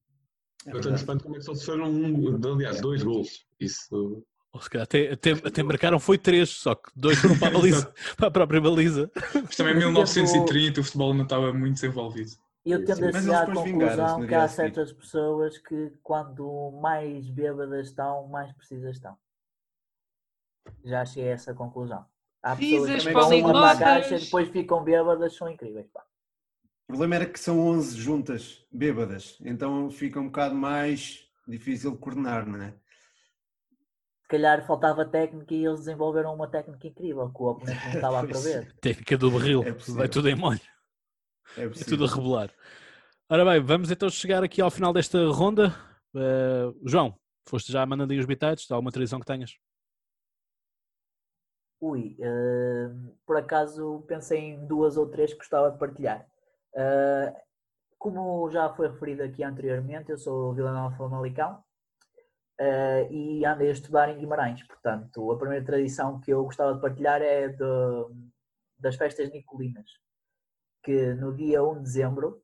Eu 0.66 0.80
tenho 0.80 0.94
espanto 0.94 1.24
como 1.24 1.36
é 1.36 1.38
que 1.38 1.44
só 1.44 1.54
sofreram 1.54 1.90
um, 1.90 2.52
aliás, 2.52 2.80
dois 2.80 3.02
gols. 3.02 3.46
Isso. 3.58 4.22
Ou 4.52 4.60
se 4.60 4.68
calhar 4.68 4.84
até, 4.84 5.12
até, 5.12 5.30
até 5.30 5.62
marcaram 5.62 6.00
foi 6.00 6.18
três, 6.18 6.50
só 6.50 6.74
que 6.74 6.90
dois 6.94 7.18
foram 7.18 7.38
para 7.38 7.48
a 7.48 7.50
baliza, 7.52 7.94
para 8.16 8.28
a 8.28 8.30
própria 8.30 8.60
baliza. 8.60 9.10
Mas 9.34 9.56
também 9.56 9.74
em 9.74 9.78
1930 9.78 10.80
o 10.80 10.84
futebol 10.84 11.14
não 11.14 11.22
estava 11.22 11.52
muito 11.52 11.74
desenvolvido. 11.74 12.32
Eu 12.64 12.84
tendo 12.84 13.06
a 13.06 13.12
chegar 13.12 13.42
à 13.42 13.54
conclusão 13.54 14.26
que 14.26 14.34
há 14.34 14.48
certas 14.48 14.92
pessoas 14.92 15.56
que 15.58 15.92
quanto 16.02 16.72
mais 16.82 17.30
bêbadas 17.30 17.88
estão, 17.88 18.26
mais 18.26 18.52
precisas 18.52 18.96
estão. 18.96 19.16
Já 20.84 21.04
cheguei 21.06 21.30
a 21.30 21.34
essa 21.34 21.54
conclusão. 21.54 22.04
Há 22.42 22.56
pessoas 22.56 23.04
que 23.04 23.12
vão 23.12 23.38
uma 23.40 23.76
caixa 23.76 24.16
e 24.16 24.20
depois 24.20 24.48
ficam 24.48 24.82
bêbadas, 24.82 25.36
são 25.36 25.48
incríveis. 25.48 25.86
Pá. 25.92 26.04
O 26.84 26.92
problema 26.92 27.14
era 27.14 27.26
que 27.26 27.38
são 27.38 27.60
11 27.60 27.96
juntas 27.96 28.66
bêbadas, 28.70 29.38
então 29.42 29.90
fica 29.90 30.18
um 30.18 30.26
bocado 30.26 30.54
mais 30.54 31.24
difícil 31.46 31.96
coordenar, 31.96 32.46
não 32.46 32.60
é? 32.60 32.74
Se 34.30 34.36
calhar 34.36 34.64
faltava 34.64 35.04
técnica 35.04 35.52
e 35.52 35.66
eles 35.66 35.80
desenvolveram 35.80 36.32
uma 36.32 36.46
técnica 36.46 36.86
incrível 36.86 37.28
que 37.32 37.42
o 37.42 37.46
oponente 37.46 37.84
não 37.84 37.94
estava 37.94 38.20
a 38.20 38.22
prever. 38.28 38.72
técnica 38.80 39.18
do 39.18 39.28
barril, 39.28 39.64
é 39.64 39.72
vai 39.92 40.08
tudo 40.08 40.28
em 40.28 40.36
molho. 40.36 40.60
É, 41.56 41.64
é, 41.64 41.68
tudo 41.68 42.04
a 42.04 42.06
rebolar. 42.06 42.48
Ora 43.28 43.44
bem, 43.44 43.60
vamos 43.60 43.90
então 43.90 44.08
chegar 44.08 44.44
aqui 44.44 44.62
ao 44.62 44.70
final 44.70 44.92
desta 44.92 45.18
ronda. 45.32 45.74
Uh, 46.14 46.78
João, 46.88 47.18
foste 47.44 47.72
já 47.72 47.84
mandando 47.84 48.12
aí 48.12 48.20
os 48.20 48.24
bitites? 48.24 48.70
Há 48.70 48.76
alguma 48.76 48.92
tradição 48.92 49.18
que 49.18 49.26
tenhas? 49.26 49.58
Ui, 51.80 52.16
uh, 52.20 53.12
por 53.26 53.36
acaso 53.36 54.04
pensei 54.06 54.38
em 54.38 54.64
duas 54.64 54.96
ou 54.96 55.08
três 55.08 55.32
que 55.32 55.38
gostava 55.38 55.72
de 55.72 55.78
partilhar. 55.78 56.24
Uh, 56.74 57.34
como 57.98 58.48
já 58.48 58.72
foi 58.74 58.86
referido 58.86 59.24
aqui 59.24 59.42
anteriormente, 59.42 60.08
eu 60.08 60.16
sou 60.16 60.54
Vila 60.54 60.70
Nova 60.70 60.96
Famalicão 60.96 61.60
uh, 62.60 63.12
e 63.12 63.44
andei 63.44 63.68
a 63.68 63.72
estudar 63.72 64.08
em 64.10 64.18
Guimarães. 64.18 64.62
Portanto, 64.62 65.32
a 65.32 65.38
primeira 65.38 65.64
tradição 65.64 66.20
que 66.20 66.30
eu 66.30 66.44
gostava 66.44 66.74
de 66.74 66.80
partilhar 66.80 67.22
é 67.22 67.48
de, 67.48 67.64
das 68.78 68.96
festas 68.96 69.30
nicolinas, 69.32 69.90
que 70.82 71.14
no 71.14 71.34
dia 71.34 71.64
1 71.64 71.74
de 71.74 71.82
dezembro 71.82 72.42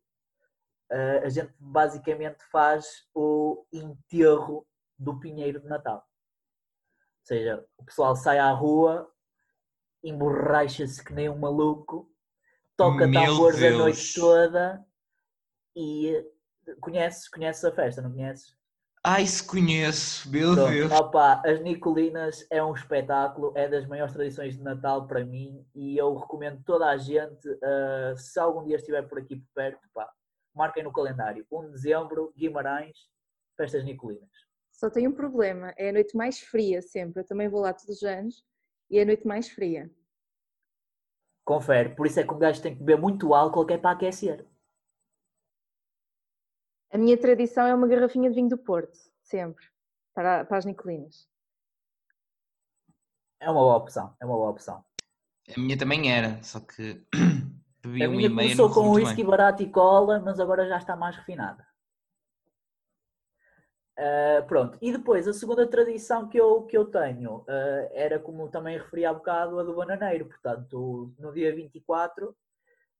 uh, 0.91 1.25
a 1.25 1.29
gente 1.29 1.53
basicamente 1.59 2.43
faz 2.51 3.07
o 3.15 3.67
enterro 3.73 4.67
do 4.99 5.21
pinheiro 5.21 5.61
de 5.61 5.69
Natal. 5.69 5.99
Ou 5.99 7.27
seja, 7.27 7.67
o 7.77 7.85
pessoal 7.85 8.17
sai 8.17 8.39
à 8.39 8.51
rua 8.51 9.11
emborracha-se 10.03 11.03
que 11.03 11.13
nem 11.13 11.29
um 11.29 11.39
maluco, 11.39 12.09
toca 12.77 13.07
Meu 13.07 13.21
tambores 13.27 13.59
Deus. 13.59 13.75
a 13.75 13.79
noite 13.79 14.15
toda 14.15 14.87
e 15.75 16.25
conheces, 16.81 17.29
conheces 17.29 17.65
a 17.65 17.73
festa, 17.73 18.03
não 18.03 18.13
conheces? 18.13 18.56
Ai, 19.09 19.25
se 19.25 19.47
conheço, 19.47 20.29
meu 20.29 20.53
Pronto, 20.53 20.69
Deus. 20.69 20.91
Opa, 20.91 21.41
as 21.47 21.61
Nicolinas 21.61 22.45
é 22.51 22.61
um 22.61 22.75
espetáculo, 22.75 23.53
é 23.55 23.69
das 23.69 23.87
maiores 23.87 24.13
tradições 24.13 24.57
de 24.57 24.63
Natal 24.65 25.07
para 25.07 25.25
mim 25.25 25.65
e 25.77 25.97
eu 25.97 26.13
recomendo 26.17 26.61
toda 26.65 26.87
a 26.87 26.97
gente, 26.97 27.49
uh, 27.49 28.19
se 28.19 28.41
algum 28.41 28.65
dia 28.65 28.75
estiver 28.75 29.03
por 29.03 29.21
aqui 29.21 29.37
por 29.37 29.47
perto, 29.55 29.89
pá, 29.95 30.11
marquem 30.53 30.83
no 30.83 30.93
calendário. 30.93 31.47
1 31.53 31.67
de 31.67 31.71
dezembro, 31.71 32.33
Guimarães, 32.37 32.97
festas 33.57 33.85
Nicolinas. 33.85 34.29
Só 34.73 34.91
tem 34.91 35.07
um 35.07 35.13
problema, 35.13 35.73
é 35.79 35.91
a 35.91 35.93
noite 35.93 36.17
mais 36.17 36.41
fria 36.41 36.83
sempre. 36.83 37.23
Eu 37.23 37.27
também 37.29 37.49
vou 37.49 37.61
lá 37.61 37.73
todos 37.73 37.99
os 37.99 38.03
anos 38.03 38.43
e 38.91 38.99
é 38.99 39.03
a 39.03 39.07
noite 39.07 39.25
mais 39.25 39.49
fria. 39.49 39.89
Confere, 41.45 41.91
por 41.91 42.09
isso 42.09 42.19
é 42.19 42.25
que 42.25 42.35
um 42.35 42.41
gajo 42.41 42.61
tem 42.61 42.75
que 42.75 42.81
beber 42.81 43.01
muito 43.01 43.33
álcool 43.35 43.67
que 43.67 43.75
é 43.75 43.79
para 43.79 43.93
aquecer. 43.93 44.45
A 46.93 46.99
minha 46.99 47.19
tradição 47.19 47.67
é 47.67 47.75
uma 47.75 47.87
garrafinha 47.87 48.31
de 48.31 48.37
vinho 48.37 48.49
do 48.49 48.59
Porto, 48.59 48.99
sempre, 49.23 49.65
para, 50.15 50.45
para 50.45 50.59
as 50.59 50.65
Nicolinas. 50.65 51.29
É 53.41 53.51
uma 53.51 53.61
boa 53.61 53.77
opção, 53.77 54.15
é 54.21 54.25
uma 54.25 54.37
boa 54.37 54.51
opção. 54.51 54.85
A 55.55 55.61
minha 55.61 55.79
também 55.79 56.13
era, 56.13 56.43
só 56.43 56.61
que 56.61 57.05
bebi 57.83 58.05
a 58.05 58.09
minha 58.09 58.29
começou 58.29 58.71
com 58.73 58.91
whisky 58.91 59.23
barato 59.23 59.63
e 59.63 59.71
cola, 59.71 60.21
mas 60.21 60.41
agora 60.41 60.67
já 60.67 60.79
está 60.79 60.97
mais 60.97 61.17
refinada. 61.17 61.67
Uh, 63.99 64.47
pronto, 64.47 64.77
e 64.83 64.93
depois 64.93 65.27
a 65.27 65.33
segunda 65.33 65.67
tradição 65.67 66.29
que 66.29 66.39
eu, 66.39 66.65
que 66.65 66.77
eu 66.77 66.85
tenho 66.85 67.39
uh, 67.39 67.89
era, 67.93 68.19
como 68.19 68.47
também 68.49 68.77
referi 68.77 69.07
há 69.07 69.13
bocado, 69.13 69.59
a 69.59 69.63
do 69.63 69.75
bananeiro. 69.75 70.27
Portanto, 70.27 71.15
no 71.19 71.33
dia 71.33 71.55
24, 71.55 72.37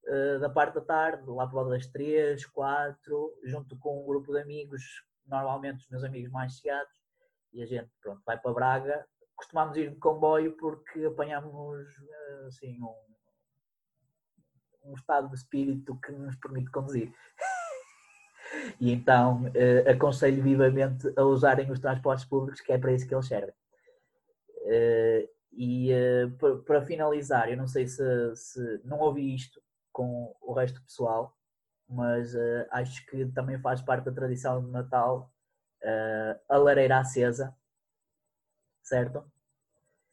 uh, 0.07 0.39
da 0.41 0.49
parte 0.49 0.75
da 0.75 0.81
tarde, 0.81 1.29
lá 1.29 1.47
por 1.47 1.55
volta 1.55 1.71
das 1.71 1.87
3, 1.87 2.45
4, 2.47 3.39
junto 3.45 3.77
com 3.79 4.03
um 4.03 4.07
grupo 4.07 4.33
de 4.33 4.41
amigos, 4.41 4.83
normalmente 5.27 5.85
os 5.85 5.89
meus 5.89 6.05
amigos 6.05 6.31
mais 6.31 6.55
chegados, 6.55 6.93
e 7.53 7.63
a 7.63 7.67
gente 7.67 7.91
pronto, 8.01 8.23
vai 8.25 8.39
para 8.39 8.53
Braga. 8.53 9.07
Costumamos 9.35 9.77
ir 9.77 9.91
de 9.91 9.97
comboio 9.97 10.57
porque 10.57 11.05
apanhamos 11.05 11.87
assim, 12.47 12.81
um, 12.83 12.95
um 14.91 14.95
estado 14.95 15.29
de 15.29 15.35
espírito 15.35 15.99
que 16.01 16.13
nos 16.13 16.37
permite 16.37 16.71
conduzir. 16.71 17.13
E 18.81 18.93
então 18.93 19.43
uh, 19.47 19.91
aconselho 19.91 20.43
vivamente 20.43 21.13
a 21.17 21.23
usarem 21.23 21.71
os 21.71 21.81
transportes 21.81 22.25
públicos, 22.25 22.61
que 22.61 22.73
é 22.73 22.79
para 22.79 22.93
isso 22.93 23.07
que 23.07 23.15
eles 23.15 23.27
servem. 23.27 23.55
Uh, 24.63 25.29
e 25.53 25.91
uh, 25.93 26.63
para 26.65 26.83
finalizar, 26.83 27.51
eu 27.51 27.57
não 27.57 27.67
sei 27.67 27.87
se, 27.87 28.03
se, 28.37 28.81
não 28.85 28.99
ouvi 28.99 29.35
isto 29.35 29.61
com 29.97 30.37
o 30.43 30.53
resto 30.53 30.75
do 30.75 30.85
pessoal, 30.85 31.35
mas 31.89 32.35
acho 32.71 33.07
que 33.07 33.25
também 33.33 33.59
faz 33.59 33.81
parte 33.81 34.05
da 34.05 34.13
tradição 34.13 34.63
de 34.63 34.71
Natal 34.71 35.33
a 36.51 36.57
lareira 36.59 36.99
acesa, 36.99 37.57
certo? 38.83 39.25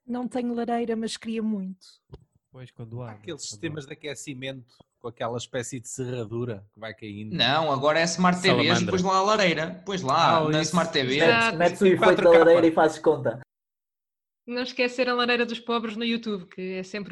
Não 0.07 0.25
tenho 0.25 0.53
lareira, 0.53 0.95
mas 0.95 1.17
queria 1.17 1.43
muito. 1.43 1.86
Pois, 2.49 2.71
quando 2.71 3.01
há. 3.01 3.11
Aqueles 3.11 3.41
sistemas 3.41 3.86
de 3.86 3.91
aquecimento 3.91 4.77
com 4.99 5.09
aquela 5.09 5.38
espécie 5.38 5.81
de 5.81 5.89
serradura 5.89 6.65
que 6.73 6.79
vai 6.79 6.93
caindo. 6.93 7.36
Não, 7.36 7.69
agora 7.69 7.99
é 7.99 8.03
Smart 8.03 8.41
TV, 8.41 8.73
depois 8.79 9.01
lá 9.01 9.17
a 9.17 9.23
lareira. 9.23 9.84
Pois 9.86 10.01
lá, 10.01 10.38
ah, 10.38 10.49
na 10.49 10.61
Smart 10.61 10.93
TV. 10.93 11.19
Metes 11.57 11.81
o 11.81 11.88
efeito 11.88 12.21
da 12.21 12.29
lareira 12.29 12.67
e 12.67 12.71
fazes 12.71 12.99
conta. 12.99 13.41
Não 14.47 14.61
esquecer 14.61 15.09
a 15.09 15.13
lareira 15.13 15.45
dos 15.45 15.59
pobres 15.59 15.97
no 15.97 16.05
YouTube, 16.05 16.45
que 16.45 16.75
é 16.75 16.84
sempre. 16.84 17.11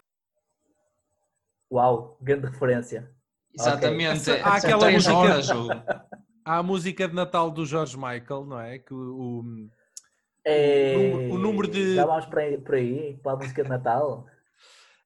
Uau, 1.72 2.18
grande 2.22 2.48
referência. 2.48 3.10
Exatamente. 3.58 4.30
Okay. 4.30 4.42
Há 4.42 4.56
aquela 4.56 4.92
música. 4.92 5.14
Horas, 5.14 5.50
Há 6.44 6.58
a 6.58 6.64
música 6.64 7.08
de 7.08 7.16
Natal 7.16 7.52
do 7.52 7.66
George 7.66 7.96
Michael, 7.96 8.46
não 8.46 8.60
é? 8.60 8.80
Que 8.80 8.94
o, 8.94 8.98
o, 8.98 9.70
é... 10.44 10.96
o, 10.96 11.00
número, 11.00 11.34
o 11.34 11.38
número 11.38 11.68
de. 11.68 11.96
Já 11.96 12.06
vamos 12.06 12.26
por 12.26 12.40
aí, 12.40 12.58
por 12.58 12.76
aí 12.76 13.20
para 13.22 13.34
a 13.34 13.36
música 13.36 13.64
de 13.64 13.70
Natal. 13.70 14.26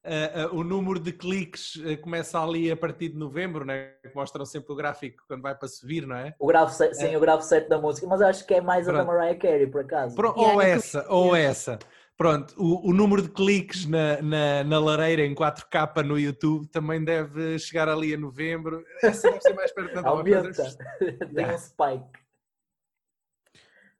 Uh, 0.04 0.46
uh, 0.54 0.58
o 0.58 0.64
número 0.64 0.98
de 0.98 1.12
cliques 1.12 1.76
uh, 1.76 1.98
começa 2.00 2.40
ali 2.42 2.70
a 2.70 2.76
partir 2.76 3.10
de 3.10 3.16
novembro, 3.16 3.64
né? 3.64 3.92
mostram 4.14 4.46
sempre 4.46 4.72
o 4.72 4.76
gráfico 4.76 5.22
quando 5.28 5.42
vai 5.42 5.54
para 5.54 5.68
subir, 5.68 6.06
não 6.06 6.16
é? 6.16 6.34
O 6.38 6.46
grafo, 6.46 6.74
sim, 6.94 7.14
o 7.14 7.20
grafo 7.20 7.42
7 7.42 7.68
da 7.68 7.78
música, 7.78 8.06
mas 8.06 8.22
acho 8.22 8.46
que 8.46 8.54
é 8.54 8.60
mais 8.60 8.86
Pronto. 8.86 9.00
a 9.00 9.04
da 9.04 9.06
Mariah 9.06 9.38
Carey, 9.38 9.66
por 9.66 9.82
acaso. 9.82 10.16
ou 10.36 10.62
essa, 10.62 11.06
ou 11.08 11.36
essa. 11.36 11.78
Pronto, 12.16 12.54
o, 12.56 12.88
o 12.88 12.94
número 12.94 13.20
de 13.20 13.28
cliques 13.28 13.84
na, 13.84 14.22
na, 14.22 14.64
na, 14.64 14.78
lareira 14.78 15.22
em 15.22 15.34
4K 15.34 16.02
no 16.02 16.18
YouTube 16.18 16.66
também 16.68 17.04
deve 17.04 17.58
chegar 17.58 17.90
ali 17.90 18.14
a 18.14 18.18
novembro. 18.18 18.82
Essa 19.02 19.30
deve 19.30 19.42
ser 19.42 19.54
mais 19.54 19.70
perto 19.70 20.00
da 20.00 20.08
Aumenta, 20.08 20.52
tem 21.34 21.46
um 21.46 21.58
spike. 21.58 22.26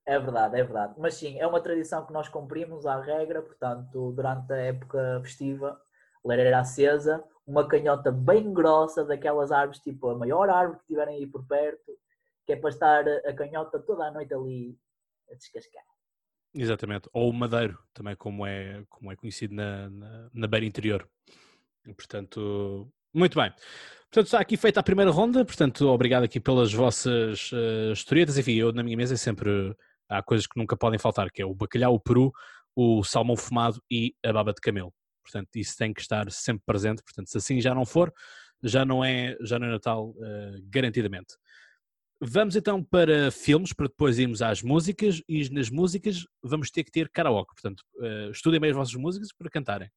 É 0.06 0.18
verdade, 0.18 0.58
é 0.58 0.64
verdade. 0.64 0.94
Mas 0.96 1.14
sim, 1.14 1.38
é 1.38 1.46
uma 1.46 1.60
tradição 1.60 2.06
que 2.06 2.12
nós 2.12 2.28
cumprimos 2.28 2.86
à 2.86 2.98
regra, 3.00 3.42
portanto, 3.42 4.12
durante 4.12 4.50
a 4.52 4.56
época 4.56 5.20
festiva 5.22 5.78
lareira 6.24 6.58
acesa, 6.58 7.22
uma 7.46 7.68
canhota 7.68 8.10
bem 8.10 8.52
grossa 8.52 9.04
daquelas 9.04 9.52
árvores, 9.52 9.80
tipo 9.80 10.08
a 10.08 10.16
maior 10.16 10.48
árvore 10.48 10.80
que 10.80 10.86
tiverem 10.86 11.16
aí 11.16 11.26
por 11.26 11.46
perto, 11.46 11.92
que 12.46 12.52
é 12.52 12.56
para 12.56 12.70
estar 12.70 13.06
a 13.06 13.32
canhota 13.34 13.78
toda 13.78 14.04
a 14.04 14.10
noite 14.10 14.32
ali 14.32 14.78
a 15.30 15.34
descascar. 15.34 15.84
Exatamente, 16.58 17.06
ou 17.12 17.28
o 17.28 17.34
madeiro, 17.34 17.78
também 17.92 18.16
como 18.16 18.46
é, 18.46 18.82
como 18.88 19.12
é 19.12 19.16
conhecido 19.16 19.54
na, 19.54 19.90
na, 19.90 20.30
na 20.32 20.46
beira 20.46 20.64
interior. 20.64 21.06
Portanto, 21.94 22.90
muito 23.12 23.38
bem. 23.38 23.52
Portanto, 24.10 24.26
está 24.26 24.40
aqui 24.40 24.56
feita 24.56 24.80
a 24.80 24.82
primeira 24.82 25.10
ronda, 25.10 25.44
portanto, 25.44 25.86
obrigado 25.88 26.24
aqui 26.24 26.40
pelas 26.40 26.72
vossas 26.72 27.52
uh, 27.52 27.92
historietas. 27.92 28.38
Enfim, 28.38 28.54
eu 28.54 28.72
na 28.72 28.82
minha 28.82 28.96
mesa 28.96 29.18
sempre 29.18 29.76
há 30.08 30.22
coisas 30.22 30.46
que 30.46 30.58
nunca 30.58 30.76
podem 30.76 30.98
faltar, 30.98 31.30
que 31.30 31.42
é 31.42 31.44
o 31.44 31.54
bacalhau, 31.54 31.94
o 31.94 32.00
peru, 32.00 32.32
o 32.74 33.04
salmão 33.04 33.36
fumado 33.36 33.78
e 33.90 34.14
a 34.24 34.32
baba 34.32 34.54
de 34.54 34.60
camelo. 34.62 34.94
Portanto, 35.22 35.50
isso 35.56 35.76
tem 35.76 35.92
que 35.92 36.00
estar 36.00 36.30
sempre 36.30 36.62
presente. 36.64 37.02
Portanto, 37.02 37.28
se 37.28 37.36
assim 37.36 37.60
já 37.60 37.74
não 37.74 37.84
for, 37.84 38.10
já 38.62 38.82
não 38.84 39.04
é, 39.04 39.36
já 39.42 39.58
não 39.58 39.66
é 39.66 39.70
Natal 39.72 40.08
uh, 40.10 40.62
garantidamente. 40.70 41.34
Vamos 42.20 42.56
então 42.56 42.82
para 42.82 43.30
filmes, 43.30 43.74
para 43.74 43.88
depois 43.88 44.18
irmos 44.18 44.40
às 44.40 44.62
músicas, 44.62 45.22
e 45.28 45.50
nas 45.50 45.68
músicas 45.68 46.24
vamos 46.42 46.70
ter 46.70 46.82
que 46.82 46.90
ter 46.90 47.10
karaoke. 47.10 47.54
Portanto, 47.54 47.82
uh, 47.96 48.30
estudem 48.30 48.58
bem 48.58 48.70
as 48.70 48.76
vossas 48.76 48.94
músicas 48.94 49.28
para 49.36 49.50
cantarem. 49.50 49.90